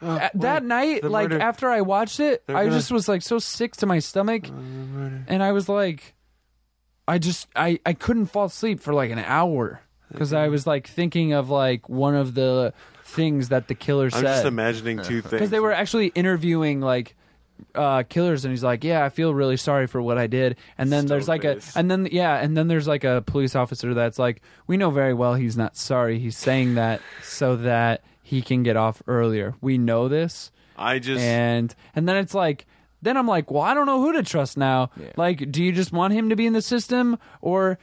[0.00, 1.42] Oh, At- that night, the like murder.
[1.42, 4.44] after I watched it, They're I gonna- just was like so sick to my stomach,
[4.48, 6.14] oh, and I was like,
[7.08, 9.80] I just I I couldn't fall asleep for like an hour
[10.10, 12.72] because I was like thinking of like one of the
[13.04, 15.30] things that the killer I'm said just imagining two things.
[15.30, 17.14] because they were actually interviewing like
[17.74, 20.92] uh killers and he's like yeah i feel really sorry for what i did and
[20.92, 21.76] then there's like a Stone-faced.
[21.76, 25.12] and then yeah and then there's like a police officer that's like we know very
[25.12, 29.76] well he's not sorry he's saying that so that he can get off earlier we
[29.76, 32.64] know this I just and and then it's like
[33.02, 35.10] then i'm like well i don't know who to trust now Yeah.
[35.16, 37.76] like do you just want him to be in the system or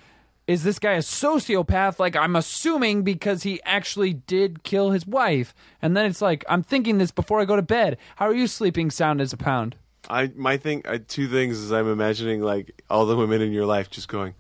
[0.48, 2.00] is this guy a sociopath?
[2.00, 5.54] Like i'm assuming because he actually did kill his wife.
[5.82, 7.98] And then it's like i'm thinking this before i go to bed.
[8.18, 9.76] How are you sleeping sound as a pound?
[10.10, 13.66] I my thing I, two things is I'm imagining like all the women in your
[13.66, 14.36] life just going,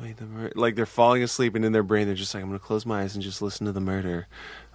[0.00, 2.48] wait the mur-, like they're falling asleep and in their brain they're just like I'm
[2.48, 4.26] gonna close my eyes and just listen to the murder,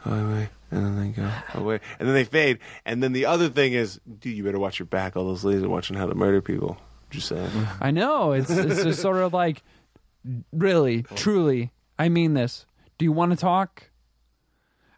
[0.06, 0.50] oh wait, wait.
[0.72, 2.60] and then they go oh, away and then they fade.
[2.86, 5.16] And then the other thing is dude you better watch your back.
[5.16, 6.78] All those ladies are watching how to murder people.
[7.10, 7.50] Just saying.
[7.82, 8.32] I know.
[8.32, 9.64] It's it's just sort of like
[10.52, 12.65] really truly i mean this
[12.98, 13.89] do you want to talk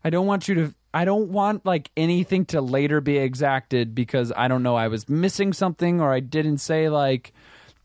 [0.04, 4.32] i don't want you to i don't want like anything to later be exacted because
[4.36, 7.34] i don't know i was missing something or i didn't say like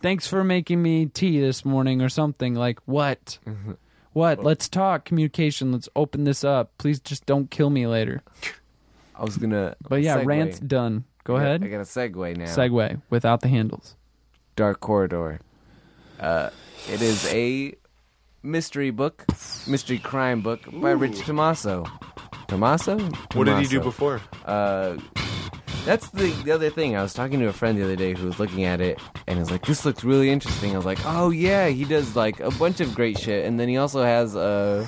[0.00, 3.72] thanks for making me tea this morning or something like what mm-hmm.
[4.12, 8.22] what let's talk communication let's open this up please just don't kill me later
[9.18, 9.76] I was gonna.
[9.86, 10.26] But yeah, segue.
[10.26, 11.04] rant done.
[11.24, 11.64] Go I got- ahead.
[11.64, 12.44] I got a segue now.
[12.44, 13.96] Segue without the handles.
[14.56, 15.40] Dark Corridor.
[16.18, 16.50] Uh,
[16.90, 17.74] it is a
[18.42, 19.24] mystery book,
[19.66, 21.84] mystery crime book by Rich Tommaso.
[22.48, 22.98] Tommaso?
[23.34, 23.82] What did he do Tommaso.
[23.82, 24.20] before?
[24.44, 24.96] Uh,
[25.84, 26.96] that's the the other thing.
[26.96, 29.38] I was talking to a friend the other day who was looking at it and
[29.38, 32.50] was like, "This looks really interesting." I was like, "Oh yeah, he does like a
[32.50, 34.86] bunch of great shit." And then he also has uh,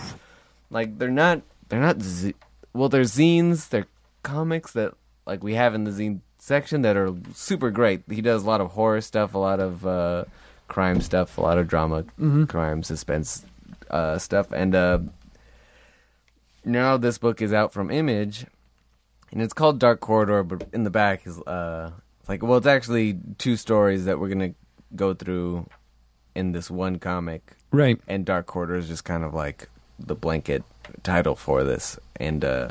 [0.70, 2.34] like they're not they're not z-
[2.74, 3.86] well they're zines they're
[4.22, 4.94] comics that
[5.26, 8.02] like we have in the zine section that are super great.
[8.10, 10.24] He does a lot of horror stuff, a lot of uh,
[10.70, 12.04] crime stuff, a lot of drama,
[12.48, 13.44] crime, suspense
[13.90, 14.98] uh, stuff, and uh,
[16.64, 18.46] now this book is out from Image,
[19.32, 20.42] and it's called Dark Corridor.
[20.42, 21.90] But in the back is uh,
[22.20, 24.54] it's like well, it's actually two stories that we're gonna
[24.96, 25.68] go through
[26.34, 28.00] in this one comic, Right.
[28.08, 29.68] and Dark Corridor is just kind of like
[29.98, 30.62] the blanket
[31.02, 31.98] title for this.
[32.16, 32.70] And uh,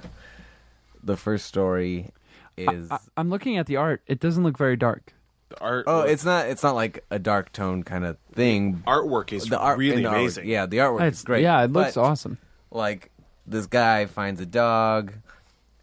[1.04, 2.10] the first story
[2.58, 4.02] is I, I'm looking at the art.
[4.08, 5.14] It doesn't look very dark.
[5.50, 5.86] The art.
[5.88, 8.84] oh, it's not it's not like a dark tone kind of thing.
[8.86, 10.48] artwork is The art, really and the artwork- amazing.
[10.48, 11.42] yeah, the artwork It's is great.
[11.44, 12.38] Yeah, it looks but, awesome.
[12.72, 13.12] Like
[13.48, 15.12] this guy finds a dog,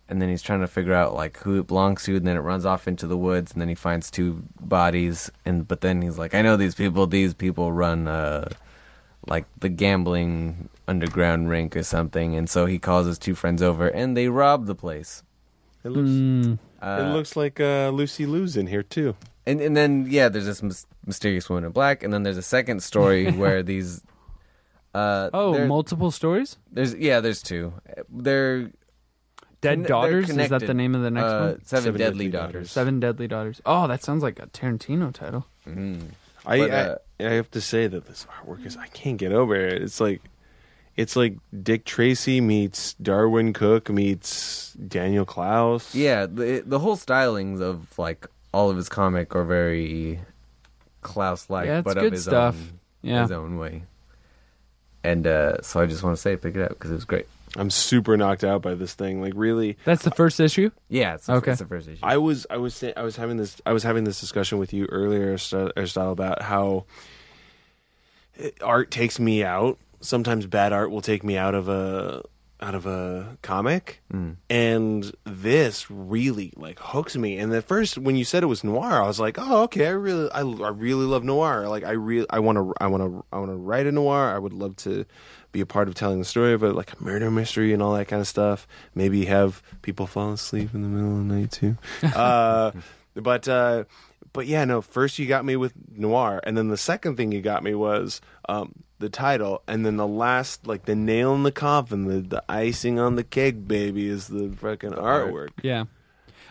[0.09, 2.41] and then he's trying to figure out like who it belongs to, and then it
[2.41, 6.17] runs off into the woods, and then he finds two bodies, and but then he's
[6.17, 7.09] like, I know these people.
[7.09, 8.49] These people run uh,
[9.27, 13.89] like the gambling underground rink or something, and so he calls his two friends over,
[13.89, 15.25] and they rob the place.
[15.83, 16.09] It looks.
[16.11, 19.17] Mm, Uh, it looks like uh, Lucy Liu's in here too.
[19.47, 22.43] And and then yeah, there's this mys- mysterious woman in black, and then there's a
[22.43, 24.03] second story where these.
[24.95, 26.57] Uh, oh, they're- multiple stories.
[26.73, 27.73] there's yeah, there's two.
[28.11, 28.71] They're
[29.61, 30.29] Dead they're Daughters.
[30.31, 30.69] Is that connected.
[30.69, 31.65] the name of the next uh, one?
[31.65, 32.53] Seven, Seven Deadly, Deadly Daughters.
[32.53, 32.71] Daughters.
[32.71, 33.63] Seven Deadly Daughters.
[33.67, 35.47] Oh, that sounds like a Tarantino title.
[35.67, 36.03] Mhm.
[36.45, 39.33] I, But, uh, I I have to say that this artwork is I can't get
[39.33, 39.83] over it.
[39.83, 40.23] It's like
[40.97, 45.95] it's like Dick Tracy meets Darwyn Cooke meets Daniel Clowes.
[45.95, 48.27] Yeah, the the whole stylings of like
[48.57, 50.19] all of his comic are very
[51.03, 52.55] Clowes like, Yeah, it's but good of his stuff.
[52.57, 53.23] own Yeah.
[53.23, 53.83] his own way.
[55.05, 57.27] And uh, so I just want to say, pick it up because it was great.
[57.57, 59.21] I'm super knocked out by this thing.
[59.21, 60.71] Like really, That's the first issue.
[60.89, 61.53] Yeah, it's the, Okay.
[61.53, 62.01] it's the first issue.
[62.03, 64.73] I was I was say, I was having this I was having this discussion with
[64.73, 66.85] you earlier, St- Aristotle, about how
[68.63, 69.79] art takes me out.
[70.01, 72.23] Sometimes bad art will take me out of a
[72.61, 74.37] out of a comic, Mm.
[74.49, 77.37] and this really like hooks me.
[77.39, 79.91] And at first, when you said it was noir, I was like, oh, okay, I
[79.91, 81.69] really I, I really love noir.
[81.69, 84.35] Like I really I want to I want to I want to write a noir.
[84.35, 85.05] I would love to
[85.53, 87.95] be a part of telling the story of it, like a murder mystery and all
[87.95, 88.67] that kind of stuff.
[88.95, 91.77] Maybe have people fall asleep in the middle of the night too.
[92.15, 92.73] Uh,
[93.15, 93.85] but uh,
[94.33, 94.81] but yeah, no.
[94.83, 98.21] First you got me with noir, and then the second thing you got me was
[98.49, 102.43] um, the title, and then the last, like the nail in the coffin, the the
[102.49, 105.51] icing on the cake, baby, is the fucking artwork.
[105.63, 105.85] Yeah,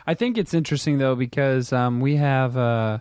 [0.06, 3.00] I think it's interesting though because um, we have uh,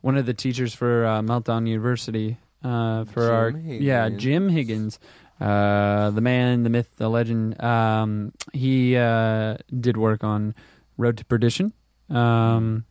[0.00, 4.98] one of the teachers for uh, Meltdown University uh, for Jim our yeah Jim Higgins,
[5.40, 7.60] uh, the man, the myth, the legend.
[7.62, 10.54] Um, he uh, did work on
[10.96, 11.72] Road to Perdition.
[12.10, 12.86] Um,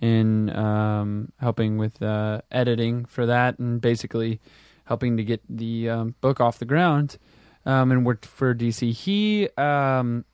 [0.00, 4.40] in um, helping with uh, editing for that and basically
[4.86, 7.18] helping to get the um, book off the ground
[7.64, 8.92] um, and worked for DC.
[8.92, 10.24] He, um,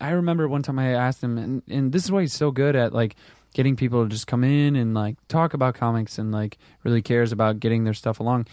[0.00, 2.76] I remember one time I asked him, and, and this is why he's so good
[2.76, 3.16] at like
[3.54, 7.32] getting people to just come in and like talk about comics and like really cares
[7.32, 8.46] about getting their stuff along.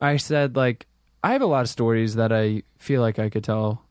[0.00, 0.86] I said like
[1.22, 3.82] I have a lot of stories that I feel like I could tell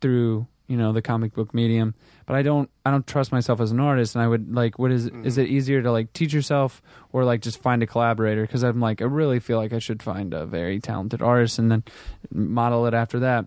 [0.00, 1.94] through you know the comic book medium
[2.28, 4.14] but i don't i don't trust myself as an artist.
[4.14, 5.38] And i would like what is is mm.
[5.38, 8.42] it easier to like teach yourself or like just find a collaborator?
[8.42, 11.72] Because i'm like i really feel like i should find a very talented artist and
[11.72, 11.82] then
[12.30, 13.46] model it after that.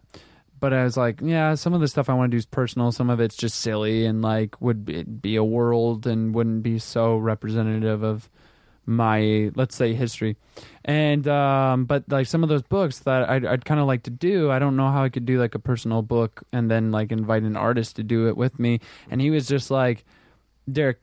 [0.60, 2.92] But i was like yeah some of the stuff i want to do is personal.
[2.92, 6.80] Some of it's just silly and like would be, be a world and wouldn't be
[6.80, 8.32] so representative of
[8.86, 10.36] my let's say history.
[10.84, 14.10] And um but like some of those books that i'd, I'd kind of like to
[14.10, 17.12] do i don't know how i could do like a personal book and then like
[17.12, 18.80] invite an artist to do it with me.
[19.10, 20.04] And he was just like
[20.72, 21.00] derek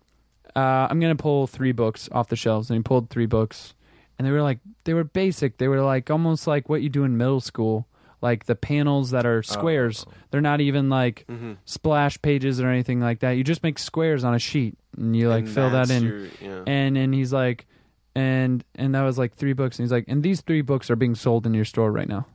[0.56, 2.70] uh, i'm gonna pull three books off the shelves.
[2.70, 3.74] And he pulled three books.
[4.18, 5.58] And they were like they were basic.
[5.58, 7.86] They were like almost like what you do in middle school.
[8.20, 10.04] Like the panels that are squares.
[10.32, 11.52] They're not even like Mm-hmm.
[11.64, 13.32] splash pages or anything like that.
[13.32, 16.02] You just make squares on a sheet and you like And fill that in.
[16.04, 16.62] your- yeah.
[16.66, 17.66] and and he's like
[18.14, 19.78] and and that was like three books.
[19.78, 22.26] And he's like and these three books are being sold in your store right now.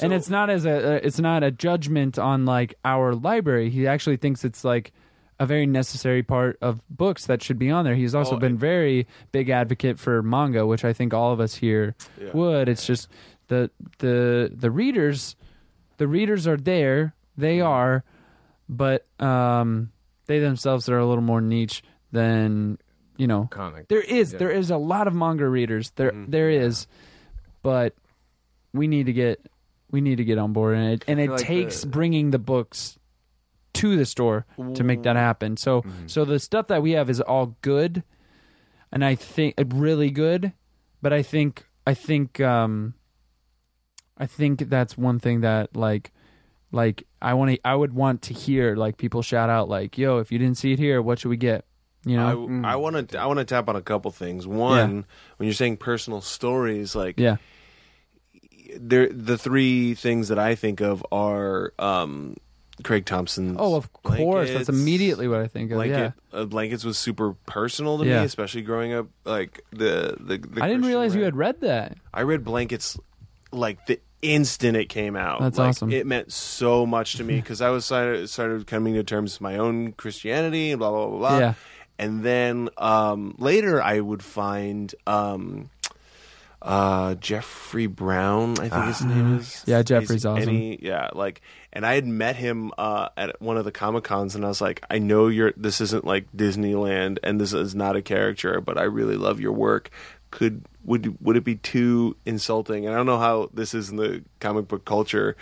[0.00, 3.68] And it's not as a uh, it's not a judgment on like our library.
[3.70, 4.92] He actually thinks it's like
[5.40, 7.94] a very necessary part of books that should be on there.
[7.94, 11.54] He's also Oh, been very big advocate for manga which i think all of us
[11.56, 12.30] here Yeah.
[12.32, 12.68] would.
[12.68, 13.08] It's just
[13.48, 15.36] the the the readers
[15.98, 17.14] the readers are there.
[17.36, 18.04] They are.
[18.68, 19.90] But um,
[20.28, 21.82] they themselves are a little more niche
[22.12, 22.78] than
[23.16, 23.48] you know.
[23.50, 23.88] Comic.
[23.88, 24.38] There is Yeah.
[24.38, 25.90] there is a lot of manga readers.
[25.96, 26.30] There Mhm.
[26.30, 26.86] there is,
[27.62, 27.94] but
[28.72, 29.44] we need to get
[29.90, 32.38] we need to get on board, and it and it like takes the- bringing the
[32.38, 32.98] books
[33.72, 34.44] to the store
[34.74, 35.56] to make that happen.
[35.56, 36.08] So Mhm.
[36.10, 38.02] so the stuff that we have is all good,
[38.92, 40.52] and I think uh, really good.
[41.02, 42.94] But I think I think um,
[44.18, 46.12] I think that's one thing that like
[46.72, 50.18] like I want to I would want to hear like people shout out like yo
[50.18, 51.64] if you didn't see it here what should we get
[52.04, 54.46] you know I want to I want to tap on a couple things.
[54.46, 55.04] One,
[55.36, 57.36] when you're saying personal stories, like yeah
[58.76, 62.36] there, the three things that I think of are um,
[62.82, 63.56] Craig Thompson's.
[63.58, 67.32] oh of course that's immediately what I think of Blanket, yeah uh, blankets was super
[67.46, 68.20] personal to Yeah.
[68.20, 69.08] me, especially growing up.
[69.24, 72.98] Like the the, the I didn't Christian realize you had read that I read blankets
[73.50, 75.40] like the instant it came out.
[75.40, 75.92] That's Like, awesome.
[75.92, 79.40] It meant so much to me because I was started, started coming to terms with
[79.40, 81.38] my own Christianity and blah blah blah blah.
[81.38, 81.54] Yeah.
[81.98, 85.68] And then um, later I would find um,
[86.62, 88.52] uh, Jeffrey Brown.
[88.60, 89.64] I think his name is.
[89.66, 90.48] Yeah, Jeffrey's He's- awesome.
[90.48, 91.40] And yeah, like,
[91.72, 94.60] and I had met him uh, at one of the comic cons, and I was
[94.60, 95.52] like, I know you're.
[95.56, 99.52] This isn't like Disneyland, and this is not a character, but I really love your
[99.52, 99.90] work.
[100.30, 102.86] Could would would it be too insulting?
[102.86, 105.36] And I don't know how this is in the comic book culture.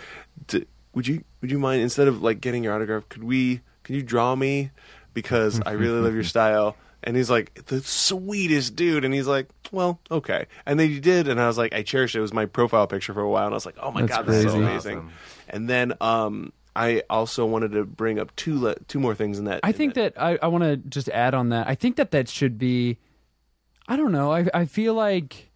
[0.47, 3.07] To, would you would you mind instead of like getting your autograph?
[3.09, 3.61] Could we?
[3.83, 4.71] Can you draw me?
[5.13, 6.75] Because I really love your style.
[7.03, 11.27] And he's like the sweetest dude, and he's like, "Well, okay." And then he did,
[11.27, 12.17] and I was like, I cherished it.
[12.17, 14.17] It was my profile picture for a while, and I was like, "Oh my That's
[14.17, 15.11] god, this is so amazing!" Awesome.
[15.47, 19.45] And then um, I also wanted to bring up two le- two more things in
[19.45, 19.61] that.
[19.63, 21.67] I in think that I, I want to just add on that.
[21.67, 22.97] I think that that should be.
[23.87, 24.31] I don't know.
[24.33, 25.49] I I feel like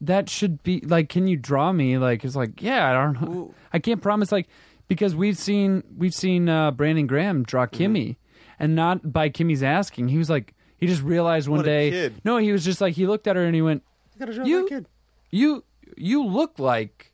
[0.00, 1.08] that should be like.
[1.08, 1.98] Can you draw me?
[1.98, 2.88] Like it's like yeah.
[2.90, 3.54] I don't know.
[3.72, 4.48] I can't promise like
[4.88, 7.82] because we've seen we've seen uh, Brandon Graham draw Mm-hmm.
[7.94, 8.16] Kimmy,
[8.58, 10.08] and not by Kimmy's asking.
[10.08, 11.90] He was like he just realized one What a day.
[11.90, 12.14] kid.
[12.24, 13.82] No, he was just like he looked at her and he went,
[14.14, 14.86] I gotta draw You- that kid.
[15.30, 15.64] "You
[15.96, 17.12] you look like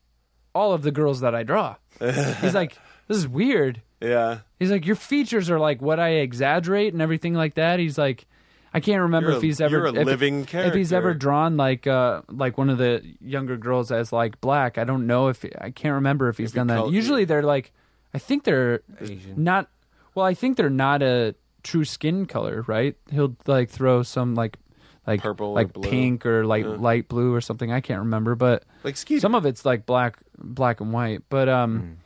[0.54, 2.76] all of the girls that I draw." He's like,
[3.06, 7.34] "This is weird." Yeah, He's like, your features are like what I exaggerate and everything
[7.34, 7.80] like that.
[7.80, 8.26] He's like,
[8.74, 11.14] I can't remember You're if a- he's ever you're a if, living if he's ever
[11.14, 14.76] drawn like uh like one of the younger girls as like black.
[14.78, 16.76] I don't know if I can't remember if he's If done that.
[16.78, 17.72] col- Usually they're like,
[18.14, 19.42] I think they're Asian.
[19.42, 19.68] not.
[20.14, 22.96] Well, I think they're not a true skin color, right?
[23.10, 24.56] He'll like throw some like
[25.06, 25.88] like Purple or like blue.
[25.88, 26.70] pink or like Yeah.
[26.72, 27.72] light blue or something.
[27.72, 29.20] I can't remember, but like Skeeter.
[29.20, 31.96] some of it's like black black and white but um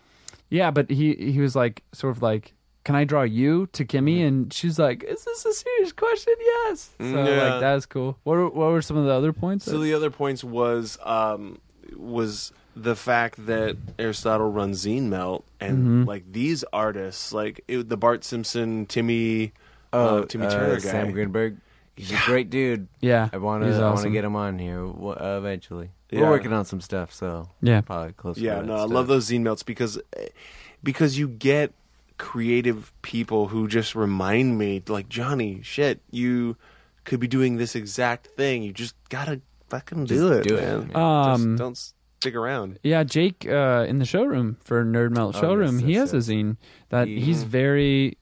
[0.49, 2.55] yeah but he he was like sort of like
[2.85, 6.91] can i draw you to kimmy and she's like is this a serious question yes
[6.99, 7.53] so yeah.
[7.53, 10.11] like that's cool what were, what were some of the other points So the other
[10.11, 11.59] points was um,
[11.97, 16.05] was the fact that Aristotle runs Zine Melt, and Mm-hmm.
[16.05, 19.53] like these artists, like it, the Bart Simpson, Timmy,
[19.93, 20.79] Oh, uh, Timmy uh, Turner guy.
[20.81, 21.59] Sam Greenberg.
[21.97, 22.89] He's a great dude.
[23.01, 23.69] yeah I want to.
[23.69, 25.91] he's I want to get him on here w- uh, eventually.
[26.11, 26.23] Yeah.
[26.23, 28.39] We're working on some stuff, so yeah probably close.
[28.39, 28.91] Yeah, to no, I stuff.
[28.91, 30.01] love those zine melts because
[30.83, 31.73] because you get
[32.23, 36.57] creative people who just remind me, like Johnny, shit, you
[37.05, 38.63] could be doing this exact thing.
[38.63, 40.91] You just gotta fucking do Just it, do it, man.
[40.95, 41.33] yeah.
[41.33, 42.79] Um, just don't stick around.
[42.85, 46.29] yeah jake uh in the showroom for nerd melt Oh, showroom yes, he yes, has
[46.29, 46.57] a zine
[46.91, 48.17] that He- he's very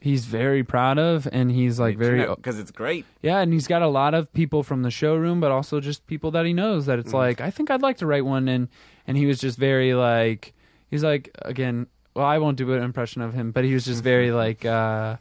[0.00, 3.06] he's very proud of and he's like very because it's great.
[3.22, 6.30] Yeah, and he's got a lot of people from the showroom, but also just people
[6.32, 8.68] that he knows that it's like, I think I'd like to write one, and
[9.06, 10.52] and he was just very like,
[10.90, 11.86] he's like again,
[12.18, 15.16] well, I won't do an impression of him, but he was just very like, uh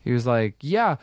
[0.00, 0.96] he was like, yeah,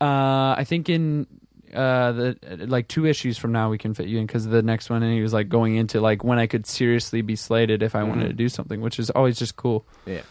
[0.00, 1.26] uh I think in
[1.74, 2.36] uh the
[2.68, 5.12] like two issues from now we can fit you in because the next one, and
[5.12, 8.28] he was like going into like when I could seriously be slated if I wanted
[8.28, 9.84] to do something, which is always just cool.
[10.06, 10.22] Yeah.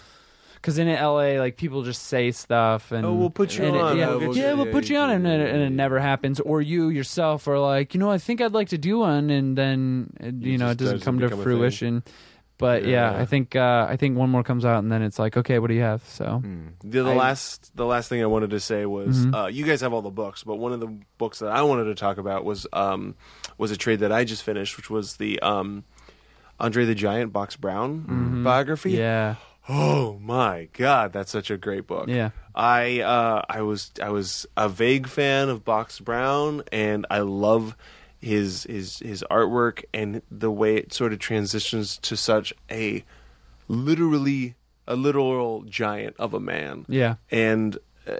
[0.55, 3.81] Because in LA, like people just say stuff, and Oh, we'll put you and it-
[3.83, 3.97] on.
[3.99, 6.39] yeah, We'll yeah, we'll put you on, and, it- and it never happens.
[6.39, 9.55] Or you yourself are like, you know, I think I'd like to do one, and
[9.55, 11.43] then uh, you know, it doesn't doesn't come to become thing.
[11.43, 12.03] fruition.
[12.57, 13.13] But yeah.
[13.13, 15.67] I think uh, I think one more comes out, and then it's like, okay, what
[15.67, 16.03] do you have?
[16.07, 16.67] So Hmm.
[16.83, 19.35] The, the I- last the last thing I wanted to say was Mhm.
[19.43, 20.87] uh, you guys have all the books, but one of the
[21.17, 23.15] books that I wanted to talk about was um,
[23.57, 25.83] was a trade that I just finished, which was the um,
[26.59, 28.43] Andre the Giant Box Brown Mhm.
[28.45, 28.91] biography.
[28.91, 29.35] yeah,
[29.67, 32.07] Oh my god, that's such a great book.
[32.07, 37.19] yeah, I uh, I was I was a vague fan of Box Brown, and I
[37.19, 37.75] love
[38.25, 43.03] his his his artwork and the way it sort of transitions to such a
[43.67, 44.55] literally
[44.87, 46.85] a literal giant of a man.
[46.87, 47.77] yeah, And
[48.07, 48.13] uh,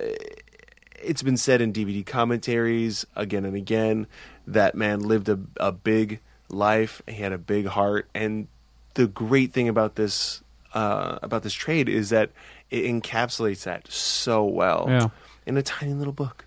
[1.03, 4.07] it's been said in DVD commentaries again and again
[4.47, 6.19] that man lived a, a big
[6.49, 7.01] life.
[7.07, 8.47] He had a big heart, and
[8.95, 10.41] the great thing about this
[10.73, 12.31] uh, about this trade is that
[12.69, 15.07] it encapsulates that so well Yeah.
[15.45, 16.45] in a tiny little book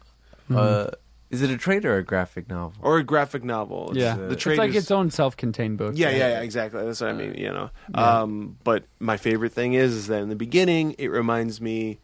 [0.51, 0.91] Uh,
[1.31, 2.79] is it a trade or a graphic novel?
[2.83, 3.89] or a graphic novel.
[3.91, 5.93] It's, Yeah, uh, the it's trade like is- its own self-contained book.
[5.97, 6.83] Yeah, yeah, yeah, exactly.
[6.85, 7.35] That's what I mean.
[7.35, 8.21] You know, Yeah.
[8.23, 11.99] um, but my favorite thing is, is that in the beginning, it reminds me,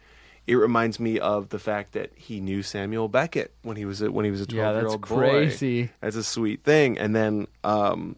[0.46, 4.12] it reminds me of the fact that he knew Samuel Beckett when he was a,
[4.12, 5.84] when he was a twelve-year-old crazy.
[5.84, 5.90] boy.
[6.02, 6.98] That's a sweet thing.
[6.98, 8.16] And then, um,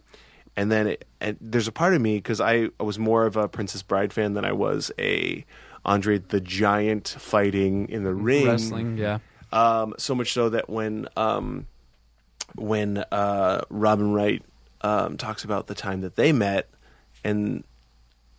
[0.56, 3.46] and then, it, and there's a part of me because I was more of a
[3.46, 5.44] Princess Bride fan than I was a
[5.84, 9.18] Andre the Giant fighting in the ring Wrestling, yeah.
[9.52, 11.66] Um, so much so that when um,
[12.54, 14.42] when uh, Robin Wright
[14.80, 16.68] um, talks about the time that they met,
[17.24, 17.64] and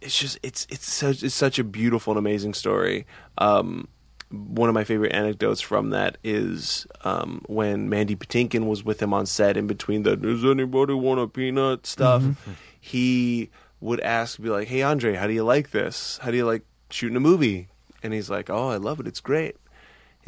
[0.02, 3.06] it's just it's it's such it's such a beautiful and amazing story.
[3.38, 3.88] Um,
[4.30, 9.14] one of my favorite anecdotes from that is um, when Mandy Patinkin was with him
[9.14, 12.24] on set in between the "Does anybody want a peanut?" stuff.
[12.80, 16.20] He would ask, be like, "Hey Andre, how do you like this?
[16.22, 17.68] How do you like shooting a movie?"
[18.04, 19.08] And he's like, "Oh, I love it.
[19.08, 19.56] It's great."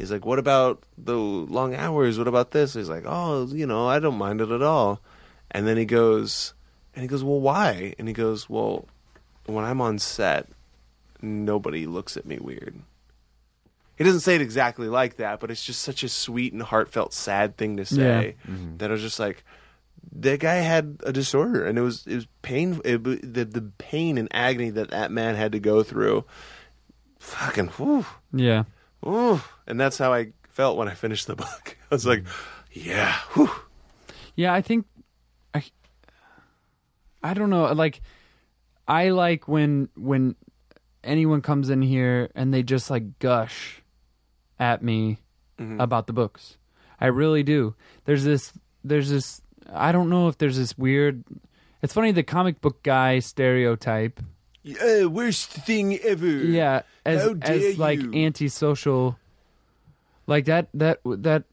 [0.00, 2.18] He's like, "What about the long hours?
[2.18, 5.00] What about this?" He's like, "Oh, you know, I don't mind it at all."
[5.50, 6.54] And then he goes,
[6.94, 8.86] and he goes, "Well, why?" And he goes, "Well,
[9.46, 10.48] when I'm on set,
[11.20, 12.80] nobody looks at me weird."
[13.96, 17.12] He doesn't say it exactly like that, but it's just such a sweet and heartfelt,
[17.12, 18.78] sad thing to say mm-hmm.
[18.78, 19.44] that I was just like,
[20.12, 22.80] that guy had a disorder, and it was it was pain.
[22.84, 26.24] It, the the pain and agony that that man had to go through,
[27.18, 28.06] fucking whew.
[28.32, 28.64] Yeah.
[29.06, 31.76] Ooh, and that's how I felt when I finished the book.
[31.90, 32.24] I was like,
[32.72, 33.50] yeah, whew.
[34.36, 34.86] Yeah, I think
[35.54, 35.62] I
[37.22, 38.00] I don't know, like
[38.86, 40.36] I like when when
[41.02, 43.82] anyone comes in here and they just like gush
[44.58, 45.18] at me
[45.58, 45.80] mm-hmm.
[45.80, 46.58] about the books.
[47.00, 47.74] I really do.
[48.04, 48.52] There's this
[48.84, 49.40] there's this
[49.72, 51.24] I don't know if there's this weird
[51.82, 54.20] it's funny the comic book guy stereotype.
[54.62, 56.26] yeah, worst thing ever.
[56.26, 58.12] Yeah, as How dare as like you.
[58.14, 59.18] antisocial
[60.26, 61.44] like that that that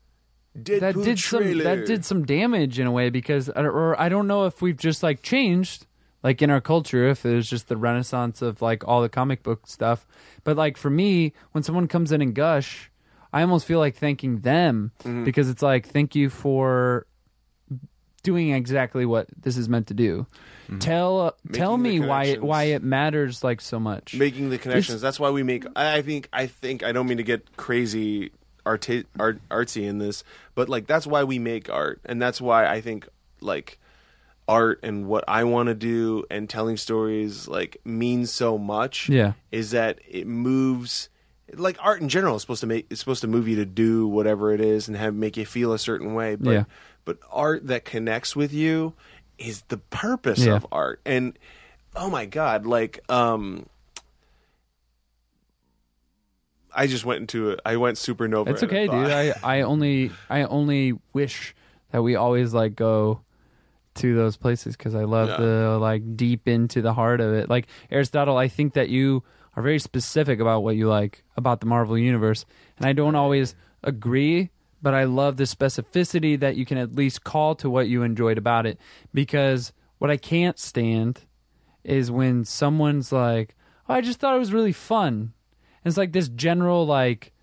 [0.58, 1.64] Deadpool that did some trailer.
[1.64, 5.04] that did some damage in a way because or I don't know if we've just
[5.04, 5.86] like changed
[6.24, 9.44] like in our culture if it was just the renaissance of like all the comic
[9.44, 10.08] book stuff
[10.44, 12.90] but like for me when someone comes in and gush
[13.32, 15.24] I almost feel like thanking them Mm-hmm.
[15.26, 17.06] because it's like thank you for
[18.28, 20.26] doing exactly what this is meant to do
[20.80, 21.84] tell uh, tell Mm-hmm.
[21.84, 25.00] Making the me why it why it matters like so much making the connections.
[25.02, 25.64] That's why we make.
[25.76, 26.28] I I think.
[26.34, 26.84] I think.
[26.84, 28.32] I don't mean to get crazy
[28.66, 28.86] art,
[29.18, 30.26] art artsy in this,
[30.56, 33.08] but like that's why we make art, and that's why I think
[33.40, 33.80] like
[34.48, 39.08] art and what I want to do and telling stories like means so much.
[39.10, 39.34] Yeah.
[39.52, 41.08] is that it moves.
[41.54, 44.06] Like art in general is supposed to make it's supposed to move you to do
[44.06, 46.36] whatever it is and have make you feel a certain way.
[46.36, 46.64] But Yeah.
[47.08, 48.94] But art that connects with you
[49.40, 50.56] is the purpose Yeah.
[50.56, 51.00] of art.
[51.06, 51.40] And
[51.96, 53.66] oh my god, like um
[56.76, 57.60] I just went into it.
[57.66, 58.50] I went supernova.
[58.50, 59.10] It's okay, dude.
[59.10, 61.56] I, I only I only wish
[61.92, 63.22] that we always like go
[63.96, 65.38] to those places because I love Yeah.
[65.38, 67.50] the like deep into the heart of it.
[67.50, 69.24] Like Aristotle, I think that you
[69.56, 72.46] are very specific about what you like about the Marvel universe,
[72.78, 74.50] and I don't always agree.
[74.82, 78.38] But I love the specificity that you can at least call to what you enjoyed
[78.38, 78.80] about it.
[79.14, 81.22] Because what I can't stand
[81.84, 83.56] is when someone's like,
[83.90, 85.34] oh, "I just thought it was really fun."
[85.84, 87.34] And it's like this general like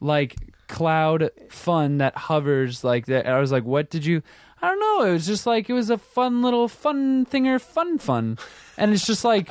[0.00, 0.36] like
[0.68, 3.26] cloud fun that hovers like that.
[3.26, 4.22] I was like, "What did you?"
[4.64, 5.04] I don't know.
[5.04, 8.38] It was just like it was a fun little fun thinger, fun fun,
[8.78, 9.50] and it's just like,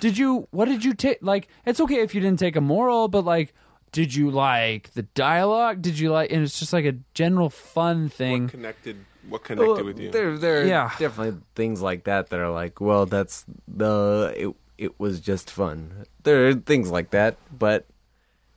[0.00, 0.48] did you?
[0.50, 1.18] What did you take?
[1.22, 3.54] Like, it's okay if you didn't take a moral, but like,
[3.92, 5.82] did you like the dialogue?
[5.82, 6.30] Did you like?
[6.32, 8.42] And it's just like a general fun thing.
[8.44, 8.96] what connected
[9.28, 10.10] what connected Well, with you?
[10.10, 10.90] There, there are Yeah.
[10.98, 14.54] definitely things like that that are like, well, that's the it.
[14.78, 16.06] It was just fun.
[16.22, 17.86] There are things like that, but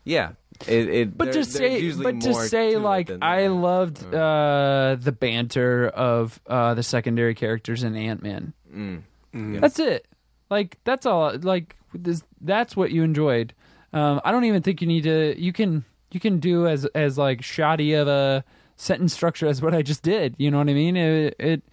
[0.05, 0.31] yeah,
[0.67, 0.87] it.
[0.89, 3.49] it But there- to say, but to say, to like, I that.
[3.51, 8.53] loved uh, the banter of uh, the secondary characters in Ant Man.
[8.73, 9.59] Mm.
[9.59, 10.07] That's it.
[10.49, 11.35] Like that's all.
[11.41, 13.53] Like this, that's what you enjoyed.
[13.93, 15.39] Um, I don't even think you need to.
[15.39, 18.43] You can you can do as as like shoddy of a
[18.75, 20.35] sentence structure as what I just did.
[20.37, 20.97] You know what I mean?
[20.97, 21.63] It, it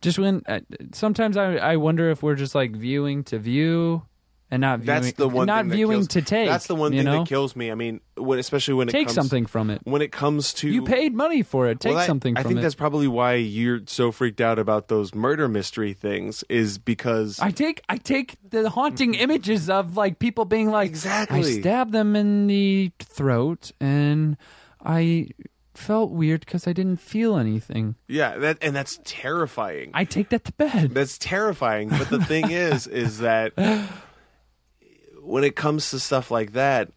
[0.00, 0.60] just when uh,
[0.92, 4.02] sometimes I I wonder if we're just like viewing to view
[4.50, 5.00] and not viewing.
[5.02, 6.48] That's the one not viewing kills- to take.
[6.48, 7.20] That's the one thing know?
[7.20, 7.70] that kills me.
[7.70, 9.80] I mean, when, especially when it Take comes, something from it.
[9.84, 11.80] when it comes to You paid money for it.
[11.80, 12.62] Take Well, I- something I think it.
[12.62, 16.44] that's probably why you're so freaked out about those murder mystery things.
[16.48, 21.38] Is because I take I take the haunting images of like people being like Exactly.
[21.40, 24.36] I stabbed them in the throat and
[24.84, 25.28] I
[25.74, 27.96] felt weird because I didn't feel anything.
[28.08, 29.90] yeah, that and that's terrifying.
[29.92, 30.92] I take that to bed.
[30.94, 31.90] That's terrifying.
[31.90, 33.52] But the thing is, is that
[35.26, 36.90] when it comes to stuff like that,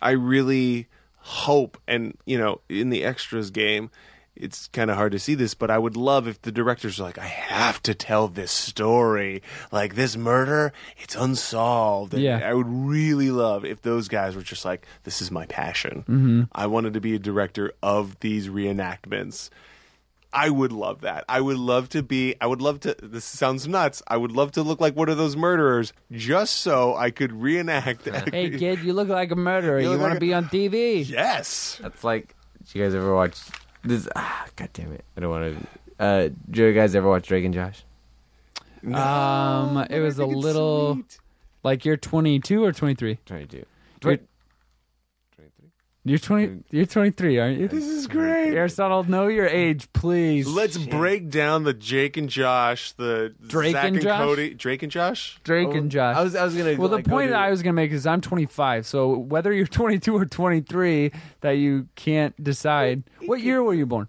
[0.00, 0.86] I really
[1.16, 3.90] hope, and you know, in the extras game,
[4.34, 7.02] it's kind of hard to see this, but I would love if the directors are
[7.02, 9.42] like, I have to tell this story.
[9.72, 12.14] Like this murder, it's unsolved.
[12.14, 12.40] And Yeah.
[12.48, 16.04] I would really love if those guys were just like, this is my passion.
[16.08, 16.42] Mm-hmm.
[16.52, 19.50] I wanted to be a director of these reenactments.
[20.32, 21.24] I would love that.
[21.28, 22.34] I would love to be.
[22.40, 22.94] I would love to.
[23.02, 24.02] This sounds nuts.
[24.08, 28.06] I would love to look like one of those murderers, just so I could reenact.
[28.32, 29.78] Hey kid, you look like a murderer.
[29.78, 31.08] You You, look want like to a- be on TV?
[31.08, 31.78] yes.
[31.82, 33.38] That's like, did you guys ever watch
[33.82, 34.06] this?
[34.14, 35.04] Ah, God damn it!
[35.16, 35.58] I don't want
[35.98, 36.04] to.
[36.04, 37.82] Uh, do you guys ever watch Drake and Josh?
[38.92, 41.18] Um, it was a little sweet.
[41.64, 43.18] like you're 22 or 23.
[43.26, 43.64] Trying to
[46.08, 46.12] do.
[46.12, 46.18] Wait.
[46.18, 46.46] You're 20.
[46.46, 46.62] Mm.
[46.70, 47.68] You're 23, aren't you?
[47.68, 48.54] This is great.
[48.54, 50.46] Aristotle, know your age, please.
[50.46, 54.20] Let's break down the Jake and Josh, the Drake Zach and and, Josh?
[54.20, 55.38] Cody, Drake and Josh.
[55.44, 56.16] Drake and oh, Josh.
[56.16, 56.34] I was.
[56.34, 56.76] I was gonna.
[56.76, 58.86] well, the like, go point to- that I was going to make is I'm 25,
[58.86, 63.04] so whether you're 22 or 23, that you can't decide.
[63.26, 64.08] What year were you born?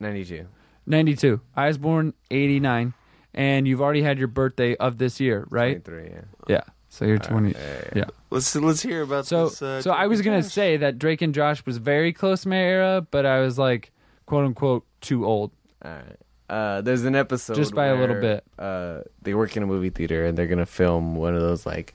[0.00, 0.46] ninety-two.
[0.86, 1.40] 92.
[1.54, 2.94] I was born 89,
[3.34, 5.84] and you've already had your birthday of this year, right?
[5.84, 6.10] Twenty-three.
[6.14, 6.22] Yeah.
[6.48, 6.60] Yeah.
[6.88, 7.50] So you're 20.
[7.52, 7.56] yeah,
[7.94, 8.04] Yeah.
[8.30, 9.60] Let's let's hear about So, this.
[9.60, 10.52] Uh, so I was gonna Josh.
[10.52, 13.90] say that Drake and Josh was very close to my era, but I was like,
[14.26, 15.50] quote unquote, too old.
[15.84, 16.16] All right.
[16.48, 18.42] Uh, there's an episode Just by a little bit.
[18.58, 21.94] Uh, they work in a movie theater and they're gonna film one of those like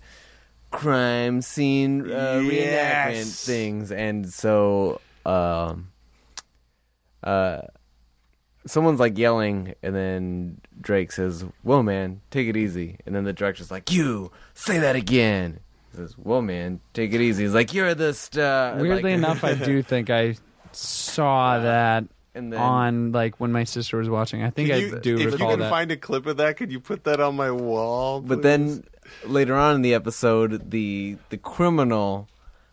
[0.71, 5.89] crime scene uh, reenactment things, and so um,
[7.23, 7.61] uh,
[8.65, 13.33] someone's like yelling, and then Drake says, "Whoa, man, take it easy," and then the
[13.33, 15.59] director's like, "You say that again."
[15.95, 19.43] He says, "Whoa, man, take it easy." He's like, "You're the star." Weirdly Like- enough,
[19.43, 20.35] I do think I
[20.71, 24.43] saw that and then on like when my sister was watching.
[24.43, 25.69] I think Can I you- do if you can that.
[25.69, 28.21] find a clip of that, could you put that on my wall?
[28.21, 28.83] But then
[29.25, 32.27] later on in the episode, the the criminal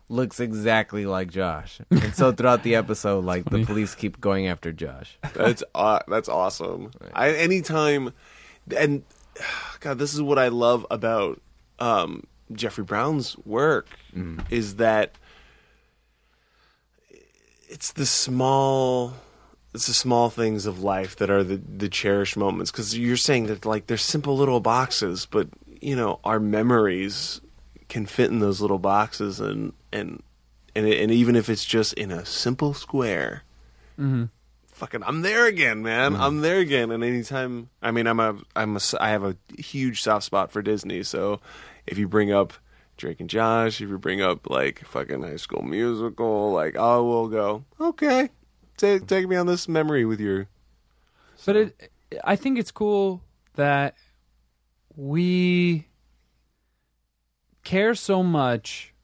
[0.09, 4.73] looks exactly like Josh, and so throughout the episode, like the police keep going after
[4.73, 5.16] Josh.
[5.35, 6.90] That's uh, that's awesome.
[7.15, 8.12] I anytime,
[8.77, 9.05] and
[9.81, 11.40] God, this is what I love about
[11.78, 12.24] um,
[12.55, 13.87] Jeffrey Brown's work
[14.51, 15.16] is that
[17.69, 19.15] it's the small.
[19.74, 22.70] It's the small things of life that are the, the cherished moments.
[22.70, 25.49] Because you're saying that like they're simple little boxes, but
[25.81, 27.41] you know our memories
[27.89, 30.23] can fit in those little boxes, and and
[30.74, 33.45] and, and even if it's just in a simple square,
[33.97, 34.24] hmm
[34.83, 36.16] fucking I'm there again, man.
[36.16, 36.91] I'm there again.
[36.91, 40.61] And anytime, I mean, I'm a, I'm a, I have a huge soft spot for
[40.61, 41.05] Disney.
[41.05, 41.41] So
[41.87, 42.55] if you bring up
[42.97, 47.29] Drake and Josh, if you bring up like fucking High School Musical, like I will
[47.29, 48.31] go, okay,
[48.77, 50.49] take take me on this memory with your.
[51.45, 51.91] But it,
[52.25, 53.23] I think it's cool
[53.55, 53.95] that
[54.95, 55.89] we
[57.65, 58.95] care so much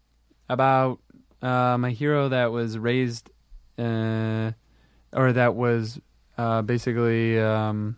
[0.48, 1.00] about
[1.42, 3.30] um, a hero that was raised,
[3.78, 4.52] uh,
[5.12, 6.00] or that was
[6.36, 7.96] uh, basically um,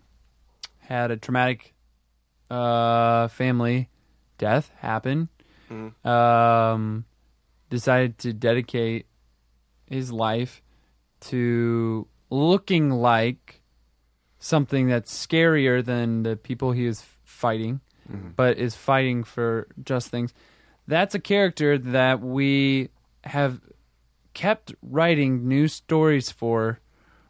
[0.79, 1.75] had a traumatic
[2.51, 3.89] uh, family
[4.41, 5.29] death happen.
[5.71, 6.05] Mhm.
[6.05, 7.05] Um,
[7.69, 9.07] decided to dedicate
[9.87, 10.63] his life
[11.21, 13.63] to looking like
[14.39, 17.81] something that's scarier than the people he is fighting,
[18.37, 20.33] but is fighting for just things.
[20.89, 22.89] That's a character that we
[23.25, 23.61] have
[24.35, 26.81] kept writing new stories for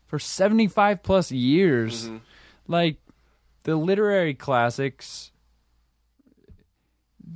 [0.06, 2.08] for 75 plus years.
[2.66, 2.96] Like
[3.64, 5.32] the literary classics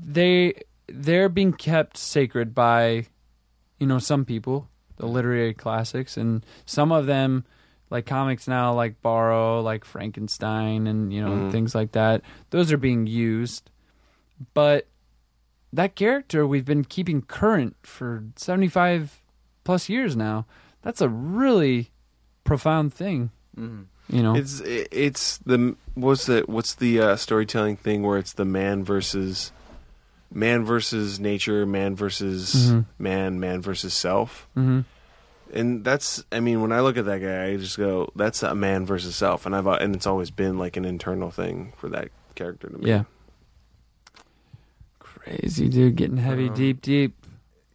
[0.03, 0.55] they
[0.89, 3.07] they're being kept sacred by
[3.79, 7.45] you know some people the literary classics and some of them
[7.91, 11.53] like comics now like borrow like frankenstein and you know Mhm.
[11.53, 13.71] things like that those are being used
[14.53, 14.87] but
[15.73, 19.23] that character we've been keeping current for 75
[19.65, 20.47] plus years now
[20.83, 21.91] that's a really
[22.45, 23.87] profound thing Mhm.
[24.09, 28.45] you know It's it's the what's the what's the uh, storytelling thing where it's the
[28.45, 29.51] man versus
[30.33, 32.85] man versus nature, man versus Mhm.
[32.99, 34.49] man, man versus self.
[34.55, 34.81] hmm
[35.53, 38.55] and that's i mean when i look at that guy i just go that's a
[38.55, 41.89] man versus self and i've uh, and it's always been like an internal thing for
[41.91, 43.05] that character to me Yeah.
[44.99, 47.27] Crazy dude, getting heavy, Um, deep, deep.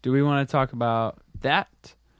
[0.01, 1.67] Do we want to talk about that,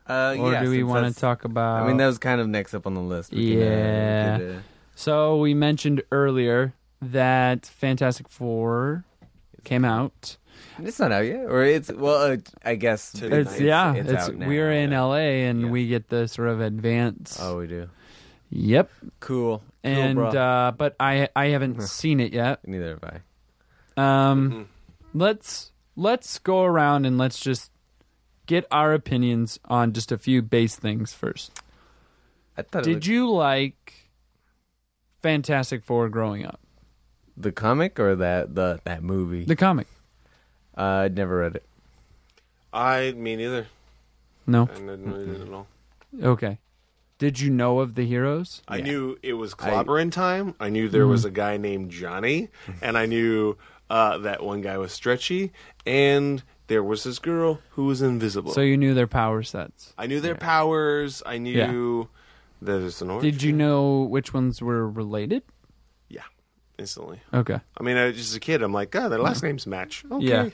[0.07, 1.81] Uh, or yeah, do we want to talk about?
[1.83, 3.31] I mean, that was kind of next up on the list.
[3.31, 4.37] We can, uh, we Yeah.
[4.37, 4.59] could, uh,
[4.95, 9.03] so we mentioned earlier that Fantastic Four
[9.63, 10.37] came out.
[10.79, 14.23] it's not out yet, or it's well, uh, I guess Today It's, yeah, it's, it's,
[14.29, 15.01] out we're in yeah.
[15.03, 15.69] LA and Yeah.
[15.69, 17.37] we get the sort of advance.
[17.41, 17.89] Oh, we do.
[18.51, 18.89] Yep.
[19.19, 19.61] Cool.
[19.83, 22.59] And cool, uh, but I I haven't seen it yet.
[22.67, 23.21] neither have I.
[24.29, 24.65] Um, Mhm.
[25.13, 27.71] let's let's go around and let's just
[28.45, 31.61] get our opinions on just a few base things first.
[32.57, 33.93] I thought it Did was you like
[35.21, 36.59] Fantastic Four growing up?
[37.39, 39.45] The comic or that the that movie.
[39.45, 39.87] The comic?
[40.77, 41.63] uh, I'd never read it.
[42.73, 43.67] I me neither.
[44.45, 44.63] No.
[44.71, 45.67] I didn't read it at all.
[46.21, 46.59] Okay.
[47.17, 48.61] Did you know of the heroes?
[48.67, 48.83] I Yeah.
[48.85, 50.55] knew it was clobbering time.
[50.59, 51.09] I knew there Mm.
[51.09, 52.47] was a guy named Johnny,
[52.81, 53.57] and I knew
[53.89, 55.51] uh, that one guy was stretchy,
[55.85, 58.51] and there was this girl who was invisible.
[58.53, 59.93] So you knew their power sets.
[59.97, 61.23] I knew their powers.
[61.25, 62.07] I knew
[62.61, 63.23] that there's an orange.
[63.23, 65.41] Did you know which ones were related?
[66.79, 67.19] Yeah, instantly.
[67.33, 67.59] Okay.
[67.79, 70.03] I mean, I, just as a kid, I'm like, God, their last names match.
[70.11, 70.25] Okay.
[70.25, 70.41] Yeah.
[70.43, 70.51] I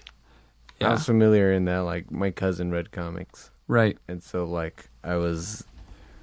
[0.79, 0.91] Yeah.
[0.91, 3.97] was familiar in that like my cousin read comics, Right.
[4.07, 5.63] and so like I was,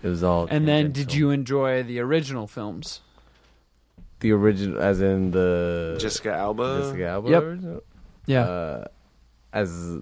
[0.03, 0.47] it was all.
[0.51, 1.19] And then did tangential.
[1.19, 3.01] you enjoy the original films?
[4.21, 6.81] the original, as in the Jessica Alba.
[6.83, 7.31] Jessica Alba?
[7.31, 7.43] Yep.
[7.43, 7.83] original?
[8.27, 8.43] Yeah.
[8.45, 8.85] Uh,
[9.53, 9.99] as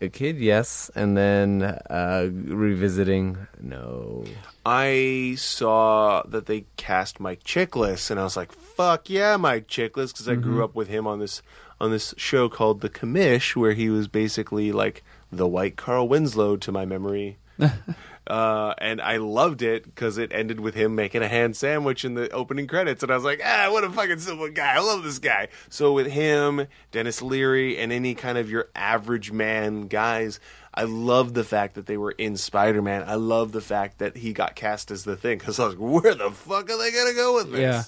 [0.00, 4.24] a kid, yes, and then uh, revisiting, no.
[4.66, 10.12] I saw that they cast Mike Chiklis, and I was like, "Fuck yeah, Mike Chiklis!"
[10.12, 10.42] Because I Mm-hmm.
[10.42, 11.42] grew up with him on this
[11.80, 16.56] on this show called The Commish, where he was basically like the white Carl Winslow
[16.56, 17.38] to my memory.
[18.28, 22.14] uh, and I loved it because it ended with him making a hand sandwich in
[22.14, 24.74] the opening credits, and I was like, "Ah, what a fucking simple guy!
[24.74, 29.32] I love this guy." So with him, Denis Leary, and any kind of your average
[29.32, 30.38] man guys.
[30.74, 33.02] I love the fact that they were in Spider Man.
[33.04, 36.04] I love the fact that he got cast as the thing because I was like,
[36.04, 37.60] where the fuck are they gonna go with this?
[37.60, 37.82] Yeah.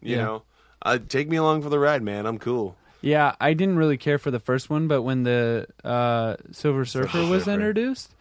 [0.00, 0.24] You Yeah.
[0.24, 0.42] know,
[0.80, 2.24] uh, take me along for the ride, man.
[2.24, 2.76] I'm cool.
[3.02, 7.26] Yeah, I didn't really care for the first one, but when the uh, Silver Surfer
[7.26, 8.14] was introduced,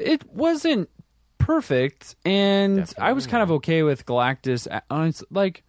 [0.00, 0.88] it wasn't
[1.38, 4.66] perfect, and I was kind of okay with Galactus.
[4.70, 5.62] uh, honest- Like,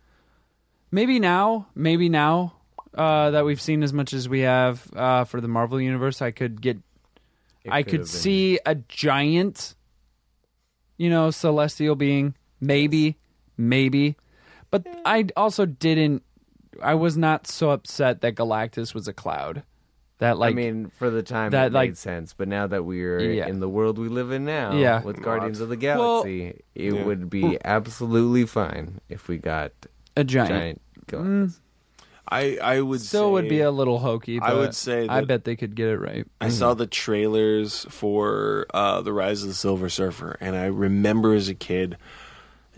[0.92, 2.54] maybe now, maybe now
[2.94, 6.32] uh, that we've seen as much as we have uh, for the Marvel universe, I
[6.32, 6.78] could get,
[7.64, 9.76] It I could could have been- see a giant,
[10.98, 13.18] you know, celestial being, maybe,
[13.58, 14.18] maybe,
[14.70, 16.24] but I also didn't.
[16.82, 19.64] I was not so upset that Galactus was a cloud.
[20.22, 22.86] That like I mean, for the time that, that like- made sense, but now that
[22.86, 23.48] we're Yeah.
[23.48, 25.02] in the world we live in now, Yeah.
[25.02, 27.04] with Guardians of the Well- Galaxy, it Yeah.
[27.06, 29.72] would be absolutely fine if we got
[30.16, 30.50] a giant.
[30.52, 30.82] giant.
[31.08, 31.54] Mm,
[32.32, 34.38] I I would still say, would be a little hokey.
[34.40, 36.28] But I would say I bet they could get it right.
[36.40, 41.34] I saw the trailers for uh, the Rise of the Silver Surfer, and I remember
[41.34, 41.98] as a kid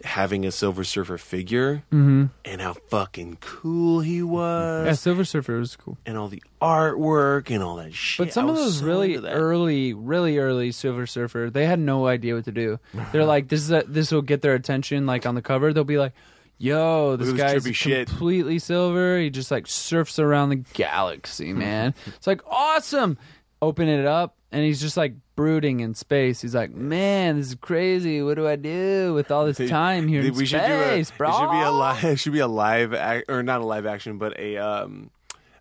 [0.04, 2.26] having a Silver Surfer figure Mm-hmm.
[2.46, 5.98] and how fucking cool he was, Yeah, Silver Surfer was cool.
[6.06, 8.28] and all the artwork and all that shit.
[8.28, 12.36] But some of those so really early, really early Silver Surfer, they had no idea
[12.36, 12.80] what to do.
[13.12, 15.06] They're like, this is a, this will get their attention.
[15.06, 16.14] Like on the cover, they'll be like,
[16.58, 19.18] "Yo, this guy's trippy shit." completely silver.
[19.20, 21.94] He just like surfs around the galaxy, man.
[22.08, 23.18] it's like awesome."
[23.62, 26.42] Open it up, and he's just like brooding in space.
[26.42, 28.22] He's like, "Man, this is crazy.
[28.22, 30.74] What do I do with all this time here in we space, should do
[31.14, 32.04] a, bro?" It should be a live.
[32.06, 35.10] It should be a live ac- or not a live action, but a um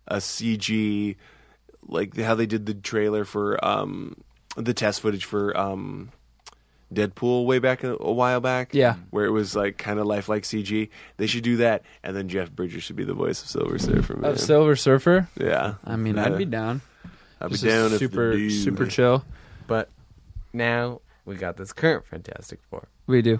[0.07, 1.15] a CG
[1.87, 4.15] like how they did the trailer for um
[4.55, 6.11] the test footage for um
[6.93, 8.73] Deadpool way back a, a while back.
[8.73, 8.95] Yeah.
[9.09, 10.89] where it was like kind of lifelike CG.
[11.17, 14.15] They should do that, and then Jeff Bridges should be the voice of Silver Surfer.
[14.17, 14.29] Man.
[14.31, 15.27] of Silver Surfer.
[15.39, 16.19] yeah, I mean.
[16.19, 16.81] I'd be down.
[17.43, 19.23] I'd be down if super the dude- super chill.
[19.67, 19.89] But
[20.53, 22.87] now we got this current Fantastic Four.
[23.07, 23.39] We do.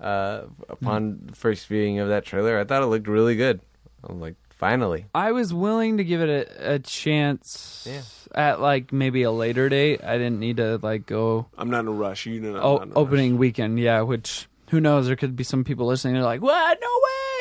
[0.00, 3.60] Uh, upon first viewing of that trailer, I thought it looked really good.
[4.02, 5.06] I'm like, finally.
[5.14, 6.28] I was willing to give it
[6.58, 8.02] a, a chance Yeah.
[8.34, 10.02] at like maybe a later date.
[10.02, 12.26] I didn't need to like go I'm not in a rush.
[12.26, 13.78] You know, I'm not in a opening weekend.
[13.78, 15.06] Yeah, which who knows?
[15.06, 16.14] There could be some people listening.
[16.14, 16.78] They're like, "What?
[16.80, 16.88] No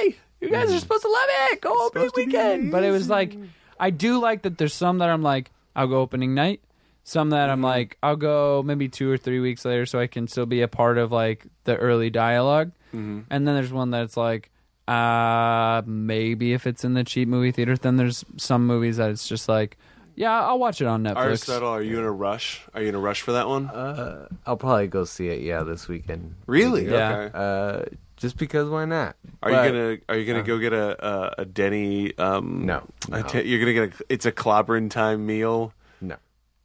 [0.07, 0.15] way!
[0.41, 1.61] You guys are supposed to love it.
[1.61, 3.36] Go opening supposed to be weekend." But it was like,
[3.80, 4.57] I do like that.
[4.60, 6.61] There's some that I'm like, I'll go opening night.
[7.03, 10.27] Some that I'm like, I'll go maybe two or three weeks later, so I can
[10.27, 12.72] still be a part of like the early dialogue.
[12.93, 13.26] Mhm.
[13.30, 14.52] And then there's one that's like,
[14.88, 17.76] uh, maybe if it's in the cheap movie theater.
[17.77, 19.77] Then there's some movies that it's just like,
[20.15, 21.15] yeah, I'll watch it on Netflix.
[21.26, 22.68] Aristotle, are you in a rush?
[22.73, 23.68] Are you in a rush for that one?
[23.68, 25.41] Uh, I'll probably go see it.
[25.41, 26.35] Yeah, this weekend.
[26.45, 26.88] Really?
[26.89, 27.18] Yeah.
[27.18, 27.31] Okay.
[27.34, 27.84] Uh,
[28.22, 29.18] just because why not?
[29.43, 32.18] Are But- you gonna Are you gonna go get a a, a Denny?
[32.18, 33.27] Um, No, I no.
[33.27, 34.03] te- you're gonna get a.
[34.07, 35.73] It's a clobbering time meal.
[35.99, 36.15] No.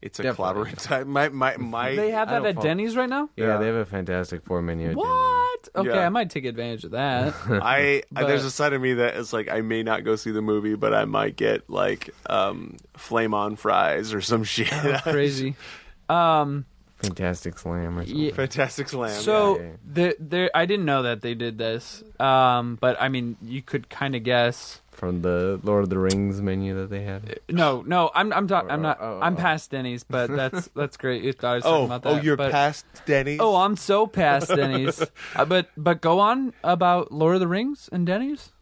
[0.03, 1.09] It's a Definitely clobbering time.
[1.09, 1.97] My my my.
[1.97, 3.31] They have that at follow- Denny's right now.
[3.37, 3.57] Yeah, Yeah.
[3.59, 4.85] they have a Fantastic Four menu.
[4.85, 4.97] at Denny's.
[4.99, 5.69] What?
[5.75, 6.07] Okay, Yeah.
[6.07, 7.35] I might take advantage of that.
[7.49, 10.31] I, I there's a side of me that is like I may not go see
[10.31, 14.69] the movie, but I might get like um flame on fries or some shit.
[15.03, 15.57] Crazy.
[16.09, 16.67] Um.
[17.07, 18.17] Fantastic Slam or something.
[18.17, 18.33] Yeah.
[18.33, 19.11] Fantastic Slam.
[19.21, 19.71] So yeah, yeah.
[19.85, 22.03] the there, I didn't know that they did this.
[22.21, 22.79] Um.
[22.81, 24.81] But I mean, you could kind of guess.
[24.91, 27.41] from the Lord of the Rings menu that they had.
[27.51, 28.99] No, no, I'm I'm ta- I'm not.
[29.01, 29.37] Oh, oh, I'm oh.
[29.37, 31.23] past Denny's, but that's that's great.
[31.23, 32.09] You thought I was talking Oh, about that.
[32.09, 33.39] oh, you're but, past Denny's.
[33.41, 35.03] Oh, I'm so past Denny's.
[35.35, 38.53] uh, but but go on about Lord of the Rings and Denny's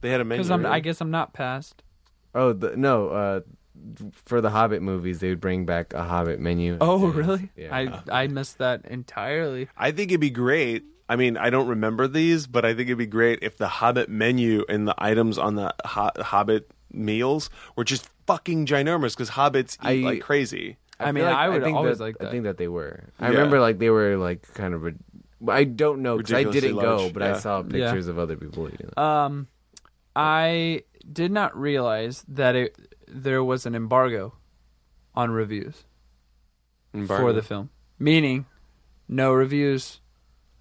[0.00, 0.38] they had a menu.
[0.42, 0.74] because I'm right?
[0.74, 1.82] I guess I'm not past.
[2.34, 3.08] Oh, the, no.
[3.08, 3.40] Uh,
[4.24, 6.78] for the Hobbit movies, they would bring back a Hobbit menu.
[6.80, 7.16] Oh Yeah.
[7.16, 7.50] really?
[7.56, 7.74] Yeah.
[8.10, 9.68] I I missed that entirely.
[9.76, 10.84] I think it'd be great.
[11.08, 14.08] I mean, I don't remember these, but I think it'd be great if the Hobbit
[14.08, 19.74] menu and the items on the ho- Hobbit meals were just fucking ginormous because hobbits
[19.90, 20.76] eat I- like crazy.
[21.00, 23.04] I feel mean, I would think always that, like I think that they were.
[23.18, 23.30] I Yeah.
[23.36, 24.82] remember like they were like kind of.
[24.82, 24.98] rid-
[25.48, 27.34] I don't know because I didn't go, but yeah.
[27.34, 27.68] I saw Yeah.
[27.90, 29.04] pictures of other people eating Them.
[29.04, 29.46] Um,
[30.14, 32.76] I did not realize that it
[33.12, 34.34] there was an embargo
[35.14, 35.84] on reviews
[37.06, 38.46] for the film, meaning
[39.08, 40.00] no reviews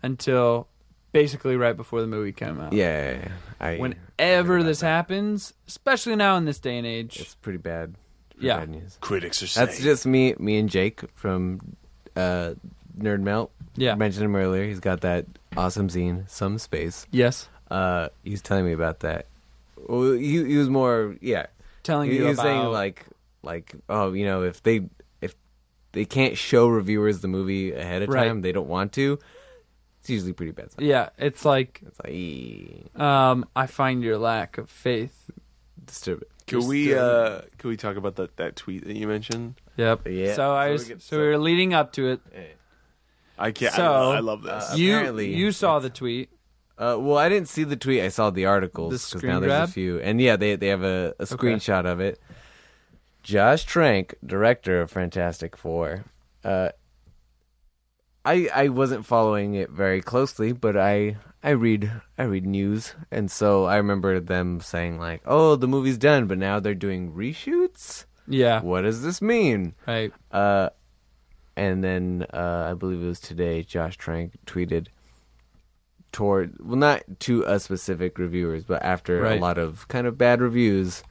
[0.04, 0.68] until
[1.12, 2.74] basically right before the movie came out.
[2.74, 3.32] yeah, yeah, yeah.
[3.60, 4.88] I, I Whenever about this that.
[4.88, 7.96] happens, especially now in this day and age, it's pretty bad.
[8.32, 8.60] pretty Yeah.
[8.60, 8.98] bad news.
[9.02, 11.76] critics are saying That's just me, me and Jake from
[12.16, 12.56] uh,
[12.98, 13.52] Nerd Melt.
[13.76, 14.66] yeah, I mentioned him earlier.
[14.66, 15.26] He's got that
[15.56, 17.06] awesome zine, Some Space.
[17.12, 19.28] yes, Uh, he's telling me about that.
[19.88, 21.46] Well, he, he was more, yeah.
[21.84, 23.06] Telling He, you he was about saying like,
[23.44, 24.90] like, oh, you know, if they
[25.22, 25.36] if
[25.92, 28.28] they can't show reviewers the movie ahead of Right.
[28.28, 29.20] time, they don't want to.
[30.00, 30.72] It's usually pretty bad.
[30.72, 30.84] Stuff.
[30.84, 35.30] yeah, it's like It's like ee, um, I find your lack of faith.
[35.86, 36.46] disturbing it.
[36.48, 39.56] Can we uh can we talk about that that tweet that you mentioned?
[39.78, 40.08] Yep.
[40.08, 40.34] Yeah.
[40.36, 42.22] So I So we was, get- so we were leading up to it.
[43.38, 43.74] I can't.
[43.74, 44.72] So, I, I love this.
[44.72, 46.30] uh, you apparently you saw the tweet.
[46.82, 48.02] Uh, well, I didn't see the tweet.
[48.02, 49.70] I saw the articles because now there's grab?
[49.70, 52.20] a few, and yeah, they they have a, a screenshot of it.
[53.22, 56.06] Josh Trank, director of Fantastic Four.
[56.44, 56.70] Uh,
[58.26, 63.30] I I wasn't following it very closely, but I I read I read news, and
[63.30, 68.06] so I remember them saying like, "Oh, the movie's done, but now they're doing reshoots.
[68.28, 68.60] Yeah.
[68.62, 70.12] What does this mean?" Right.
[70.32, 70.70] Uh,
[71.56, 73.62] and then uh, I believe it was today.
[73.62, 74.88] Josh Trank tweeted
[76.12, 79.38] toward well, not to a specific reviewers, but after Right.
[79.38, 81.04] a lot of kind of bad reviews,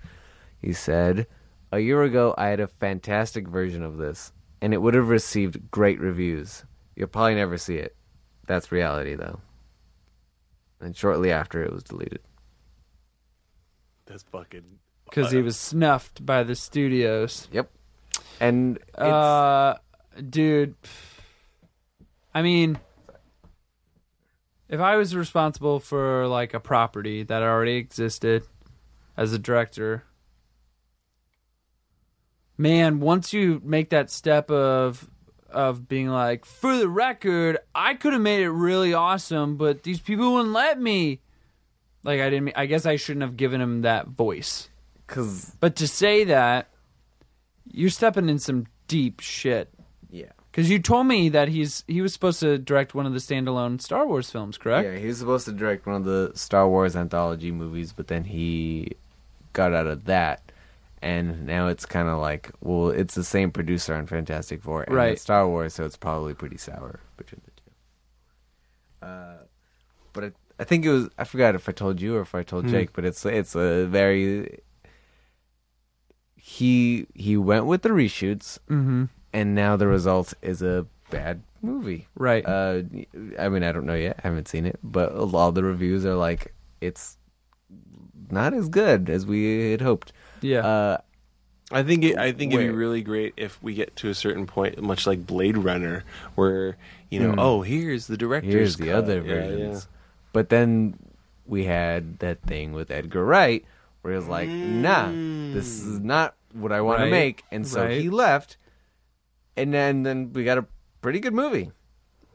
[0.60, 1.26] he said,
[1.72, 5.70] "A year ago, I had a fantastic version of this, and it would have received
[5.70, 6.64] great reviews.
[6.96, 7.96] You'll probably never see it.
[8.46, 9.40] That's reality, though."
[10.80, 12.20] And shortly after, it was deleted.
[14.06, 14.64] That's fucking.
[15.10, 17.48] Because he was snuffed by the studios.
[17.50, 17.68] Yep.
[18.38, 19.76] And it's, Uh,
[20.28, 20.76] dude.
[22.32, 22.78] I mean,
[24.70, 28.44] if I was responsible for like a property that already existed
[29.16, 30.04] as a director,
[32.56, 35.10] man, once you make that step of
[35.50, 39.98] of being like, for the record, I could have made it really awesome, but these
[39.98, 41.20] people wouldn't let me.
[42.04, 42.52] Like I didn't.
[42.54, 44.70] I guess I shouldn't have given him that voice.
[45.08, 46.70] cause But to say that,
[47.66, 49.74] you're stepping in some deep shit.
[50.50, 53.80] Because you told me that he's he was supposed to direct one of the standalone
[53.80, 54.88] Star Wars films, correct?
[54.88, 58.24] Yeah, he was supposed to direct one of the Star Wars anthology movies, but then
[58.24, 58.92] he
[59.52, 60.50] got out of that,
[61.00, 64.94] and now it's kind of like, well, it's the same producer on Fantastic Four and
[64.94, 65.18] Right.
[65.20, 69.06] Star Wars, so it's probably pretty sour between the two.
[69.06, 69.36] Uh,
[70.12, 72.42] but it, I think it was I forgot if I told you or if I
[72.42, 72.70] told Hmm.
[72.72, 74.58] Jake, but it's it's a very
[76.36, 79.04] he he went with the reshoots, Mm-hmm.
[79.32, 82.06] And now the result is a bad movie.
[82.14, 82.44] Right.
[82.46, 82.82] Uh,
[83.38, 84.16] I mean, I don't know yet.
[84.22, 87.16] I haven't seen it, but a lot of the reviews are like it's
[88.30, 90.12] not as good as we had hoped.
[90.40, 90.60] yeah.
[90.66, 90.98] Uh,
[91.72, 94.44] I think it, I think it'd be really great if we get to a certain
[94.44, 96.02] point, much like Blade Runner,
[96.34, 96.76] where
[97.10, 97.38] you know, Hmm.
[97.38, 98.94] oh, here's the director's here's the cut.
[98.96, 99.88] other Yeah, versions.
[100.32, 100.98] But then
[101.46, 103.64] we had that thing with Edgar Wright,
[104.02, 107.04] where he was like, "Nah, this is not what I want Right.
[107.04, 108.00] to make," and so Right.
[108.00, 108.56] he left.
[109.60, 110.66] And then then we got a
[111.02, 111.70] pretty good movie.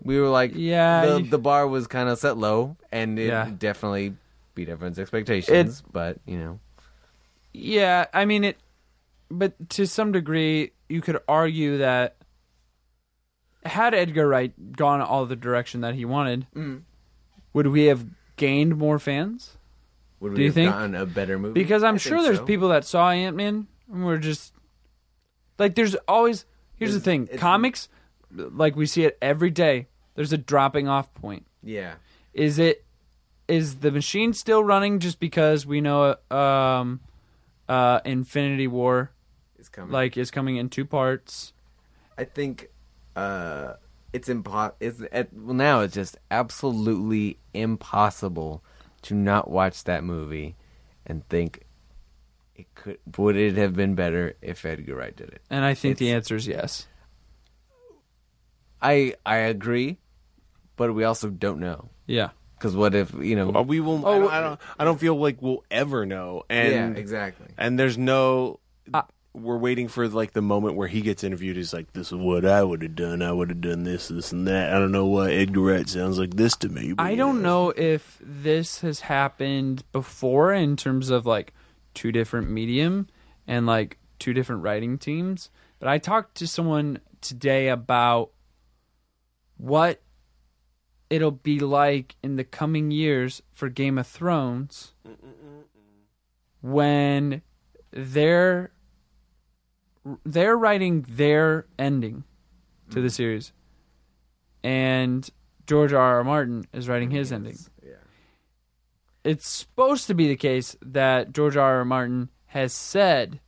[0.03, 3.27] We were like, Yeah, the you- the bar was kind of set low, and it
[3.27, 3.49] Yeah.
[3.57, 4.15] definitely
[4.53, 5.81] beat everyone's expectations.
[5.91, 6.59] but you know,
[7.53, 8.05] yeah.
[8.13, 8.57] I mean it,
[9.29, 12.15] but to some degree, you could argue that
[13.65, 16.81] had Edgar Wright gone all the direction that he wanted, mm.
[17.53, 19.57] would we have gained more fans?
[20.19, 21.53] would we Do you have think- gotten a better movie?
[21.59, 22.45] Because I'm I sure there's so.
[22.45, 24.53] people that saw Ant Man and were just
[25.59, 26.45] like, there's always.
[26.77, 27.89] Here's the thing: it's- comics,
[28.31, 29.87] like we see it every day.
[30.15, 31.45] There's a dropping off point.
[31.63, 31.95] Yeah,
[32.33, 32.83] Is it?
[33.47, 36.99] Is the machine still running just because we know um,
[37.69, 39.11] uh, Infinity War
[39.59, 39.91] it's coming.
[39.91, 41.53] like is coming in two parts?
[42.17, 42.69] I think
[43.15, 43.73] uh,
[44.13, 48.63] it's impo- It's at, well now it's just absolutely impossible
[49.03, 50.55] to not watch that movie
[51.05, 51.64] and think
[52.55, 55.41] it could would it have been better if Edgar Wright did it?
[55.49, 56.87] And I think the answer is yes.
[58.81, 59.97] I I agree,
[60.75, 62.29] but we also don't know Yeah.
[62.57, 63.49] because what if you know?
[63.49, 64.05] Well, we will.
[64.05, 64.59] I, don't, I don't.
[64.79, 66.43] I don't feel like we'll ever know.
[66.49, 67.47] And yeah, exactly.
[67.57, 68.59] and there's no.
[68.93, 69.03] Uh,
[69.33, 71.55] we're waiting for like the moment where he gets interviewed.
[71.57, 73.21] He's like, "This is what I would have done.
[73.21, 76.19] I would have done this, this, and that." I don't know why Edgar Wright sounds
[76.19, 76.93] like this to me.
[76.93, 81.53] but I don't know if this has happened before in terms of like
[81.95, 83.07] two different medium
[83.47, 85.49] and like two different writing teams.
[85.79, 88.31] But I talked to someone today about
[89.57, 90.01] what
[91.09, 94.93] it'll be like in the coming years for Game of Thrones
[96.61, 97.41] when
[97.91, 98.71] they're
[100.23, 102.23] they're writing their ending
[102.89, 103.09] to the mm-hmm.
[103.09, 103.53] series
[104.63, 105.29] and
[105.67, 106.17] George R.
[106.17, 106.23] R.
[106.23, 107.57] Martin is writing his ending.
[109.25, 109.31] Yeah.
[109.31, 111.77] It's supposed to be the case that George R.
[111.79, 111.85] R.
[111.85, 113.39] Martin has said,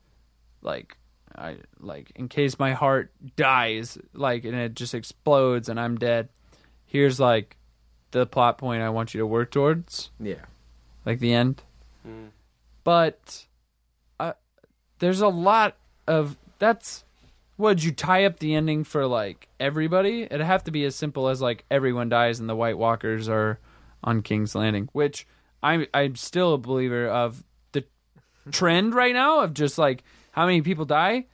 [0.61, 0.97] like,
[1.35, 6.29] I like in case my heart dies, like, and it just explodes and I'm dead.
[6.85, 7.57] Here's like
[8.11, 10.45] the plot point I want you to work towards, Yeah.
[11.05, 11.61] like the end.
[12.83, 13.45] But
[14.19, 14.33] uh,
[14.99, 15.75] there's a lot
[16.07, 17.03] of that's.
[17.57, 20.23] Would you tie up the ending for like everybody?
[20.23, 23.59] It'd have to be as simple as like everyone dies and the White Walkers are
[24.03, 25.27] on King's Landing, which
[25.67, 27.83] I'm I'm still a believer of the
[28.51, 31.25] trend right now of just like how many people die.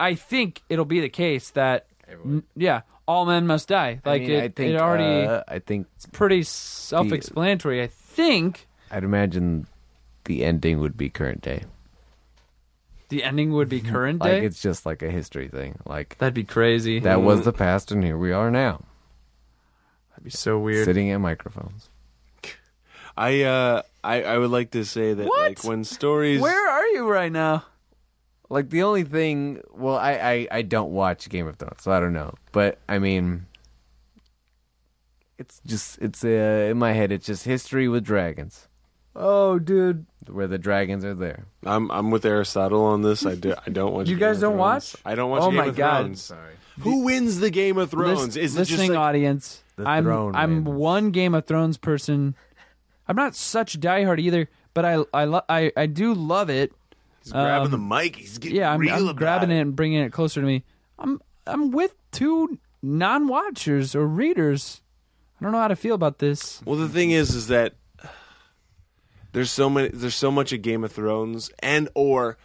[0.00, 4.00] I think it'll be the case that n- yeah, all men must die.
[4.04, 7.82] Like I mean, it, I think it already uh, I think it's pretty self-explanatory.
[7.82, 9.66] I think I'd imagine
[10.24, 11.64] the ending would be current day.
[13.08, 14.32] the ending would be current day.
[14.32, 14.46] Like day.
[14.46, 15.78] it's just like a history thing.
[15.84, 17.00] Like That'd be crazy.
[17.00, 18.84] that was the past, and here we are now,
[20.10, 20.84] That'd be so weird.
[20.84, 21.88] sitting at microphones.
[23.18, 25.40] I uh, I I would like to say that What?
[25.48, 26.40] like when stories.
[26.40, 27.64] Where are you right now?
[28.48, 31.98] Like the only thing, well, I, I I don't watch Game of Thrones, so I
[32.00, 32.32] don't know.
[32.52, 33.44] But I mean,
[35.38, 37.12] it's just it's uh, in my head.
[37.12, 38.68] It's just history with dragons,
[39.14, 40.06] Oh, dude.
[40.28, 41.44] where the dragons are there.
[41.64, 43.24] I'm I'm with Aristotle on this.
[43.26, 43.54] I do.
[43.66, 44.08] I don't watch.
[44.08, 44.94] You Game guys of don't Thrones.
[44.94, 44.96] watch?
[45.04, 45.42] I don't watch.
[45.42, 46.00] Oh Game my of God.
[46.04, 46.22] Thrones.
[46.22, 46.54] Sorry.
[46.80, 48.36] Who wins the Game of Thrones?
[48.36, 49.62] Lis- Is it just listening like, audience.
[49.76, 50.76] The I'm throne I'm wins.
[50.78, 52.34] one Game of Thrones person.
[53.08, 56.72] I'm not such a diehard either, but I I lo- I, I do love it.
[57.22, 58.16] he's grabbing um, the mic?
[58.16, 59.56] He's getting Yeah, I'm, real I'm grabbing it.
[59.56, 60.62] it and bringing it closer to me.
[60.98, 64.82] I'm I'm with two non-watchers or readers.
[65.40, 66.60] I don't know how to feel about this.
[66.64, 67.74] Well, the thing is, is that
[69.32, 72.36] there's so many, there's so much of Game of Thrones, and or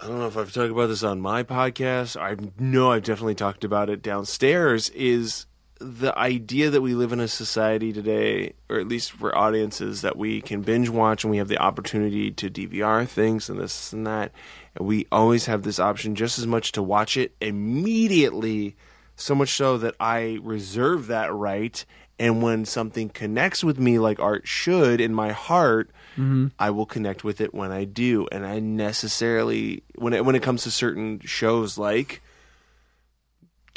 [0.00, 2.16] I don't know if I've talked about this on my podcast.
[2.20, 4.90] I know I've definitely talked about it downstairs.
[4.90, 5.46] Is
[5.80, 10.16] the idea that we live in a society today, or at least for audiences, that
[10.16, 14.06] we can binge watch and we have the opportunity to DVR things and this and
[14.06, 14.32] that,
[14.74, 18.76] and we always have this option just as much to watch it immediately
[19.16, 21.84] so much so that I reserve that right.
[22.20, 26.48] And when something connects with me like art should in my heart, mm-hmm.
[26.58, 28.26] I will connect with it when I do.
[28.32, 32.20] And I necessarily when it when it comes to certain shows like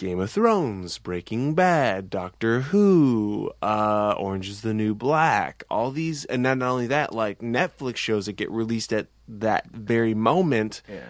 [0.02, 6.26] Game of Thrones, Breaking Bad, Doctor Who, uh, Orange is the New Black, all these,
[6.26, 10.82] and not not only that, like Netflix shows that get released at that very moment.
[10.90, 11.02] Yeah.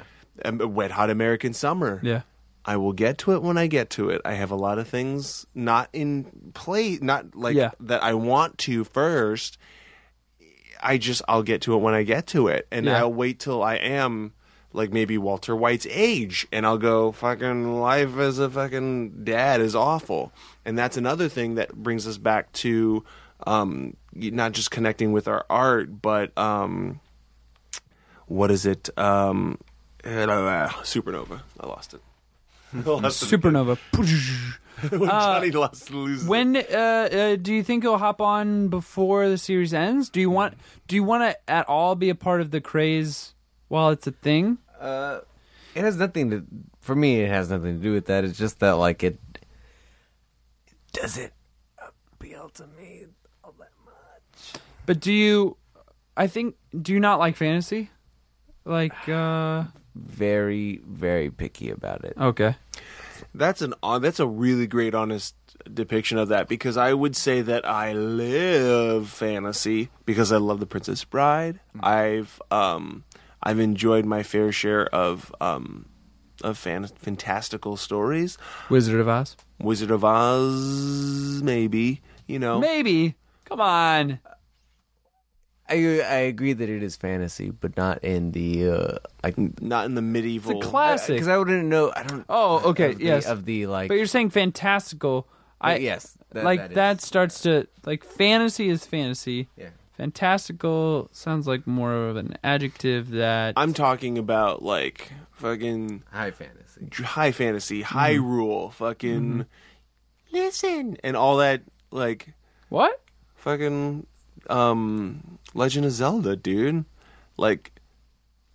[0.43, 2.01] Um, Wet Hot American Summer.
[2.03, 2.23] Yeah.
[2.65, 4.19] I will get to it when I get to it.
[4.25, 7.71] I have a lot of things not in play, not like Yeah.
[7.79, 9.57] that I want to first.
[10.83, 12.97] I just I'll get to it when I get to it, and Yeah.
[12.99, 14.33] I'll wait till I am
[14.73, 19.75] like maybe Walter White's age, and I'll go fucking life as a fucking dad is
[19.75, 20.31] awful,
[20.65, 23.03] and that's another thing that brings us back to
[23.45, 26.99] um, not just connecting with our art, but um,
[28.27, 28.89] what is it?
[28.97, 29.57] Um,
[30.83, 31.41] supernova.
[31.59, 32.01] I lost it.
[32.73, 33.25] I lost it.
[33.25, 33.77] Supernova.
[34.89, 36.27] when Johnny lost loses.
[36.27, 40.09] When uh, uh, do you think you'll hop on before the series ends?
[40.09, 40.55] Do you want
[40.87, 43.33] do you want to at all be a part of the craze
[43.71, 44.57] while it's a thing?
[44.79, 45.21] Uh,
[45.73, 46.43] it has nothing to.
[46.81, 48.23] For me, it has nothing to do with that.
[48.25, 49.17] It's just that like it.
[50.93, 51.33] Does it
[51.79, 53.05] appeal to me
[53.43, 54.61] all that much?
[54.85, 55.57] But do you?
[56.17, 56.55] I think.
[56.79, 57.89] Do you not like fantasy?
[58.65, 59.63] Like, uh
[59.95, 62.13] Very, very picky about it.
[62.19, 62.55] okay,
[63.33, 64.01] That's an on.
[64.01, 65.35] That's a really great, honest
[65.71, 70.65] depiction of that because I would say that I live fantasy because I love The
[70.65, 71.59] Princess Bride.
[71.79, 73.03] I've um,
[73.43, 75.87] I've enjoyed my fair share of um,
[76.43, 78.37] of fan- fantastical stories.
[78.69, 79.35] Wizard of Oz.
[79.59, 82.59] Wizard of Oz, maybe you know.
[82.59, 83.15] Maybe.
[83.45, 84.19] Come on.
[85.69, 89.95] I I agree that it is fantasy, but not in the uh, like Not in
[89.95, 90.57] the medieval.
[90.57, 91.15] It's a classic.
[91.15, 91.91] because I wouldn't know.
[91.95, 92.25] I don't.
[92.27, 93.25] Oh, okay, of the, yes.
[93.25, 95.27] Of the like, but you're saying fantastical.
[95.61, 99.47] I yes, that- like that is- that starts to like fantasy is fantasy.
[99.55, 99.69] Yeah.
[100.01, 107.03] Fantastical sounds like more of an adjective that I'm talking about like fucking high fantasy.
[107.03, 109.45] high fantasy, high rule, fucking
[110.31, 111.61] listen, and all that
[111.91, 112.33] like
[112.69, 112.99] what?
[113.35, 114.07] fucking
[114.49, 116.83] um Legend of Zelda, dude.
[117.37, 117.71] Like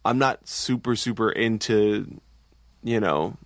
[0.05, 2.20] I'm not super super into
[2.82, 3.36] you know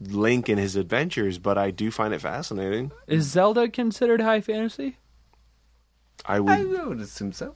[0.00, 2.90] Link and his adventures, but I do find it fascinating.
[3.06, 4.96] Is Zelda considered high fantasy?
[6.24, 7.54] I I would would assume so.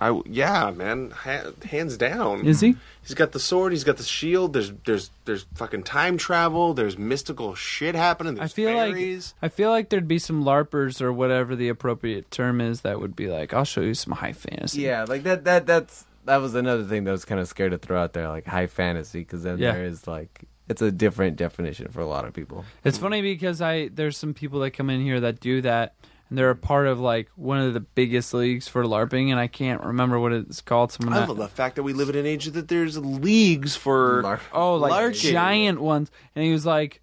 [0.00, 2.46] I w- yeah, man, ha- hands down.
[2.46, 2.76] Is he?
[3.02, 3.72] He's got the sword.
[3.72, 4.52] He's got the shield.
[4.52, 6.72] There's there's there's fucking time travel.
[6.72, 8.36] There's mystical shit happening.
[8.36, 9.34] There's I feel fairies.
[9.42, 13.00] like I feel like there'd be some larpers or whatever the appropriate term is that
[13.00, 14.82] would be like, I'll show you some high fantasy.
[14.82, 15.42] Yeah, like that.
[15.44, 18.28] That that's that was another thing that was kind of scared to throw out there,
[18.28, 19.72] like high fantasy, because then Yeah.
[19.72, 22.64] there is like it's a different definition for a lot of people.
[22.84, 25.94] It's funny because I there's some people that come in here that do that,
[26.28, 29.46] and they're a part of like one of the biggest leagues for LARPing, and I
[29.46, 30.92] can't remember what it's called.
[30.92, 33.76] Someone I that, love the fact that we live in an age that there's leagues
[33.76, 34.40] for Larp.
[34.52, 35.32] oh, like LARPing.
[35.32, 37.02] giant ones, and he was like,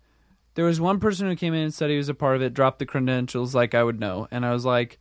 [0.55, 2.53] there was one person who came in and said he was a part of it,
[2.53, 4.99] dropped the credentials, like I would know, and I was like,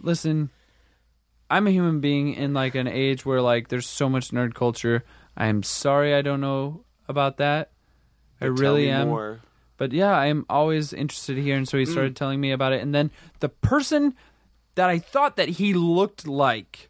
[0.00, 0.50] listen,
[1.50, 5.04] I'm a human being in like an age where like there's so much nerd culture.
[5.36, 7.70] I'm sorry I don't know about that.
[8.40, 9.08] I Tell really me am.
[9.08, 9.40] More.
[9.82, 12.82] But yeah, I'm always interested here, and so he started telling me about it.
[12.82, 13.10] And then
[13.40, 14.14] the person
[14.76, 16.88] that I thought that he looked like,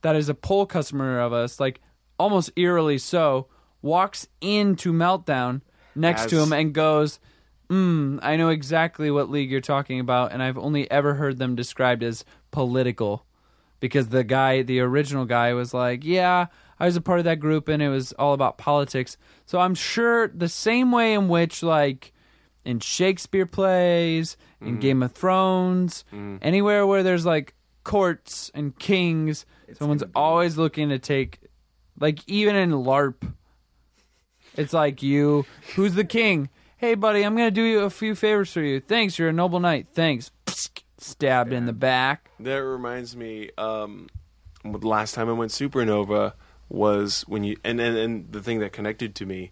[0.00, 1.82] that is a poll customer of us, like
[2.18, 3.48] almost eerily so,
[3.82, 5.60] walks into Meltdown
[5.94, 7.20] next to As- him and goes,
[7.68, 11.54] "Hmm, I know exactly what league you're talking about, and I've only ever heard them
[11.54, 13.26] described as political."
[13.78, 16.46] Because the guy, the original guy, was like, "Yeah,
[16.80, 19.16] I was a part of that group, and it was all about politics."
[19.46, 22.12] So I'm sure the same way in which, like,
[22.64, 26.04] in Shakespeare plays, in Game of Thrones,
[26.42, 27.54] anywhere where there's like
[27.84, 29.46] courts and kings,
[29.78, 31.38] someone's be- always looking to take,
[31.98, 33.32] like, even in LARP,
[34.56, 35.46] it's like you,
[35.76, 36.50] who's the king?
[36.76, 38.80] Hey, buddy, I'm gonna do you a few favors for you.
[38.80, 39.88] Thanks, you're a noble knight.
[39.94, 40.30] Thanks.
[40.98, 42.30] Stabbed in the back.
[42.40, 43.50] That reminds me.
[43.56, 44.08] Um,
[44.62, 46.34] the last time I went Supernova
[46.70, 49.50] was when you and and, and the thing that connected to me,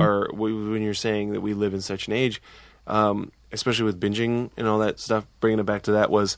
[0.00, 2.40] or w- when you're saying that we live in such an age,
[2.86, 5.26] um, especially with binging and all that stuff.
[5.40, 6.36] Bringing it back to that was,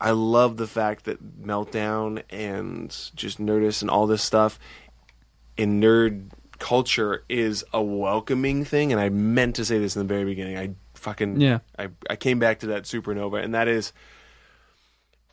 [0.00, 4.58] I love the fact that Meltdown and just Nerdist and all this stuff
[5.56, 10.08] in nerd culture is a welcoming thing, and I meant to say this in the
[10.08, 10.58] very beginning.
[10.58, 11.60] I fucking Yeah.
[11.78, 13.92] I I came back to that supernova, and that is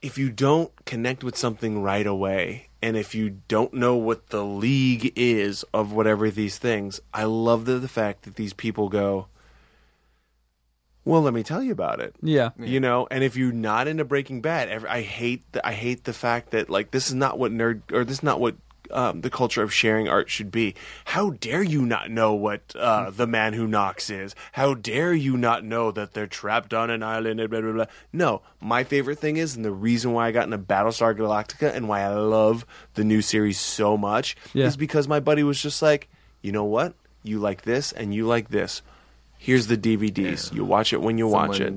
[0.01, 4.43] if you don't connect with something right away, and if you don't know what the
[4.43, 9.27] league is of whatever these things, I love the, the fact that these people go.
[11.05, 12.51] Well, let me tell you about it Yeah.
[12.57, 16.05] you know and if you're not into breaking bad every, i hate the, i hate
[16.05, 18.55] the fact that like this is not what nerd or this is not what
[18.93, 20.75] um, the culture of sharing art should be.
[21.05, 24.35] How dare you not know what uh, the man who knocks is?
[24.53, 27.85] How dare you not know that they're trapped on an island and blah blah blah?
[28.13, 28.41] No.
[28.61, 32.01] My favorite thing is and the reason why i got into battlestar galactica and why
[32.01, 34.67] i love the new series so much Yeah.
[34.67, 36.07] is because my buddy was just like
[36.41, 36.93] you know what?
[37.23, 38.81] You like this and you like this.
[39.37, 41.73] Here's the dvds you watch it when you watch it.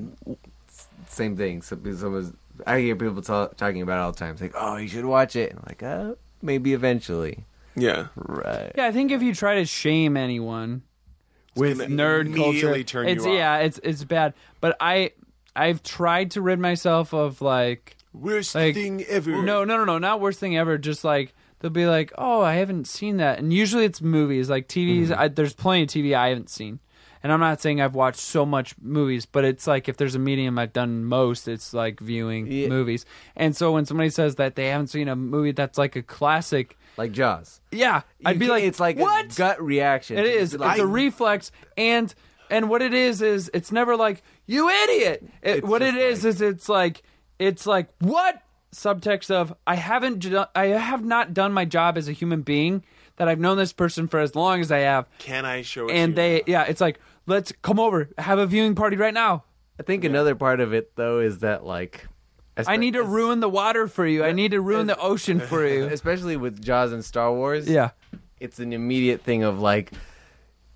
[1.09, 1.63] Same thing.
[1.63, 2.33] Some, someone's,
[2.67, 4.33] I hear people ta- talking about it all the time.
[4.33, 5.51] It's like, oh, you should watch it.
[5.51, 7.45] And I'm like, oh, maybe eventually.
[7.77, 8.73] yeah Right.
[8.77, 10.83] Yeah, I think if you try to shame anyone
[11.55, 13.33] with gonna nerd immediately culture, turn you it's off.
[13.33, 14.35] yeah, it's it's bad.
[14.61, 15.13] But I
[15.55, 19.31] I've tried to rid myself of like Worst Like, thing ever.
[19.43, 20.79] no no no no not worst thing ever.
[20.79, 24.69] Just like they'll be like, oh, I haven't seen that, and usually it's movies like
[24.69, 25.09] TVs.
[25.09, 25.21] Mm-hmm.
[25.21, 26.81] I, there's plenty of TV I haven't seen.
[27.23, 30.19] And I'm not saying I've watched so much movies, but it's like if there's a
[30.19, 32.69] medium I've done most, it's like viewing Yeah.
[32.69, 33.05] movies.
[33.37, 36.77] And so when somebody says that they haven't seen a movie that's like a classic,
[36.97, 37.61] Like Jaws.
[37.73, 39.33] yeah, I'd You be like, it's like what?
[39.33, 40.19] a gut reaction.
[40.19, 40.55] It is.
[40.55, 42.15] It's like- It's a reflex, and
[42.49, 45.25] and what it is is it's never like you idiot.
[45.43, 47.03] It, what it is like- is it's like
[47.39, 48.41] it's like what
[48.75, 50.25] subtext of I haven't
[50.55, 52.85] I have not done my job as a human being
[53.17, 55.93] that I've known this person for as long as I have, Can I show it
[55.93, 56.17] and you?
[56.17, 59.45] they yeah it's like let's come over have a viewing party right now.
[59.79, 62.07] I think another part of it though is that like
[62.67, 64.25] I need to ruin the water for you.
[64.25, 65.85] I need to ruin the ocean for you.
[65.93, 67.69] especially with Jaws and Star Wars.
[67.69, 67.91] Yeah.
[68.41, 69.93] it's an immediate thing of like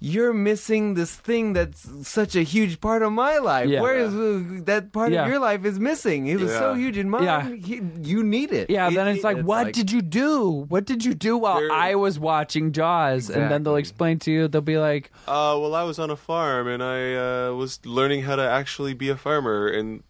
[0.02, 3.68] you're missing this thing that's such a huge part of my life.
[3.68, 3.82] Yeah.
[3.82, 5.24] Whereas uh, that part Yeah.
[5.24, 6.26] of your life is missing.
[6.26, 7.24] It was so huge in mine.
[7.24, 7.50] Yeah.
[7.54, 8.70] He- you need it.
[8.70, 10.64] Yeah, It- then it's it- like, what did you do?
[10.68, 13.28] What did you do while There- I was watching Jaws?
[13.28, 14.48] And then they'll explain to you.
[14.48, 18.22] They'll be like, Uh, well, I was on a farm and I uh, was learning
[18.22, 20.02] how to actually be a farmer and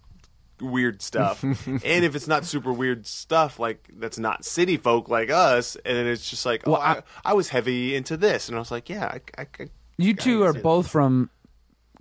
[0.60, 1.42] weird stuff.
[1.66, 6.06] and if it's not super weird stuff, like that's not city folk like us, and
[6.06, 8.70] it's just like, oh, Well, I, I- I was heavy into this, and I was
[8.70, 9.66] like, yeah, I, I, I
[10.02, 11.30] you two are see both from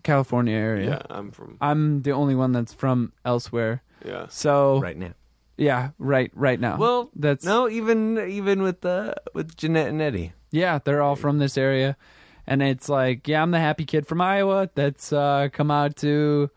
[0.03, 0.89] California area.
[0.89, 3.83] yeah, I'm from I'm the only one that's from elsewhere.
[4.05, 4.27] yeah.
[4.29, 5.13] So right now.
[5.57, 6.77] yeah, right, right now.
[6.77, 10.33] Well, that's No, even even with the with Jeanette and Eddie.
[10.51, 11.95] Yeah, they're all from this area.
[12.47, 16.49] And it's like, yeah, I'm the happy kid from Iowa that's uh, come out to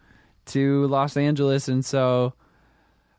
[0.46, 2.32] to Los Angeles, and so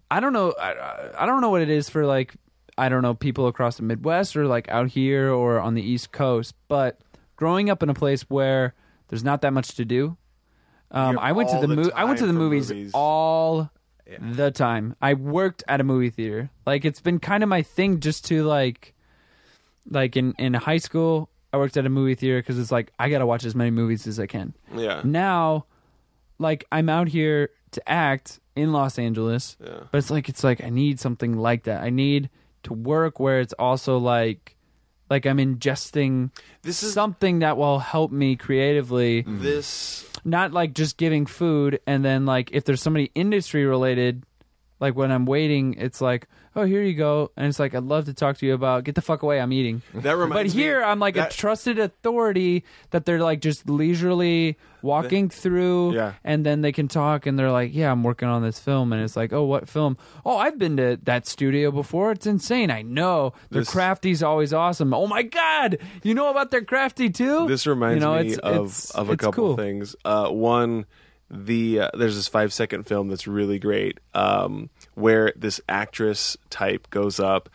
[0.10, 2.36] I don't know, I, I don't know what it is for like
[2.78, 6.12] I don't know people across the Midwest or like out here or on the East
[6.12, 7.00] Coast, but
[7.44, 8.74] growing up in a place where
[9.10, 10.16] there's not that much to do.
[10.92, 12.92] Um, I went to the, the mo- I went to the movies, movies.
[12.94, 13.70] all
[14.20, 14.96] the time.
[15.02, 16.50] I worked at a movie theater.
[16.66, 18.94] Like it's been kind of my thing just to like
[19.90, 23.10] like in in high school I worked at a movie theater because it's like I
[23.10, 24.54] gotta watch as many movies as I can.
[24.74, 25.02] Yeah.
[25.04, 25.66] Now,
[26.40, 29.80] like I'm out here to act in Los Angeles, Yeah.
[29.92, 31.82] but it's like it's like I need something like that.
[31.84, 32.30] I need
[32.64, 34.56] to work where it's also like
[35.10, 36.32] like I'm ingesting
[36.62, 39.22] This is something that will help me creatively.
[39.28, 44.24] This not like just giving food and then like if there's somebody industry related
[44.80, 47.32] like when i'm waiting it's like oh here you go.
[47.38, 49.52] And it's like i'd love to talk to you about get the fuck away i'm
[49.54, 49.82] eating.
[49.94, 53.70] That but reminds me here i'm like that- a trusted authority that they're like just
[53.70, 56.14] leisurely walking through Yeah.
[56.26, 58.92] and then they can talk and they're like yeah i'm working on this film.
[58.94, 59.98] And it's like oh what film?
[60.26, 62.12] Oh i've been to that studio before.
[62.12, 62.70] It's insane.
[62.72, 63.34] I know.
[63.50, 64.94] Their This- crafty's always awesome.
[64.94, 65.78] Oh my god!
[66.04, 67.48] You know about their crafty too?
[67.48, 69.56] This reminds You know, me it's- of it's- of a it's couple cool.
[69.56, 69.96] things.
[70.04, 70.86] Uh, one,
[71.34, 76.90] the uh, there's this five second film that's really great, um, where this actress type
[76.92, 77.50] goes up,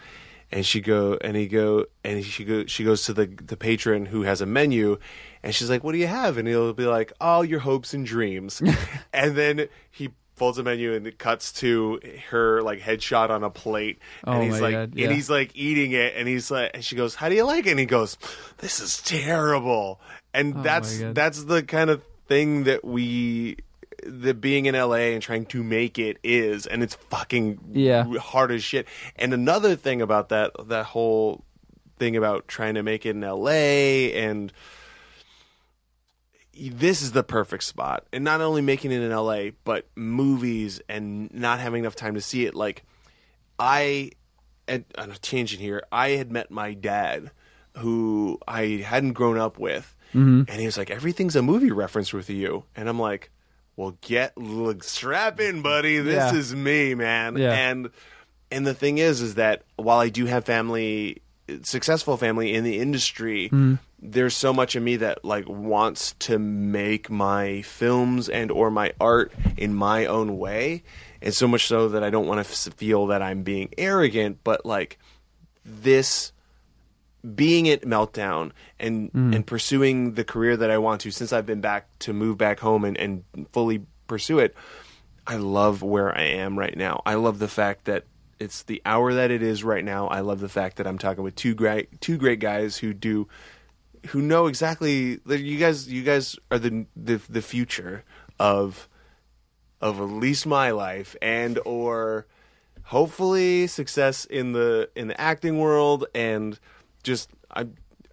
[0.50, 4.06] and she go and he go and she go she goes to the the patron
[4.06, 4.98] who has a menu,
[5.42, 8.05] and she's like, "What do you have?" And he'll be like, "Oh, your hopes and
[8.05, 8.60] dreams,"
[9.12, 12.00] and then he folds the menu and it cuts to
[12.30, 15.90] her like headshot on a plate Oh and he's like God, and he's like eating
[15.90, 17.70] it and he's like and she goes how do you like it?
[17.70, 18.16] And he goes
[18.59, 20.00] this is terrible.
[20.32, 23.56] And Oh that's that's the kind of thing that we
[24.04, 28.04] that being in LA and trying to make it is and it's fucking Yeah.
[28.18, 31.44] hard as shit and another thing about that that whole
[31.98, 34.52] thing about trying to make it in LA and
[36.60, 38.04] this is the perfect spot.
[38.12, 42.20] And not only making it in LA, but movies and not having enough time to
[42.20, 42.54] see it.
[42.54, 42.82] Like,
[43.58, 44.10] I,
[44.66, 47.30] and on a tangent here, I had met my dad,
[47.76, 50.42] who I hadn't grown up with, mm-hmm.
[50.48, 53.30] and he was like, "Everything's a movie reference with you," and I'm like,
[53.78, 55.98] "Well, get look, strap in, buddy.
[56.00, 56.34] This Yeah.
[56.34, 57.52] is me, man." Yeah.
[57.52, 57.90] And
[58.50, 61.22] and the thing is, is that while I do have family,
[61.62, 63.74] successful family in the industry, hmm.
[64.02, 68.92] there's so much of me that like wants to make my films and or my
[69.00, 70.82] art in my own way,
[71.22, 74.66] and so much so that I don't want to feel that I'm being arrogant, but
[74.66, 74.98] like
[75.64, 76.32] this
[77.34, 79.32] being at meltdown and hmm.
[79.32, 82.60] and pursuing the career that I want to since I've been back to move back
[82.60, 84.55] home and, and fully pursue it.
[85.26, 87.02] I love where I am right now.
[87.05, 88.05] I love the fact that
[88.40, 90.09] it's the hour that it is right now.
[90.09, 93.28] I love the fact that I'm talking with two great two great guys who do
[94.09, 98.05] who know exactly that you guys you guys are the the the future
[98.38, 98.88] of
[99.80, 102.26] of at least my life and or
[102.84, 106.59] hopefully success in the in the acting world and
[107.02, 107.66] just I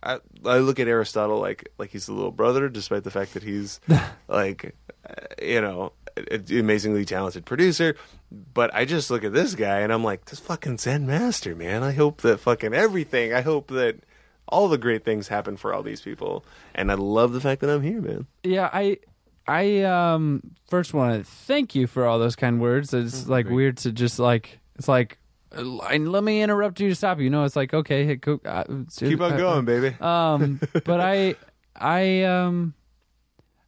[0.03, 3.44] I, I look at Aristotle like like he's the little brother despite the fact that
[3.44, 3.80] he's
[4.28, 4.76] like
[5.10, 7.95] uh, you know an amazingly talented producer.
[8.32, 11.84] But I just look at this guy and I'm like this fucking Zen master man.
[11.84, 13.99] I hope that fucking everything I hope that
[14.48, 16.45] all the great things happen for all these people.
[16.76, 18.28] And I love the fact that I'm here man.
[18.44, 18.99] Yeah, I
[19.48, 22.94] I um first want to thank you for all those kind words.
[22.94, 25.18] It's like weird to just like it's like
[25.56, 27.26] and let me interrupt you to stop you.
[27.26, 28.64] You know, it's like okay, hey, co- uh,
[28.95, 31.36] keep on uh, going baby Um, but I
[31.76, 32.73] I um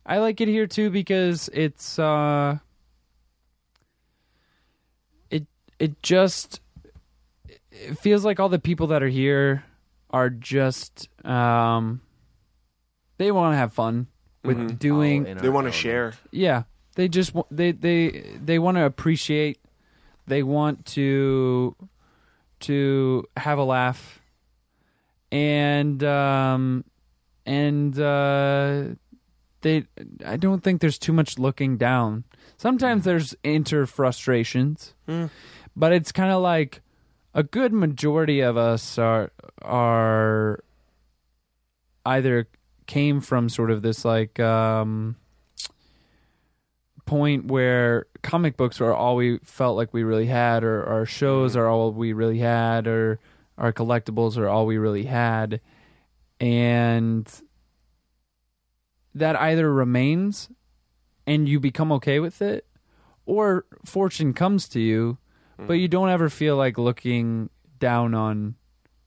[0.05, 2.57] I like it here too because it's uh
[5.29, 5.45] it
[5.79, 6.61] it just
[7.71, 9.63] it feels like all the people that are here
[10.09, 12.01] are just um
[13.17, 14.07] they want to have fun
[14.43, 14.79] with Mhm.
[14.79, 16.63] doing they want to share yeah
[16.95, 19.59] they just wa- they they they want to appreciate
[20.27, 21.75] they want to
[22.59, 24.21] to have a laugh
[25.31, 26.83] and um
[27.47, 28.83] and uh,
[29.61, 29.85] they.
[30.23, 32.25] I don't think there's too much looking down.
[32.57, 34.93] Sometimes there's inter frustrations,
[35.75, 36.81] but it's kind of like
[37.33, 39.31] a good majority of us are
[39.61, 40.63] are
[42.05, 42.47] either
[42.85, 45.15] came from sort of this like um
[47.05, 51.53] point where comic books are all we felt like we really had or our shows
[51.53, 51.61] mm-hmm.
[51.61, 53.19] are all we really had or
[53.57, 55.61] our collectibles are all we really had.
[56.41, 57.25] And
[59.15, 60.49] that either remains
[61.25, 62.65] and you become okay with it
[63.25, 65.17] or fortune comes to you
[65.55, 65.73] but mm-hmm.
[65.73, 67.49] you don't ever feel like looking
[67.79, 68.55] down on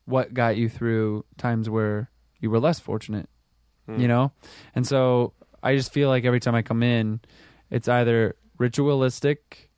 [0.04, 2.10] what got you through times where
[2.40, 3.28] you were less fortunate
[3.86, 4.08] you mm.
[4.08, 4.32] know?
[4.74, 7.20] And so i just feel like every time i come in
[7.70, 9.70] it's either ritualistic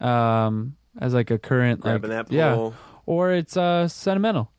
[0.00, 2.70] um as like a current like Grabbing that yeah.
[3.04, 4.50] or it's uh sentimental.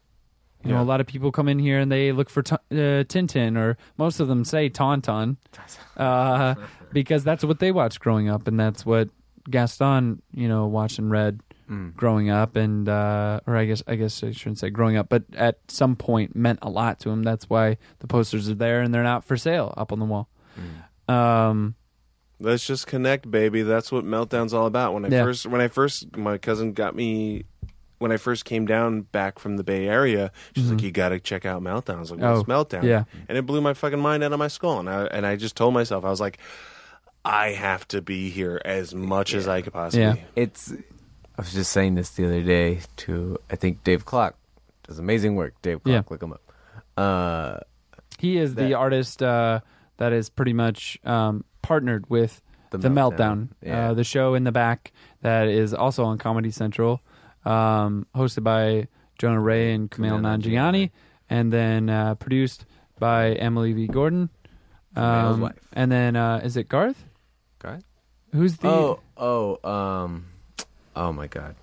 [0.63, 3.07] You know a lot of people come in here and they look for t- uh,
[3.07, 5.37] tintin or most of them say tauntaun
[5.97, 6.55] uh
[6.91, 9.07] because that's what they watched growing up and that's what
[9.49, 11.39] gaston you know watched and read
[11.95, 15.23] growing up and uh or i guess i guess i shouldn't say growing up but
[15.35, 17.23] at some point meant a lot to him.
[17.23, 20.27] That's why the posters are there and they're not for sale up on the wall.
[21.07, 21.75] Um
[22.39, 23.63] Let's just connect, baby.
[23.63, 24.93] That's what meltdown's all about.
[24.93, 25.23] When I Yeah.
[25.23, 27.45] first, when I first, my cousin got me.
[27.99, 31.19] When I first came down back from the Bay Area, she's like, "You got to
[31.19, 32.51] check out Meltdown." I was like, "What's Mm-hmm.
[32.51, 33.05] Oh, Meltdown?" yeah.
[33.27, 34.79] and it blew my fucking mind out of my skull.
[34.79, 36.37] And I and I just told myself, I was like,
[37.25, 40.15] "I have to be here as much as I could possibly." Yeah.
[40.35, 40.71] It's.
[40.71, 44.35] I was just saying this the other day to I think Dave Clock
[44.87, 45.55] does amazing work.
[45.63, 46.01] Dave Clock, Yeah.
[46.07, 46.41] look him up.
[46.95, 47.59] Uh,
[48.19, 49.59] he is the artist uh
[49.97, 52.41] that is pretty much um partnered with
[52.71, 53.89] The the, meltdown, Meltdown, yeah.
[53.89, 54.91] uh, the show in the back
[55.21, 57.01] that is also on comedy central
[57.45, 58.87] um hosted by
[59.19, 60.91] jonah ray and Kumail nanjiani
[61.29, 62.65] and then uh produced
[62.99, 64.29] by emily v gordon
[64.95, 65.59] Kumail's um, wife.
[65.73, 67.05] and then uh is it garth
[67.59, 67.83] Garth?
[68.33, 70.25] who's the oh, oh, um,
[70.95, 71.55] oh my God,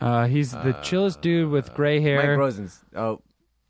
[0.00, 2.84] uh he's the chillest dude with gray hair Mike Rosen's.
[2.94, 3.20] Oh,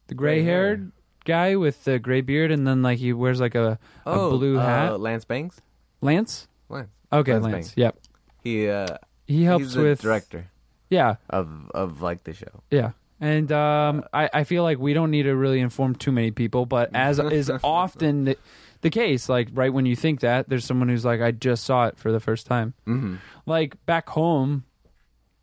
[0.09, 0.93] the gray haired
[1.25, 4.59] guy with the gray beard and then like he wears like a, a oh, blue
[4.59, 5.61] uh, hat Lance Bangs.
[6.01, 6.89] lance Lance.
[7.13, 7.99] okay Lance lance, yep
[8.43, 10.51] He uh, he helps with director
[10.89, 12.63] yeah of of like the show.
[12.71, 12.93] Yeah.
[13.21, 16.65] And um, I, I feel like we don't need to really inform too many people,
[16.65, 18.37] but as is often the,
[18.81, 21.87] the case, like right when you think that, there's someone who's like, I just saw
[21.87, 22.73] it for the first time.
[22.87, 23.17] Mm-hmm.
[23.45, 24.65] Like back home,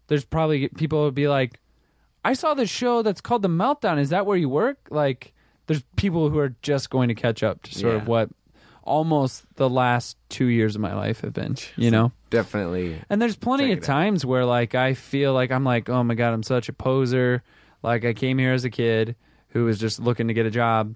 [0.08, 1.60] there's probably people would be like,
[2.26, 4.00] I saw this show that's called The Meltdown.
[4.00, 4.80] Is that where you work?
[4.90, 5.34] Like,
[5.68, 8.30] there's people who are just going to catch up to sort of what
[8.84, 12.12] almost the last two years of my life have been, you know?
[12.30, 13.00] Definitely.
[13.10, 13.86] And there's plenty of it out.
[13.86, 17.44] times where like I feel like I'm like, oh my god, I'm such a poser.
[17.84, 19.16] Like I came here as a kid
[19.50, 20.96] who was just looking to get a job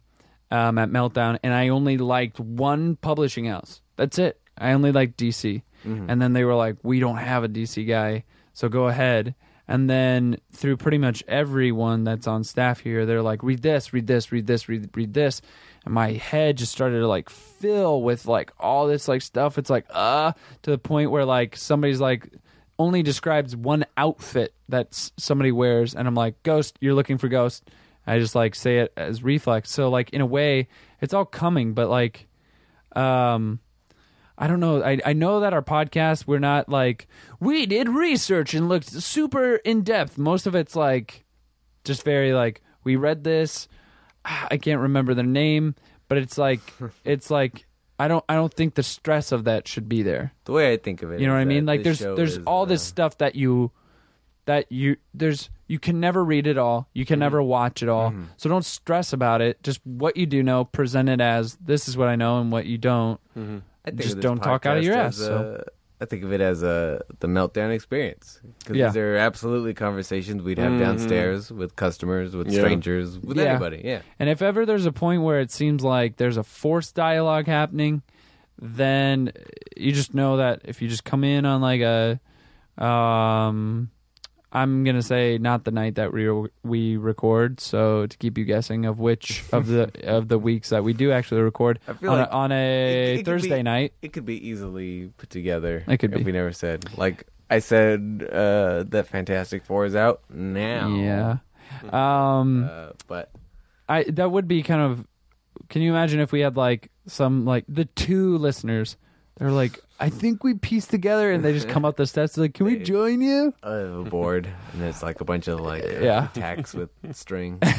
[0.50, 3.82] um, at Meltdown, and I only liked one publishing house.
[3.96, 4.40] That's it.
[4.58, 5.62] I only liked DC,
[6.10, 9.36] and then they were like, we don't have a DC guy, so go ahead.
[9.72, 14.06] And then through pretty much everyone that's on staff here, they're like, read this, read
[14.06, 15.42] this, read this, read read this,
[15.86, 19.58] and my head just started to like fill with like all this like stuff.
[19.58, 20.34] It's like uh
[20.64, 22.28] to the point where like somebody's like
[22.78, 27.64] only describes one outfit that somebody wears, and I'm like, Ghost, you're looking for Ghost.
[28.06, 29.72] I just like say it as reflex.
[29.72, 30.68] So like in a way,
[31.00, 32.28] it's all coming, but like,
[32.94, 33.62] um,
[34.42, 34.84] I don't know.
[34.84, 37.08] I I know that our podcast we're not like
[37.40, 40.18] we did research and looked super in depth.
[40.18, 41.24] Most of it's like
[41.84, 43.68] just very like we read this.
[44.26, 45.76] Ah, I can't remember the name,
[46.10, 46.62] but it's like
[47.06, 47.66] it's like
[48.00, 50.34] I don't I don't think the stress of that should be there.
[50.46, 51.66] The way I think of it, You know what I mean?
[51.68, 53.72] Like there's there's is, all uh, this stuff that you
[54.46, 56.90] that you there's you can never read it all.
[56.94, 57.08] You Mm-hmm.
[57.14, 58.12] can never watch it all.
[58.38, 59.62] So don't stress about it.
[59.62, 62.66] Just what you do know, present it as this is what I know and what
[62.66, 63.20] you don't.
[63.86, 65.60] I think just don't talk out of your ass, as so.
[65.68, 65.72] a-
[66.04, 68.88] I think of it as a the meltdown experience because Yeah.
[68.88, 72.62] these are absolutely conversations we'd have downstairs with customers, with Yeah.
[72.62, 73.44] strangers, with Yeah.
[73.44, 73.82] anybody.
[73.86, 77.46] Yeah, And if ever there's a point where it seems like there's a forced dialogue
[77.46, 78.02] happening,
[78.60, 79.32] then
[79.78, 82.20] you just know that if you just come in on like a
[82.84, 83.92] um
[84.54, 86.30] I'm gonna say not the night that we
[86.64, 90.84] we record, so to keep you guessing of which of the of the weeks that
[90.84, 93.94] we do actually record on, like a, on a it- it Thursday be- night.
[94.02, 95.84] it could be easily put together.
[95.88, 96.24] It could if be.
[96.26, 100.96] we never said like I said uh, that Fantastic Four is out now.
[100.96, 101.38] Yeah,
[101.92, 103.32] um, uh, but
[103.88, 105.06] I that would be kind of.
[105.70, 108.98] Can you imagine if we had like some like the two listeners?
[109.38, 112.54] They're like, I think we pieced together, and they just come up the steps like,
[112.56, 116.28] "Can we join you?" uh, board and it's like a bunch of like Yeah.
[116.34, 117.60] tacks with string.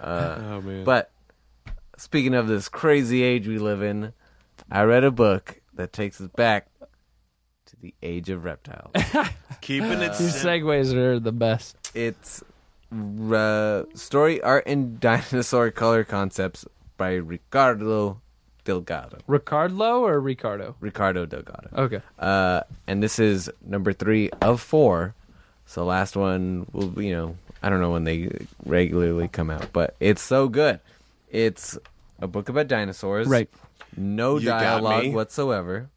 [0.00, 0.84] Uh, Oh man.
[0.84, 1.10] but
[1.98, 4.14] speaking of this crazy age we live in,
[4.70, 6.68] I read a book that takes us back
[7.66, 8.92] to the age of reptiles.
[9.60, 10.70] Keeping it These simple.
[10.70, 11.76] segues are the best.
[11.94, 12.42] it's
[13.30, 16.64] uh, story, art, and dinosaur color concepts
[16.96, 18.22] by Ricardo
[18.64, 19.18] Delgado.
[19.26, 20.76] Ricardo or Ricardo?
[20.80, 21.68] Ricardo Delgado.
[21.74, 22.00] Okay.
[22.18, 25.14] Uh, and this is number three of four.
[25.66, 28.30] So last one will you know, I don't know when they
[28.66, 30.80] regularly come out, but it's so good.
[31.30, 31.78] It's
[32.20, 33.28] a book about dinosaurs.
[33.28, 33.48] Right.
[33.96, 35.10] No You got dialogue me.
[35.14, 35.88] whatsoever.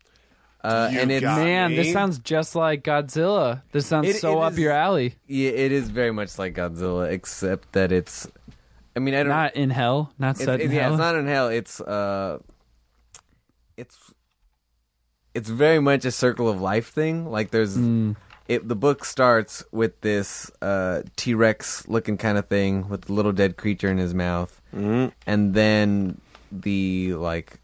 [0.63, 1.77] Uh, You and it's got Man, me?
[1.77, 3.63] this sounds just like Godzilla.
[3.73, 5.15] This sounds It- so it up is- your alley.
[5.27, 8.27] yeah, it is very much like Godzilla, except that it's.
[8.95, 9.29] I mean, I don't.
[9.29, 10.13] Not in hell.
[10.19, 10.93] Not it's, set in it- yeah, hell.
[10.93, 11.49] it's not in hell.
[11.49, 12.39] It's uh,
[13.83, 13.97] it's
[15.33, 17.15] it's very much a circle of life thing.
[17.29, 18.15] Like there's Mm.
[18.47, 18.67] it.
[18.67, 23.31] The book starts with this uh T Rex looking kind of thing with the little
[23.41, 25.11] dead creature in his mouth, Mhm.
[25.25, 26.19] and then
[26.51, 27.59] the like,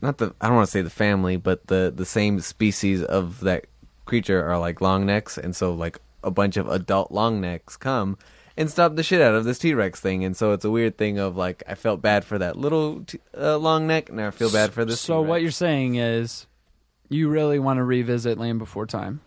[0.00, 3.40] not the I don't want to say the family, but the the same species of
[3.40, 3.64] that
[4.06, 8.16] creature are like long necks, and so like a bunch of adult long necks come
[8.56, 10.96] and stop the shit out of this T Rex thing, and so it's a weird
[10.98, 14.30] thing of like I felt bad for that little t- uh, long neck, and I
[14.30, 15.00] feel bad for this.
[15.00, 15.42] So what T-Rex.
[15.42, 16.46] you're saying is,
[17.08, 19.20] you really want to revisit Land Before Time.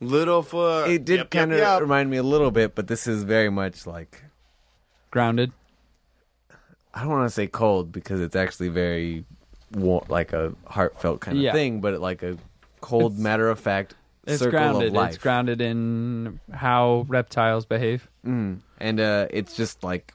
[0.00, 0.88] Littlefoot.
[0.88, 1.80] It did Yep, kind of yep, yep.
[1.82, 4.24] remind me a little bit, but this is very much like
[5.10, 5.52] Grounded.
[6.94, 9.24] I don't want to say cold because it's actually very
[9.72, 11.52] wa- like a heartfelt kind of Yeah.
[11.52, 12.36] thing, but like a
[12.80, 13.94] cold, It's- matter of fact
[14.26, 14.88] It's circle grounded.
[14.88, 15.14] of life.
[15.14, 18.08] It's grounded in how reptiles behave.
[18.26, 18.60] Mm.
[18.78, 20.14] And uh, it's just like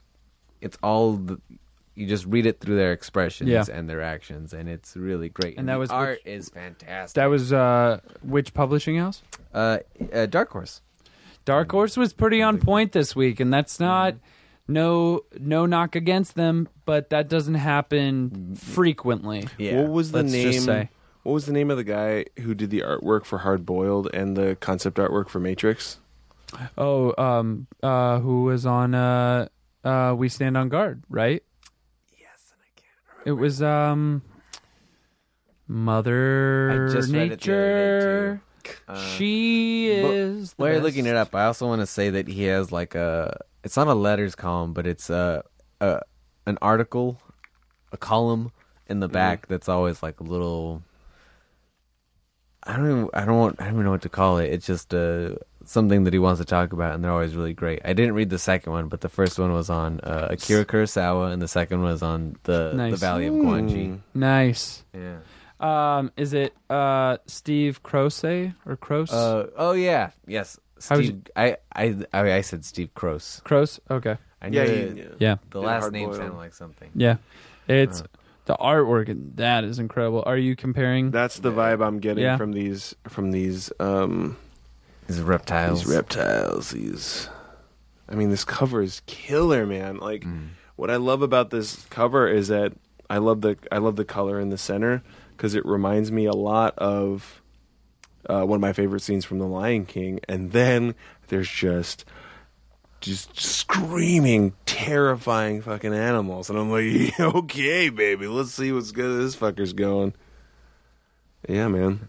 [0.60, 1.40] it's all the,
[1.94, 3.64] you just read it through their expressions Yeah.
[3.72, 5.58] and their actions, and it's really great.
[5.58, 7.14] And that the was art is fantastic.
[7.14, 9.22] That was uh, which publishing house?
[9.52, 9.78] uh,
[10.12, 10.80] uh, Dark Horse.
[11.44, 14.14] Dark Horse was pretty on point this week, and that's not
[14.66, 19.48] no no knock against them, but that doesn't happen frequently.
[19.58, 19.80] Yeah.
[19.82, 20.52] What was the Let's name?
[20.52, 20.88] just say.
[21.28, 24.34] What was the name of the guy who did the artwork for Hard Boiled and
[24.34, 25.98] the concept artwork for Matrix?
[26.78, 29.48] Oh, um, uh, who was on uh,
[29.84, 31.42] uh, We Stand on Guard, right?
[32.18, 33.26] Yes, and I can't.
[33.26, 34.22] It was um,
[35.66, 38.42] Mother I just read it the other day, Nature.
[38.64, 38.72] too.
[38.88, 40.50] Uh, she but is.
[40.52, 40.84] the While you're best.
[40.84, 43.38] looking it up, I also want to say that he has like a.
[43.62, 45.44] It's not a letters column, but it's a,
[45.82, 46.00] a
[46.46, 47.20] an article,
[47.92, 48.50] a column
[48.86, 50.82] in the back that's always like a little.
[52.68, 53.08] I don't even.
[53.14, 53.56] I don't want.
[53.60, 54.52] I don't even know what to call it.
[54.52, 57.80] It's just uh, something that he wants to talk about, and they're always really great.
[57.84, 61.32] I didn't read the second one, but the first one was on uh, Akira Kurosawa,
[61.32, 63.98] and the second was on the the Valley of Gwangi.
[64.14, 64.84] Nice.
[64.94, 65.18] Yeah.
[65.60, 69.12] Um, is it uh Steve Skroce or Skroce?
[69.12, 70.10] Uh, oh yeah.
[70.26, 70.60] Yes.
[70.88, 71.22] How would Steve.
[71.34, 73.42] I, I I I said Steve Skroce.
[73.42, 73.80] Skroce.
[73.90, 74.16] Okay.
[74.40, 75.04] I Yeah, he- it- yeah.
[75.18, 75.36] Yeah.
[75.50, 76.16] The Yeah, last hard name boiled.
[76.18, 76.90] sounded like something.
[76.94, 77.16] Yeah.
[77.66, 78.06] It's Uh.
[78.48, 80.22] The artwork and that is incredible.
[80.26, 81.10] Are you comparing?
[81.10, 82.36] That's the vibe I'm getting Yeah.
[82.38, 84.36] from these from these um
[85.06, 85.84] These reptiles.
[85.84, 86.70] these reptiles.
[86.70, 87.28] These,
[88.08, 89.98] I mean, this cover is killer, man.
[89.98, 90.48] Like, Mm.
[90.76, 92.72] what I love about this cover is that
[93.10, 95.02] I love the I love the color in the center
[95.36, 97.40] because it reminds me a lot of
[98.28, 100.94] uh, one of my favorite scenes from The Lion King, and then
[101.28, 102.04] there's just
[103.00, 109.20] just screaming, terrifying fucking animals, and I'm like, okay, baby, let's see what's good.
[109.22, 110.14] This fucker's going.
[111.48, 112.08] Yeah, man.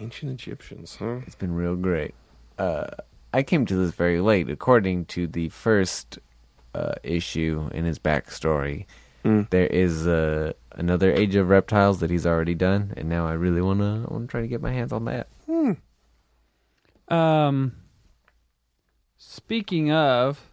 [0.00, 1.20] Ancient Egyptians, huh?
[1.26, 2.14] It's been real great.
[2.58, 2.86] Uh,
[3.32, 4.50] I came to this very late.
[4.50, 6.18] According to the first
[6.74, 8.86] uh, issue in his backstory,
[9.24, 9.48] Mm.
[9.48, 13.62] there is uh, another Age of Reptiles that he's already done, and now I really
[13.62, 15.28] wanna wanna try to get my hands on that.
[15.46, 15.72] Hmm.
[17.08, 17.72] Um,
[19.34, 20.50] speaking of,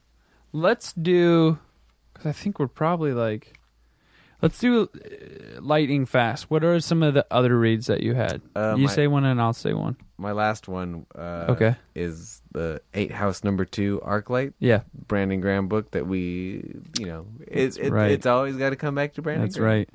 [0.52, 1.60] let's do
[2.14, 3.58] because I think we're probably like,
[4.42, 6.50] let's do uh, lightning fast.
[6.52, 8.42] What are some of the other reads that you had?
[8.56, 9.96] Uh, you my- say one and I'll say one.
[10.18, 11.76] My last one, uh, Okay.
[11.96, 17.26] is the Eight House Number Two ArcLight Yeah, Brandon Graham book that we, you know,
[17.48, 18.12] it, it, right.
[18.12, 19.46] it's always got to come back to Brandon.
[19.48, 19.78] that's Graham.
[19.80, 19.90] right.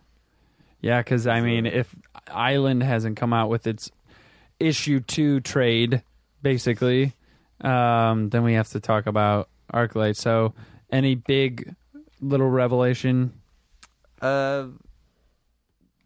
[0.80, 1.94] Yeah, because I mean, if
[2.28, 3.90] Island hasn't come out with its
[4.58, 6.02] issue two trade,
[6.42, 7.12] basically,
[7.60, 10.16] um, then we have to talk about ArcLight.
[10.16, 10.54] So,
[10.90, 11.74] any big
[12.20, 13.32] little revelation?
[14.20, 14.68] Uh,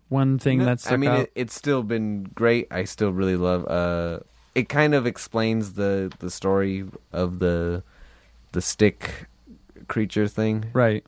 [0.08, 2.66] One thing No, that's I mean, it, it's still been great.
[2.70, 3.66] I still really love.
[3.66, 4.20] Uh,
[4.54, 7.82] it kind of explains the the story of the
[8.52, 9.26] the stick
[9.88, 10.66] creature thing.
[10.72, 11.04] right.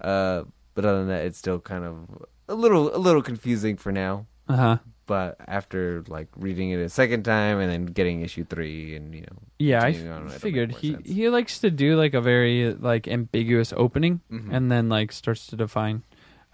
[0.00, 0.44] Uh,
[0.74, 4.26] but other than that, it's still kind of a little a little confusing for now.
[4.50, 4.76] Uh huh.
[5.06, 9.22] But after like reading it a second time and then getting issue three, and you
[9.22, 11.08] know, Yeah, I on, figured he sense.
[11.08, 14.54] he likes to do like a very like ambiguous opening Mhm.
[14.54, 16.02] and then like starts to define.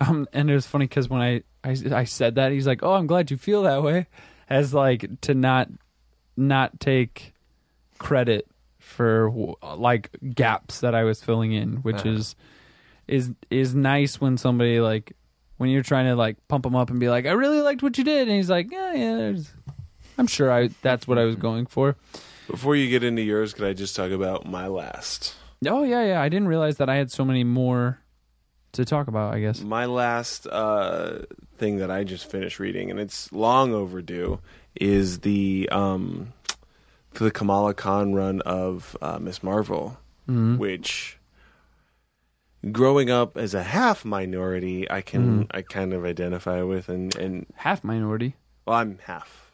[0.01, 2.93] Um, and it was funny because when I, I I said that, he's like, "Oh,
[2.95, 4.09] I'm glad you feel that way,"
[4.49, 5.69] as like to not
[6.37, 7.33] not take
[7.99, 8.47] credit
[8.79, 9.33] for
[9.77, 12.11] like gaps that I was filling in, which Uh-huh.
[12.17, 12.37] is
[13.09, 15.13] is is nice when somebody like
[15.57, 17.97] when you're trying to like pump him up and be like, "I really liked what
[17.99, 19.53] you did," and he's like, "Yeah, yeah." there's-
[20.19, 21.97] I'm sure I that's what I was going for.
[22.49, 25.35] Before you get into yours, could I just talk about my last?
[25.67, 26.21] Oh yeah, yeah.
[26.23, 27.99] I didn't realize that I had so many more
[28.73, 29.35] to talk about.
[29.35, 29.61] I guess.
[29.61, 31.23] My last uh,
[31.59, 34.39] thing that I just finished reading, and it's long overdue,
[34.75, 36.33] is the um,
[37.15, 40.57] the Kamala Khan run of uh, Miss Marvel, Mhm.
[40.59, 41.19] which
[42.73, 45.57] growing up as a half minority, I can mm-hmm.
[45.57, 48.37] I kind of identify with, and and Half minority.
[48.67, 49.51] well, I'm half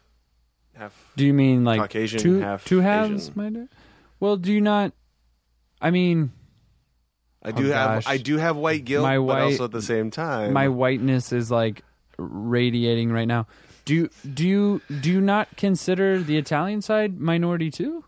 [0.75, 1.13] half.
[1.17, 3.25] Do you mean like Caucasian, two half two halves?
[3.29, 3.33] Asian.
[3.37, 3.69] Minor?
[4.21, 4.93] Well, do you not?
[5.81, 6.33] I mean,
[7.43, 8.07] I do Oh, have gosh.
[8.07, 11.33] I do have white guilt, My but white- also at the same time, my whiteness
[11.33, 11.83] is like
[12.19, 13.47] radiating right now.
[13.85, 18.05] Do you, do you do you not consider the Italian side minority too?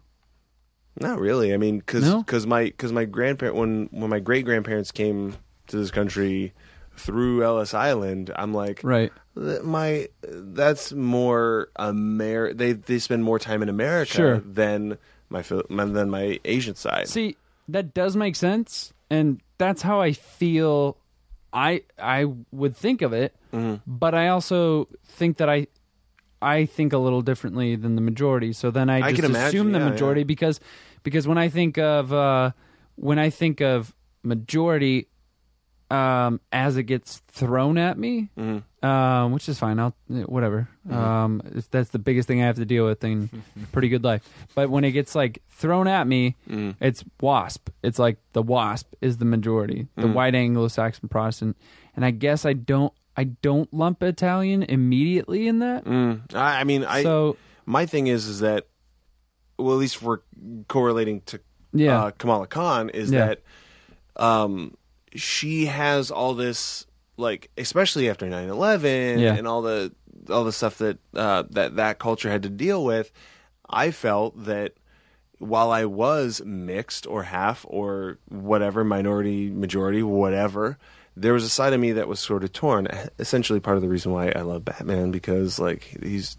[1.01, 1.53] Not really.
[1.53, 2.25] I mean, because No?
[2.47, 5.37] my because my grandparent when when my great grandparents came
[5.69, 6.53] to this country
[6.97, 9.13] through Ellis Island, I'm like, Right.
[9.35, 12.55] My that's more Amer.
[12.55, 14.39] They they spend more time in America Sure.
[14.39, 14.99] than
[15.29, 17.09] my than my Asian side.
[17.09, 17.37] See,
[17.69, 20.97] that does make sense, and that's how I feel.
[21.53, 23.77] I I would think of it, Mm-hmm.
[23.87, 25.67] but I also think that I
[26.45, 28.53] I think a little differently than the majority.
[28.53, 30.25] So then I just can imagine, assume the yeah, majority yeah.
[30.27, 30.61] because
[31.03, 32.51] because when I think of uh,
[32.97, 35.09] when I think of majority
[35.91, 38.87] um, as it gets thrown at me, Mm-hmm.
[38.87, 39.79] um, which is fine.
[39.79, 40.69] I'll whatever.
[40.91, 43.29] Um, if that's the biggest thing I have to deal with, then
[43.73, 44.23] pretty good life.
[44.55, 46.75] But when it gets like thrown at me, Mm.
[46.81, 47.69] it's WASP.
[47.83, 50.15] It's like the WASP is the majority, the Mm.
[50.15, 51.57] white Anglo-Saxon Protestant,
[51.95, 55.85] and I guess I don't I don't lump Italian immediately in that.
[55.85, 56.35] Mm.
[56.35, 57.37] I, I mean, I so
[57.67, 58.67] my thing is is that
[59.59, 60.23] well, at least for
[60.69, 61.41] correlating to
[61.73, 63.27] yeah, uh, Kamala Khan is Yeah.
[63.27, 63.43] that
[64.17, 64.77] um,
[65.15, 66.87] she has all this
[67.17, 69.35] like especially after 9-11 Yeah.
[69.35, 69.93] and all the
[70.31, 73.13] all the stuff that uh, that that culture had to deal with
[73.69, 74.75] I felt that
[75.39, 80.79] while I was mixed or half or whatever minority majority whatever
[81.17, 82.89] there was a side of me that was sort of torn
[83.19, 86.37] essentially part of the reason why I love Batman because like he's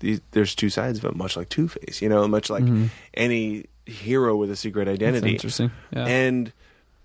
[0.00, 2.62] these, there's two sides of him, much like Two Face, you know, much like
[3.14, 4.96] any hero with a secret Mm-hmm.
[4.98, 5.32] That's identity.
[5.32, 5.70] interesting.
[5.90, 6.06] Yeah.
[6.06, 6.52] And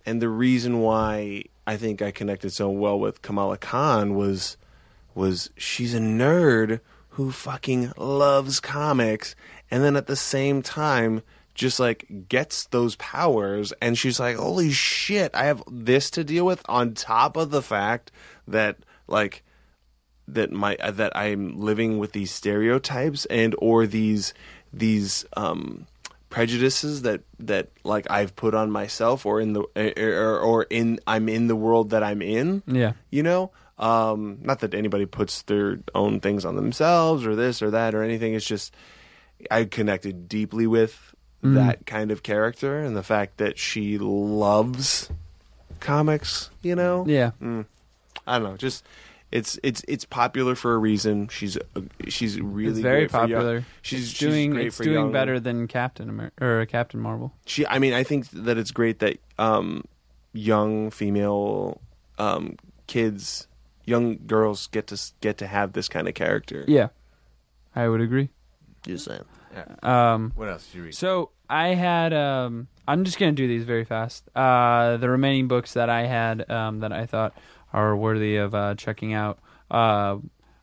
[0.06, 4.58] and the reason why I think I connected so well with Kamala Khan was
[5.16, 9.36] was she's a nerd who fucking loves comics,
[9.72, 11.22] and then at the same time
[11.54, 15.32] just like gets those powers, and she's like, "Holy shit!
[15.34, 18.12] I have this to deal with on top of the fact
[18.48, 18.78] that
[19.08, 19.44] like."
[20.26, 24.34] that my that I'm living with these stereotypes and or these
[24.72, 25.86] these um
[26.34, 29.62] prejudices that that like I've put on myself or in the
[29.98, 32.94] or, or in I'm in the world that I'm in yeah.
[33.12, 37.70] you know um not that anybody puts their own things on themselves or this or
[37.72, 38.74] that or anything it's just
[39.52, 41.14] I connected deeply with
[41.44, 41.56] Mm.
[41.56, 45.10] that kind of character and the fact that she loves
[45.82, 47.32] comics you know Yeah.
[48.26, 48.56] I don't know.
[48.58, 48.86] Just
[49.32, 51.28] it's it's it's popular for a reason.
[51.28, 53.66] She's uh, she's really it's very great for young- popular.
[53.82, 57.00] she's it's she's doing great it's for doing young- better than Captain America or Captain
[57.02, 57.34] Marvel.
[57.46, 59.84] She, I mean, I think that it's great that um,
[60.32, 61.82] young female
[62.20, 62.56] um,
[62.88, 63.48] kids,
[63.86, 66.64] young girls get to get to have this kind of character.
[66.68, 66.90] Yeah,
[67.76, 68.30] I would agree.
[68.86, 69.26] Just saying.
[69.82, 70.96] Um, What else did you read?
[70.96, 72.14] So I had.
[72.14, 74.28] Um, I'm just gonna do these very fast.
[74.36, 77.38] Uh, the remaining books that I had um, that I thought
[77.72, 79.40] are worthy of uh, checking out.
[79.72, 80.18] Uh,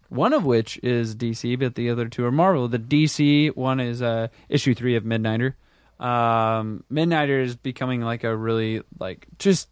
[0.09, 2.69] one of which is DC, but the other two are Marvel.
[2.69, 5.55] The DC one is uh, issue three of Midnighter.
[6.01, 9.69] Um, Midnighter is becoming like a really like just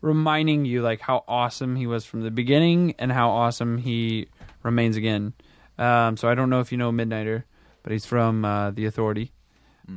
[0.00, 4.28] reminding you like how awesome he was from the beginning and how awesome he
[4.62, 5.32] remains again.
[5.78, 7.44] Um, so I don't know if you know Midnighter,
[7.88, 9.32] but he's from uh, the Authority,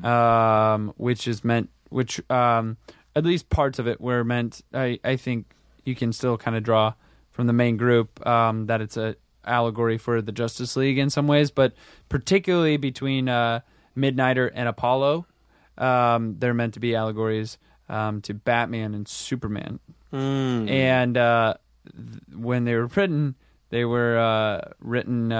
[0.02, 2.78] um, which is meant, which um,
[3.18, 4.62] at least parts of it were meant.
[4.74, 5.54] I I think
[5.84, 6.94] you can still kind of draw
[7.32, 11.28] from the main group um, that it's a allegory for the Justice League in some
[11.28, 11.74] ways, but
[12.08, 13.60] particularly between uh,
[13.98, 15.26] Midnighter and Apollo,
[15.78, 17.58] um, they're meant to be allegories
[17.90, 19.82] um, to Batman and Superman.
[20.14, 20.70] Mm.
[20.70, 21.56] And uh,
[21.94, 23.36] th- when they were written,
[23.70, 25.34] they were uh, written.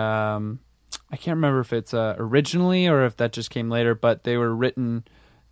[1.12, 4.38] I can't remember if it's uh, originally or if that just came later, but they
[4.38, 5.04] were written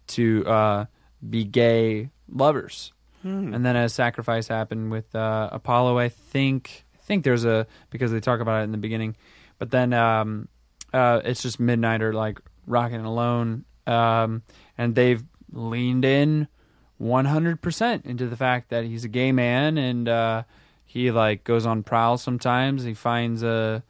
[0.08, 0.86] to uh,
[1.28, 2.94] be gay lovers.
[3.54, 5.98] and then a sacrifice happened with uh, Apollo.
[5.98, 9.18] I think I think there's a because they talk about it in the beginning,
[9.58, 10.48] but then um,
[10.94, 14.44] uh, it's just Midnighter like rocking alone, um,
[14.78, 16.48] and they've leaned in
[17.02, 20.44] 100% into the fact that he's a gay man and uh,
[20.86, 22.84] he like goes on prowl sometimes.
[22.84, 23.84] He finds a,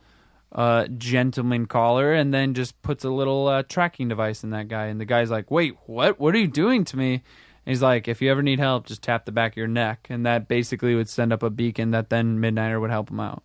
[0.52, 4.86] a gentleman caller and then just puts a little uh, tracking device in that guy.
[4.86, 6.20] And the guy's like, "Wait, what?
[6.20, 7.22] What are you doing to me?" And
[7.66, 10.26] he's like, "If you ever need help, just tap the back of your neck." And
[10.26, 13.44] that basically would send up a beacon that then Midnighter would help him out.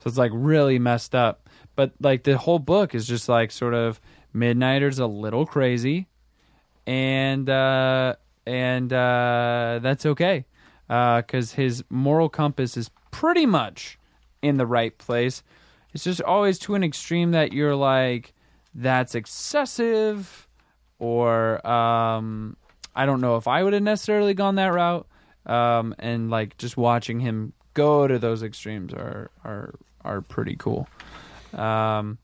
[0.00, 1.48] So it's like really messed up.
[1.76, 4.00] But like the whole book is just like sort of
[4.34, 6.08] Midnighter's a little crazy,
[6.86, 10.46] and uh, and uh, that's okay
[10.88, 13.98] because his moral compass is pretty much
[14.42, 15.42] in the right place.
[15.92, 18.32] It's just always to an extreme that you're like,
[18.74, 20.48] that's excessive,
[20.98, 22.56] or um,
[22.94, 25.06] I don't know if I would have necessarily gone that route.
[25.44, 29.74] Um, and like just watching him go to those extremes are are
[30.04, 30.88] are pretty cool.
[31.52, 32.18] Um,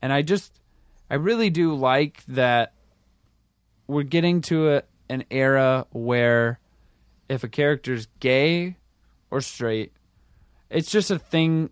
[0.00, 0.58] and I just
[1.10, 2.72] I really do like that
[3.86, 6.58] we're getting to a, an era where
[7.28, 8.76] if a character's gay
[9.30, 9.92] or straight,
[10.70, 11.70] it's just a thing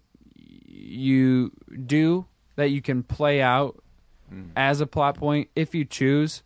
[0.85, 1.53] you
[1.87, 3.83] do that you can play out
[4.29, 4.45] hmm.
[4.57, 6.43] as a plot point if you choose.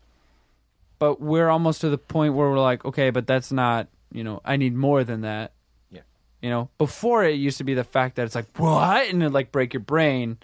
[0.98, 4.40] But we're almost to the point where we're like, okay, but that's not, you know,
[4.44, 5.52] I need more than that.
[5.92, 6.00] Yeah.
[6.42, 9.08] You know, before it used to be the fact that it's like, what?
[9.08, 10.38] And it like break your brain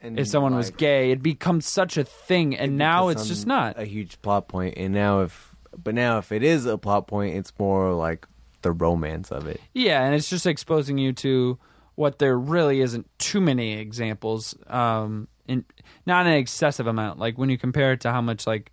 [0.00, 1.10] And if someone was gay.
[1.10, 2.56] It becomes such a thing.
[2.56, 3.78] And it now it's just not.
[3.78, 4.74] a huge plot point.
[4.78, 8.26] And now if, but now if it is a plot point, it's more like
[8.62, 9.60] the romance of it.
[9.74, 11.58] Yeah, and it's just exposing you to
[11.94, 14.54] what there really isn't too many examples.
[14.66, 15.64] Um, in
[16.06, 17.18] not an excessive amount.
[17.18, 18.72] Like when you compare it to how much like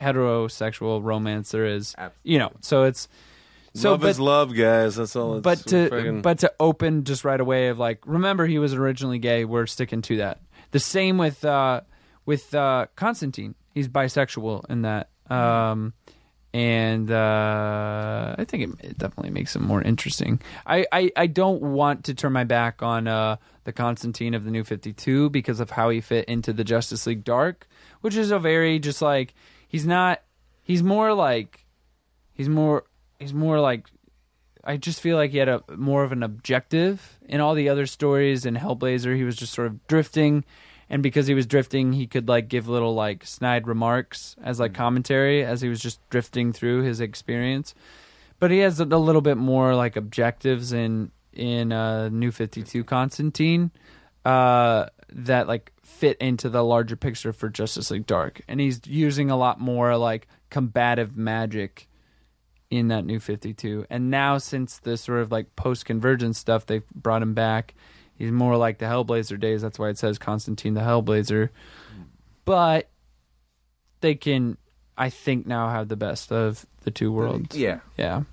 [0.00, 2.32] heterosexual romance there is, Absolutely.
[2.32, 2.52] you know.
[2.60, 3.08] So it's
[3.74, 4.96] so love but, is love, guys.
[4.96, 5.36] That's all.
[5.36, 8.74] It's but to fucking- but to open just right away of like remember he was
[8.74, 9.44] originally gay.
[9.44, 10.40] We're sticking to that.
[10.70, 11.82] The same with uh,
[12.26, 13.54] with uh, Constantine.
[13.72, 15.08] He's bisexual in that.
[15.30, 15.94] Um,
[16.54, 20.40] and uh, I think it, it definitely makes it more interesting.
[20.64, 24.52] I, I, I don't want to turn my back on uh, the Constantine of the
[24.52, 27.66] New Fifty Two because of how he fit into the Justice League Dark,
[28.02, 29.34] which is a very just like
[29.66, 30.22] he's not.
[30.62, 31.66] He's more like
[32.32, 32.84] he's more
[33.18, 33.88] he's more like
[34.62, 37.86] I just feel like he had a more of an objective in all the other
[37.86, 39.16] stories in Hellblazer.
[39.16, 40.44] He was just sort of drifting,
[40.88, 44.74] and because he was drifting, he could like give little like snide remarks as like
[44.74, 47.74] commentary as he was just drifting through his experience.
[48.38, 52.62] But he has a, a little bit more like objectives in in uh, New Fifty
[52.62, 53.70] Two Constantine
[54.24, 59.30] uh, that like fit into the larger picture for Justice League Dark, and he's using
[59.30, 61.88] a lot more like combative magic
[62.70, 66.88] in that new 52 and now since the sort of like post convergence stuff they've
[66.90, 67.74] brought him back
[68.16, 69.62] he's more like the hellblazer days.
[69.62, 71.50] That's why it says constantine the hellblazer.
[72.44, 72.90] But
[74.04, 74.58] they can
[74.98, 77.56] i think now have the best of the two worlds.
[77.56, 77.80] Yeah.
[77.96, 78.24] yeah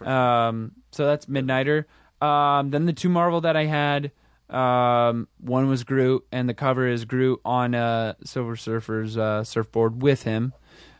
[0.00, 1.86] um so that's midnighter.
[2.22, 4.12] Um then the two marvel that i had
[4.48, 10.02] um one was groot and the cover is groot on uh silver surfer's uh surfboard
[10.02, 10.52] with him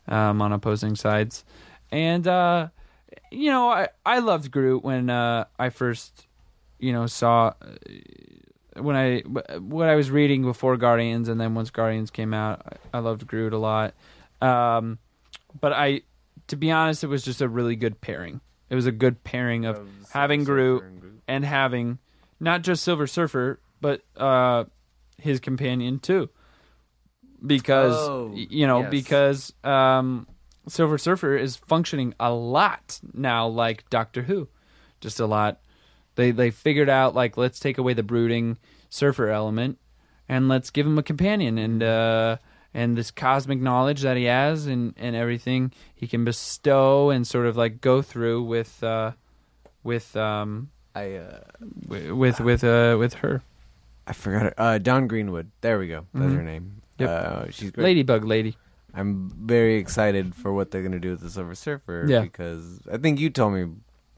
[0.09, 1.45] um on opposing sides.
[1.93, 2.69] And uh
[3.31, 6.27] you know i i loved groot when uh i first
[6.79, 9.21] you know saw uh, when i
[9.59, 13.53] what i was reading before guardians and then once guardians came out i, loved groot
[13.53, 13.95] a lot.
[14.41, 14.99] Um
[15.61, 16.03] but i
[16.49, 18.41] to be honest it was just a really good pairing.
[18.71, 19.79] It was a good pairing of
[20.13, 20.83] having groot
[21.27, 21.99] and having
[22.39, 24.65] not just silver surfer but uh
[25.21, 26.29] his companion too.
[27.45, 28.91] Because Oh, you know yes.
[28.91, 30.27] because um
[30.69, 34.49] silver surfer is functioning a lot now like doctor who
[35.01, 35.61] just a lot
[36.19, 38.59] they they figured out like let's take away the brooding
[38.91, 39.79] surfer element
[40.29, 42.37] and let's give him a companion and uh
[42.75, 47.47] and this cosmic knowledge that he has and and everything he can bestow and sort
[47.47, 49.13] of like go through with uh
[49.83, 51.41] with um I uh,
[51.89, 53.43] wi- with with uh with her
[54.07, 54.55] I forgot her.
[54.57, 55.51] Uh, Dawn Greenwood.
[55.61, 56.07] There we go.
[56.15, 56.37] That's Mhm.
[56.37, 56.83] her name.
[56.99, 57.09] Yep.
[57.11, 57.85] Uh, she's great.
[57.85, 58.57] ladybug lady
[58.95, 62.07] I'm very excited for what they're gonna do with the Silver Surfer.
[62.09, 62.23] Yeah.
[62.23, 63.67] Because I think you told me,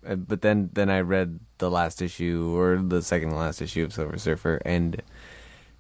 [0.07, 3.85] uh, but then then I read the last issue or the second to last issue
[3.85, 5.01] of Silver Surfer, and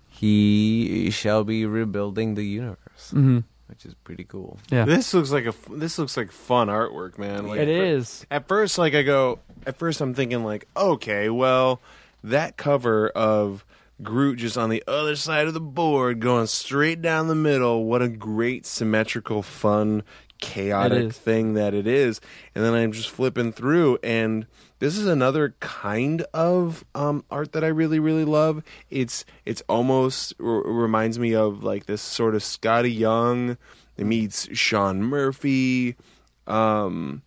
[0.09, 3.39] he shall be rebuilding the universe, mm-hmm.
[3.67, 4.59] which is pretty cool.
[4.71, 7.47] yeah This looks like a f- this looks like fun artwork, man.
[7.47, 11.29] Like, it for- is At first, like I go, at first I'm thinking like, okay,
[11.29, 11.81] well,
[12.23, 13.65] that cover of
[14.03, 17.85] Groot just on the other side of the board, going straight down the middle.
[17.85, 20.03] What a great symmetrical, fun,
[20.41, 22.21] chaotic thing that it is.
[22.55, 24.47] And then I'm just flipping through, and
[24.79, 28.63] this is another kind of um, art that I really, really love.
[28.91, 33.59] It's it's almost r- reminds me of like this sort of Skottie Young
[33.97, 35.97] that meets Sean Murphy.
[36.47, 37.23] Um,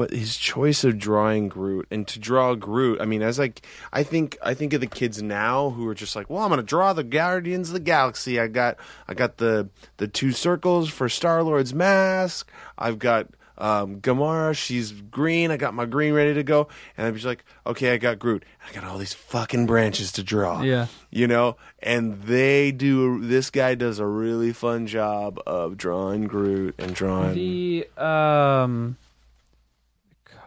[0.00, 3.60] but his choice of drawing Groot and to draw Groot, I mean, as like
[3.92, 6.62] I think I think of the kids now who are just like, well, I'm gonna
[6.62, 8.40] draw the Guardians of the Galaxy.
[8.40, 12.50] I got I got the the two circles for Star Lord's mask.
[12.78, 13.26] I've got
[13.58, 15.50] um, Gamora, she's green.
[15.50, 18.46] I got my green ready to go, and I'm just like, okay, I got Groot.
[18.66, 20.62] I got all these fucking branches to draw.
[20.62, 20.86] Yeah.
[21.10, 23.20] you know, and they do.
[23.20, 27.34] This guy does a really fun job of drawing Groot and drawing.
[27.34, 28.96] The um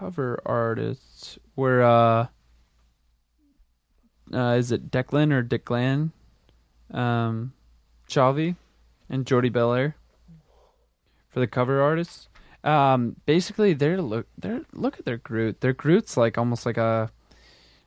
[0.03, 2.27] cover artists were uh
[4.33, 6.11] uh is it Declan or Declan?
[6.91, 7.53] Um
[8.09, 8.57] Shalvey
[9.09, 9.95] and Jordie Bellaire
[11.30, 12.27] for the cover artists.
[12.65, 15.61] Um basically they're look they're look at their Groot.
[15.61, 17.09] Their Groot's like almost like a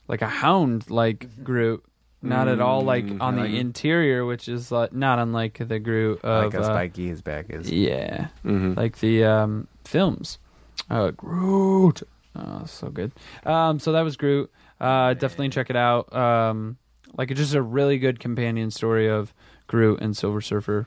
[0.08, 1.84] like a hound like Groot.
[2.22, 5.78] Not at all like Mm, on like- the interior, which is like not unlike the
[5.78, 7.70] Groot of like a uh, spiky his back is.
[7.70, 8.72] yeah, Mm-hmm.
[8.72, 10.38] like the um, films.
[10.90, 12.02] Uh, Groot.
[12.34, 13.12] Oh, so good.
[13.44, 14.50] Um, so that was Groot.
[14.80, 16.14] Uh, definitely check it out.
[16.14, 16.76] Um,
[17.16, 19.32] like it's just a really good companion story of
[19.66, 20.86] Groot and Silver Surfer.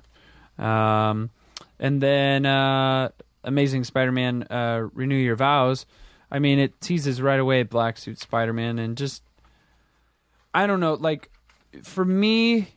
[0.58, 1.32] Um,
[1.80, 3.10] and then uh,
[3.44, 5.86] Amazing Spider-Man: uh, Renew Your Vows.
[6.32, 9.24] I mean, it teases right away Black Suit Spider-Man, and just
[10.54, 10.94] I don't know.
[10.94, 11.30] Like
[11.84, 12.70] for me,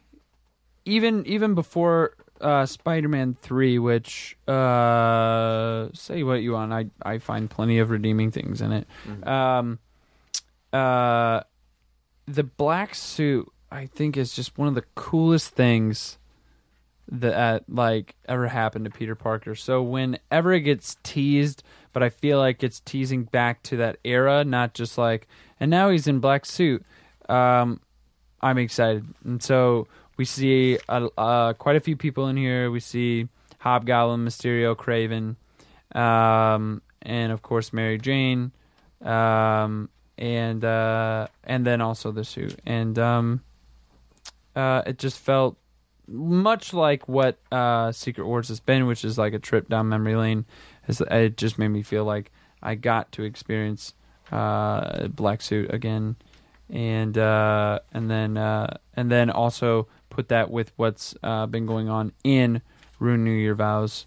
[0.85, 7.49] even even before uh, Spider-Man three, which uh, say what you want, I I find
[7.49, 8.87] plenty of redeeming things in it.
[9.27, 9.79] Um,
[10.73, 11.43] uh,
[12.27, 16.19] the black suit, I think, is just one of the coolest things
[17.11, 19.55] that like ever happened to Peter Parker.
[19.55, 21.62] So whenever it gets teased,
[21.93, 25.29] but I feel like it's teasing back to that era, not just like,
[25.61, 26.85] and now he's in black suit.
[27.29, 27.81] Um,
[28.41, 32.71] I'm excited, and so we see uh, quite a few people in here.
[32.71, 35.37] We see Hobgoblin, Mysterio, Kraven,
[35.99, 38.53] um, and of course Mary Jane,
[39.03, 43.41] um, and uh, and then also the suit, and um,
[44.55, 45.57] uh, it just felt
[46.09, 50.17] much like what uh, Secret Wars has been, which is like a trip down memory
[50.17, 50.45] lane.
[50.89, 52.31] It just made me feel like
[52.63, 53.95] I got to experience
[54.31, 56.17] uh, Black Suit again,
[56.69, 61.89] and uh, and then uh, and then also put that with what's uh, been going
[61.89, 62.63] on in
[62.99, 64.07] Renew Your Vows.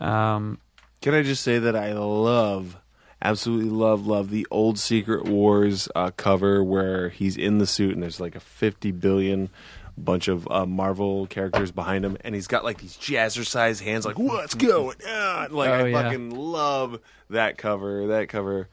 [0.00, 0.58] Um,
[1.00, 2.76] Can I just say that I love,
[3.22, 8.02] absolutely love, love the old Secret Wars uh, cover where he's in the suit and
[8.02, 9.48] there's like a 50 billion
[9.96, 14.18] bunch of uh, Marvel characters behind him and he's got like these jazzercise hands like,
[14.18, 15.52] what's going on?
[15.52, 16.02] Like, Oh, I yeah.
[16.02, 16.98] fucking love
[17.30, 18.06] that cover.
[18.08, 18.68] That cover,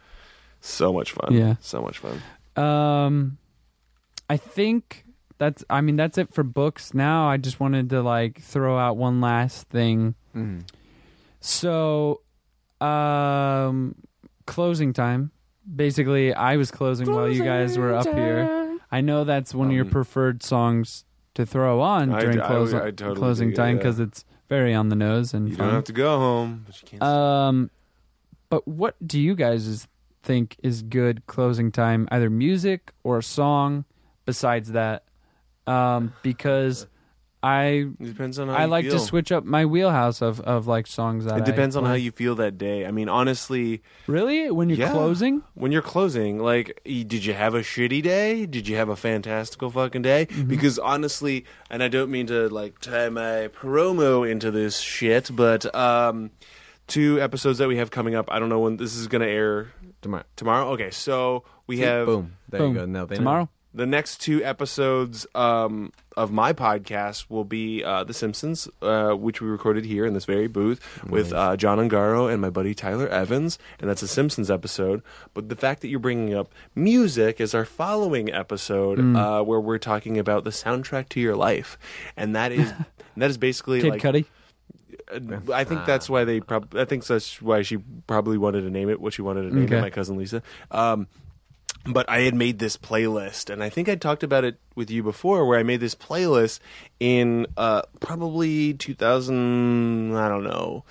[0.61, 1.33] so much fun.
[1.33, 1.55] Yeah.
[1.59, 2.21] So much fun.
[2.55, 3.37] Um,
[4.29, 5.03] I think
[5.39, 5.65] that's.
[5.69, 6.93] I mean, that's it for books.
[6.93, 10.13] Now, I just wanted to like throw out one last thing.
[10.35, 10.61] Mhm.
[11.39, 12.21] So,
[12.81, 13.95] um,
[14.45, 15.31] closing time.
[15.75, 18.77] Basically, I was closing while you guys were up here.
[18.91, 22.73] I know that's one of your Um, preferred songs to throw on during I- close,
[22.73, 23.83] I totally closing do, time yeah.
[23.83, 25.67] because it's very on the nose and You fun.
[25.67, 27.03] don't have to go home, but you can't.
[27.03, 27.69] Um,
[28.49, 29.87] but what do you guys
[30.23, 32.07] think is good closing time?
[32.11, 33.85] Either music or a song.
[34.25, 35.03] Besides that,
[35.69, 36.87] um, because
[37.41, 38.99] I it depends on how I you like to feel.
[38.99, 42.11] switch up my wheelhouse of, of like songs that It depends I on how you
[42.11, 42.85] feel that day.
[42.85, 44.91] I mean, honestly, really when you're Yeah.
[44.91, 45.43] closing.
[45.53, 48.45] when you're closing, like, y- did you have a shitty day?
[48.45, 50.25] Did you have a fantastical fucking day?
[50.25, 50.49] Mm-hmm.
[50.49, 55.73] Because honestly, and I don't mean to like tie my promo into this shit, but
[55.73, 56.31] um,
[56.87, 58.29] two episodes that we have coming up.
[58.29, 60.23] I don't know when this is gonna air Tomorrow.
[60.35, 60.67] tomorrow.
[60.71, 62.33] Okay, so we have boom.
[62.49, 62.73] There Boom.
[62.73, 62.85] you go.
[62.85, 63.19] No, they know.
[63.19, 63.49] Tomorrow.
[63.73, 69.41] The next two episodes um, of my podcast will be uh, The Simpsons, uh, which
[69.41, 73.07] we recorded here in this very booth with uh, John Ungaro and my buddy Tyler
[73.07, 75.03] Evans, and that's a Simpsons episode.
[75.35, 79.15] But the fact that you're bringing up music is our following episode, Mm.
[79.15, 81.77] uh, where we're talking about the soundtrack to your life,
[82.17, 82.73] and that is
[83.17, 84.25] that is basically Kid like Cudi.
[85.11, 86.39] uh, I think that's why they.
[86.39, 89.55] Prob- I think that's why she probably wanted to name it what she wanted to
[89.55, 89.77] name Okay.
[89.77, 89.81] it.
[89.81, 90.41] My cousin Lisa.
[90.71, 91.07] Um,
[91.85, 95.01] but I had made this playlist, and I think I talked about it with you
[95.03, 96.59] before, where I made this playlist
[96.99, 100.15] in uh, probably 2000.
[100.15, 100.83] I don't know.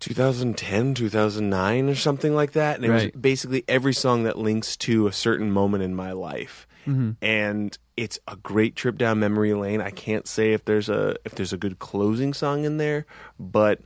[0.00, 2.76] 2010, 2009, or something like that.
[2.76, 3.14] And it Right.
[3.14, 6.66] was basically every song that links to a certain moment in my life.
[6.86, 7.10] Mm-hmm.
[7.22, 9.82] And it's a great trip down memory lane.
[9.82, 13.04] I can't say if there's a if there's a good closing song in there,
[13.38, 13.80] but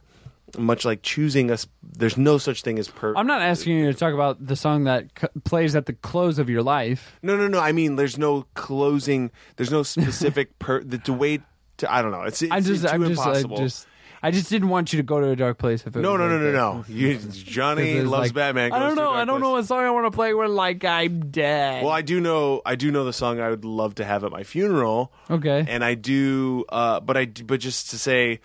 [0.59, 1.67] much like choosing us.
[1.83, 3.15] There's no such thing as per.
[3.17, 6.39] I'm not asking you to talk about the song that c- plays at the close
[6.39, 7.19] of your life.
[7.23, 7.59] No, no, no.
[7.61, 9.31] I mean, there's no closing.
[9.57, 10.83] There's no specific per.
[10.83, 11.41] The, the way
[11.79, 11.93] to.
[11.93, 12.23] I don't know.
[12.23, 13.57] It's, it's, I just, too I'm just, I impossible.
[13.59, 13.87] just,
[14.23, 15.87] I just didn't want you to go to a dark place.
[15.87, 16.89] If it no, was no, no, like no, that.
[16.89, 16.95] no.
[16.95, 18.73] You, Johnny it's loves like, Batman.
[18.73, 19.03] I goes don't to know.
[19.11, 19.43] dark I don't place.
[19.43, 21.85] know what song I want to play when like I'm dead.
[21.85, 22.63] Well, I do know.
[22.65, 25.13] I do know the song I would love to have at my funeral.
[25.31, 25.65] okay.
[25.69, 28.41] and I do, uh, but I, do- but just to say,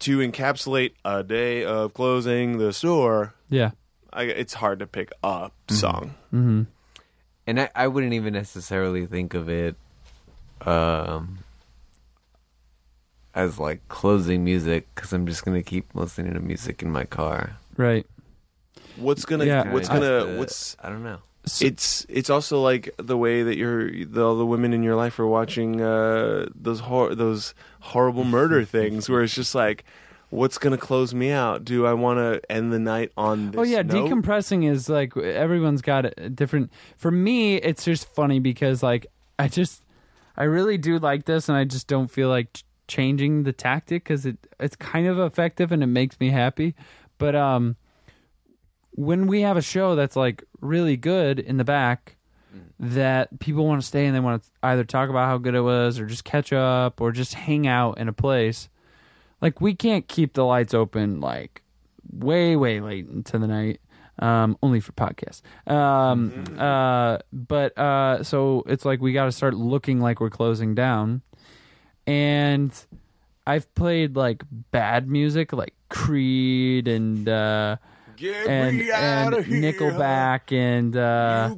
[0.00, 3.70] to encapsulate a day of closing the store, yeah.
[4.12, 6.14] I, it's hard to pick a song.
[6.32, 6.62] Mm-hmm.
[7.46, 9.76] And I, I wouldn't even necessarily think of it
[10.62, 11.38] um,
[13.34, 17.56] as like closing music because I'm just gonna keep listening to music in my car.
[17.76, 18.06] Right.
[18.96, 21.18] What's gonna, Yeah, what's Kinda gonna, just, uh, what's I don't know.
[21.46, 24.96] So- it's it's also like the way that you're the, all the women in your
[24.96, 29.84] life are watching uh, those hor- those horrible murder things where it's just like
[30.30, 33.58] what's going to close me out do i want to end the night on this
[33.60, 34.10] Oh yeah, note?
[34.10, 36.72] decompressing is like everyone's got a different.
[36.96, 39.06] For me, it's just funny because like
[39.38, 39.82] I just
[40.36, 44.26] I really do like this, and I just don't feel like changing the tactic because
[44.26, 46.74] it it's kind of effective and it makes me happy.
[47.18, 47.76] But um,
[48.94, 52.16] when we have a show that's like really good in the back.
[52.78, 55.60] That people want to stay and they want to either talk about how good it
[55.60, 58.68] was or just catch up or just hang out in a place.
[59.40, 61.62] Like we can't keep the lights open like
[62.12, 63.80] way way late into the night
[64.20, 69.54] um only for podcasts um uh but uh so it's like we got to start
[69.54, 71.22] looking like we're closing down
[72.06, 72.86] and
[73.46, 77.76] i've played like bad music like creed and uh
[78.16, 81.54] Get and me and nickelback and uh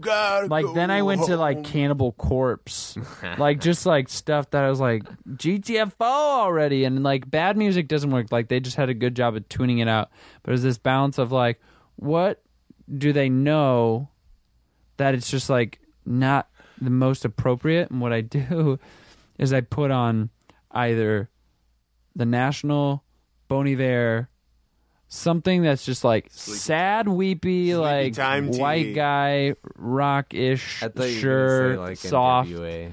[0.48, 1.64] like then I went to like.
[1.64, 2.96] Cannibal Corpse,
[3.38, 8.10] like just like stuff that I was like GTFO already, and like bad music doesn't
[8.10, 8.30] work.
[8.30, 10.10] Like they just had a good job of tuning it out,
[10.42, 11.60] but there's this balance of like,
[11.96, 12.42] what
[12.92, 14.08] do they know
[14.96, 16.48] that it's just like not
[16.80, 17.90] the most appropriate?
[17.90, 18.78] And what I do
[19.38, 20.30] is I put on
[20.70, 21.28] either
[22.14, 23.02] the National,
[23.48, 24.28] Bon Iver,
[25.16, 28.92] something that's just like Sleepy sad, weepy, like Time white tea.
[28.92, 32.48] guy, rock ish, I thought you were sure, gonna say, like soft.
[32.50, 32.90] NWA.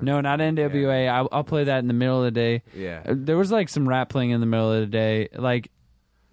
[0.00, 1.08] No, not NWA.
[1.08, 2.62] I'll, I'll play that in the middle of the day.
[2.74, 3.02] Yeah.
[3.04, 5.28] Uh, There was like some rap playing in the middle of the day.
[5.34, 5.70] Like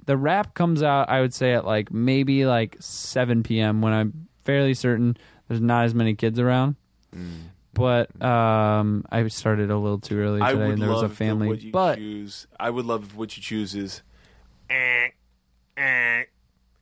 [0.05, 3.81] the rap comes out, I would say at like maybe like 7 p.m.
[3.81, 6.75] when I'm fairly certain there's not as many kids around.
[7.15, 7.49] Mm.
[7.73, 11.47] But um, I started a little too early today, and there was a if family.
[11.49, 12.47] what you but choose.
[12.59, 14.01] I would love if what you choose is,
[14.69, 15.09] eh,
[15.77, 16.23] eh,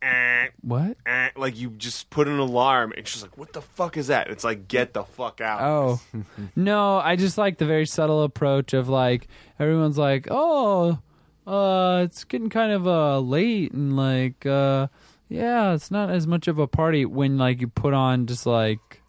[0.02, 0.98] eh, what?
[1.06, 1.30] eh.
[1.36, 2.94] like you just put an alarm.
[2.96, 6.02] and she's like, "What the fuck is that?" It's like, "Get the fuck out." Oh,
[6.56, 9.28] no, I just like the very subtle approach of like
[9.60, 11.00] everyone's like, oh,
[11.48, 14.88] uh, it's getting kind of uh late and like uh,
[15.30, 19.02] yeah, it's not as much of a party when like you put on just like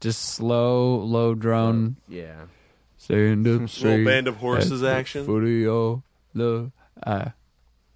[0.00, 2.44] just slow, low drone, Yeah.
[2.98, 5.24] stand up little straight, band of horses at the action.
[5.26, 6.02] foot of your
[6.34, 6.70] the
[7.02, 7.30] uh,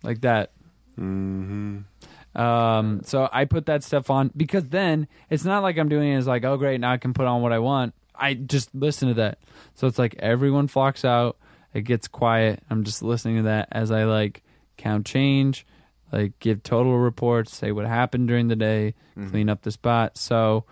[0.03, 0.53] like that.
[0.99, 2.41] Mm-hmm.
[2.41, 6.17] Um, so I put that stuff on because then it's not like I'm doing it
[6.17, 7.94] as like, oh great, now I can put on what I want.
[8.15, 9.39] I just listen to that.
[9.75, 11.39] So it's like everyone flocks out,
[11.73, 12.62] it gets quiet.
[12.70, 14.43] I'm just listening to that as I like
[14.77, 15.67] count change,
[16.12, 18.94] like give total reports, say what happened during the day,
[19.31, 20.17] clean up the spot.
[20.17, 20.65] So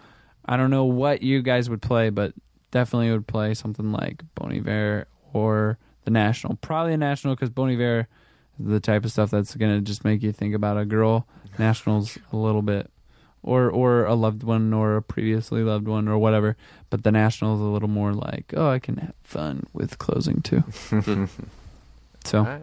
[0.44, 2.32] I don't know what you guys would play, but
[2.70, 6.56] definitely would play something like Bon Iver or the National.
[6.56, 8.06] Probably the National because Bon Iver
[8.58, 11.26] the type of stuff that's gonna just make you think about a girl.
[11.58, 12.90] Nationals a little bit,
[13.42, 16.56] or or a loved one or a previously loved one or whatever.
[16.90, 20.62] But the Nationals a little more like, oh, I can have fun with closing too.
[22.24, 22.62] so All right.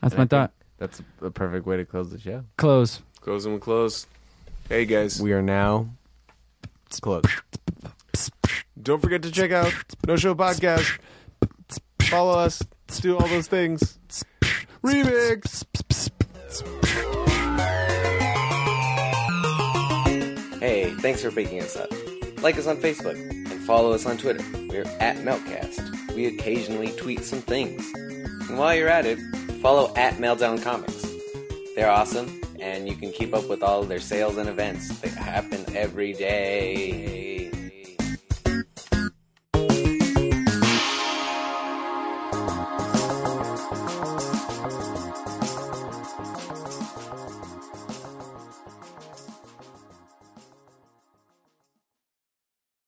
[0.00, 0.52] that's I my think thought.
[0.78, 2.44] That's a perfect way to close the show.
[2.56, 3.00] Close.
[3.20, 4.06] Closing with close.
[4.68, 5.88] Hey guys, We are now
[6.86, 7.26] it's closed.
[8.82, 9.72] don't forget to check out
[10.06, 10.98] No Show Podcast.
[12.02, 12.62] Follow us.
[13.00, 13.98] Do all those things.
[14.84, 15.64] Remix.
[20.60, 21.90] Hey, thanks for picking us up.
[22.42, 24.44] Like us on Facebook and follow us on Twitter.
[24.68, 26.14] We're at Meltcast.
[26.14, 27.90] We occasionally tweet some things.
[27.94, 29.18] And while you're at it,
[29.62, 31.06] follow at Meltdown Comics.
[31.74, 35.64] They're awesome, and you can keep up with all their sales and events that happen
[35.74, 37.53] every day.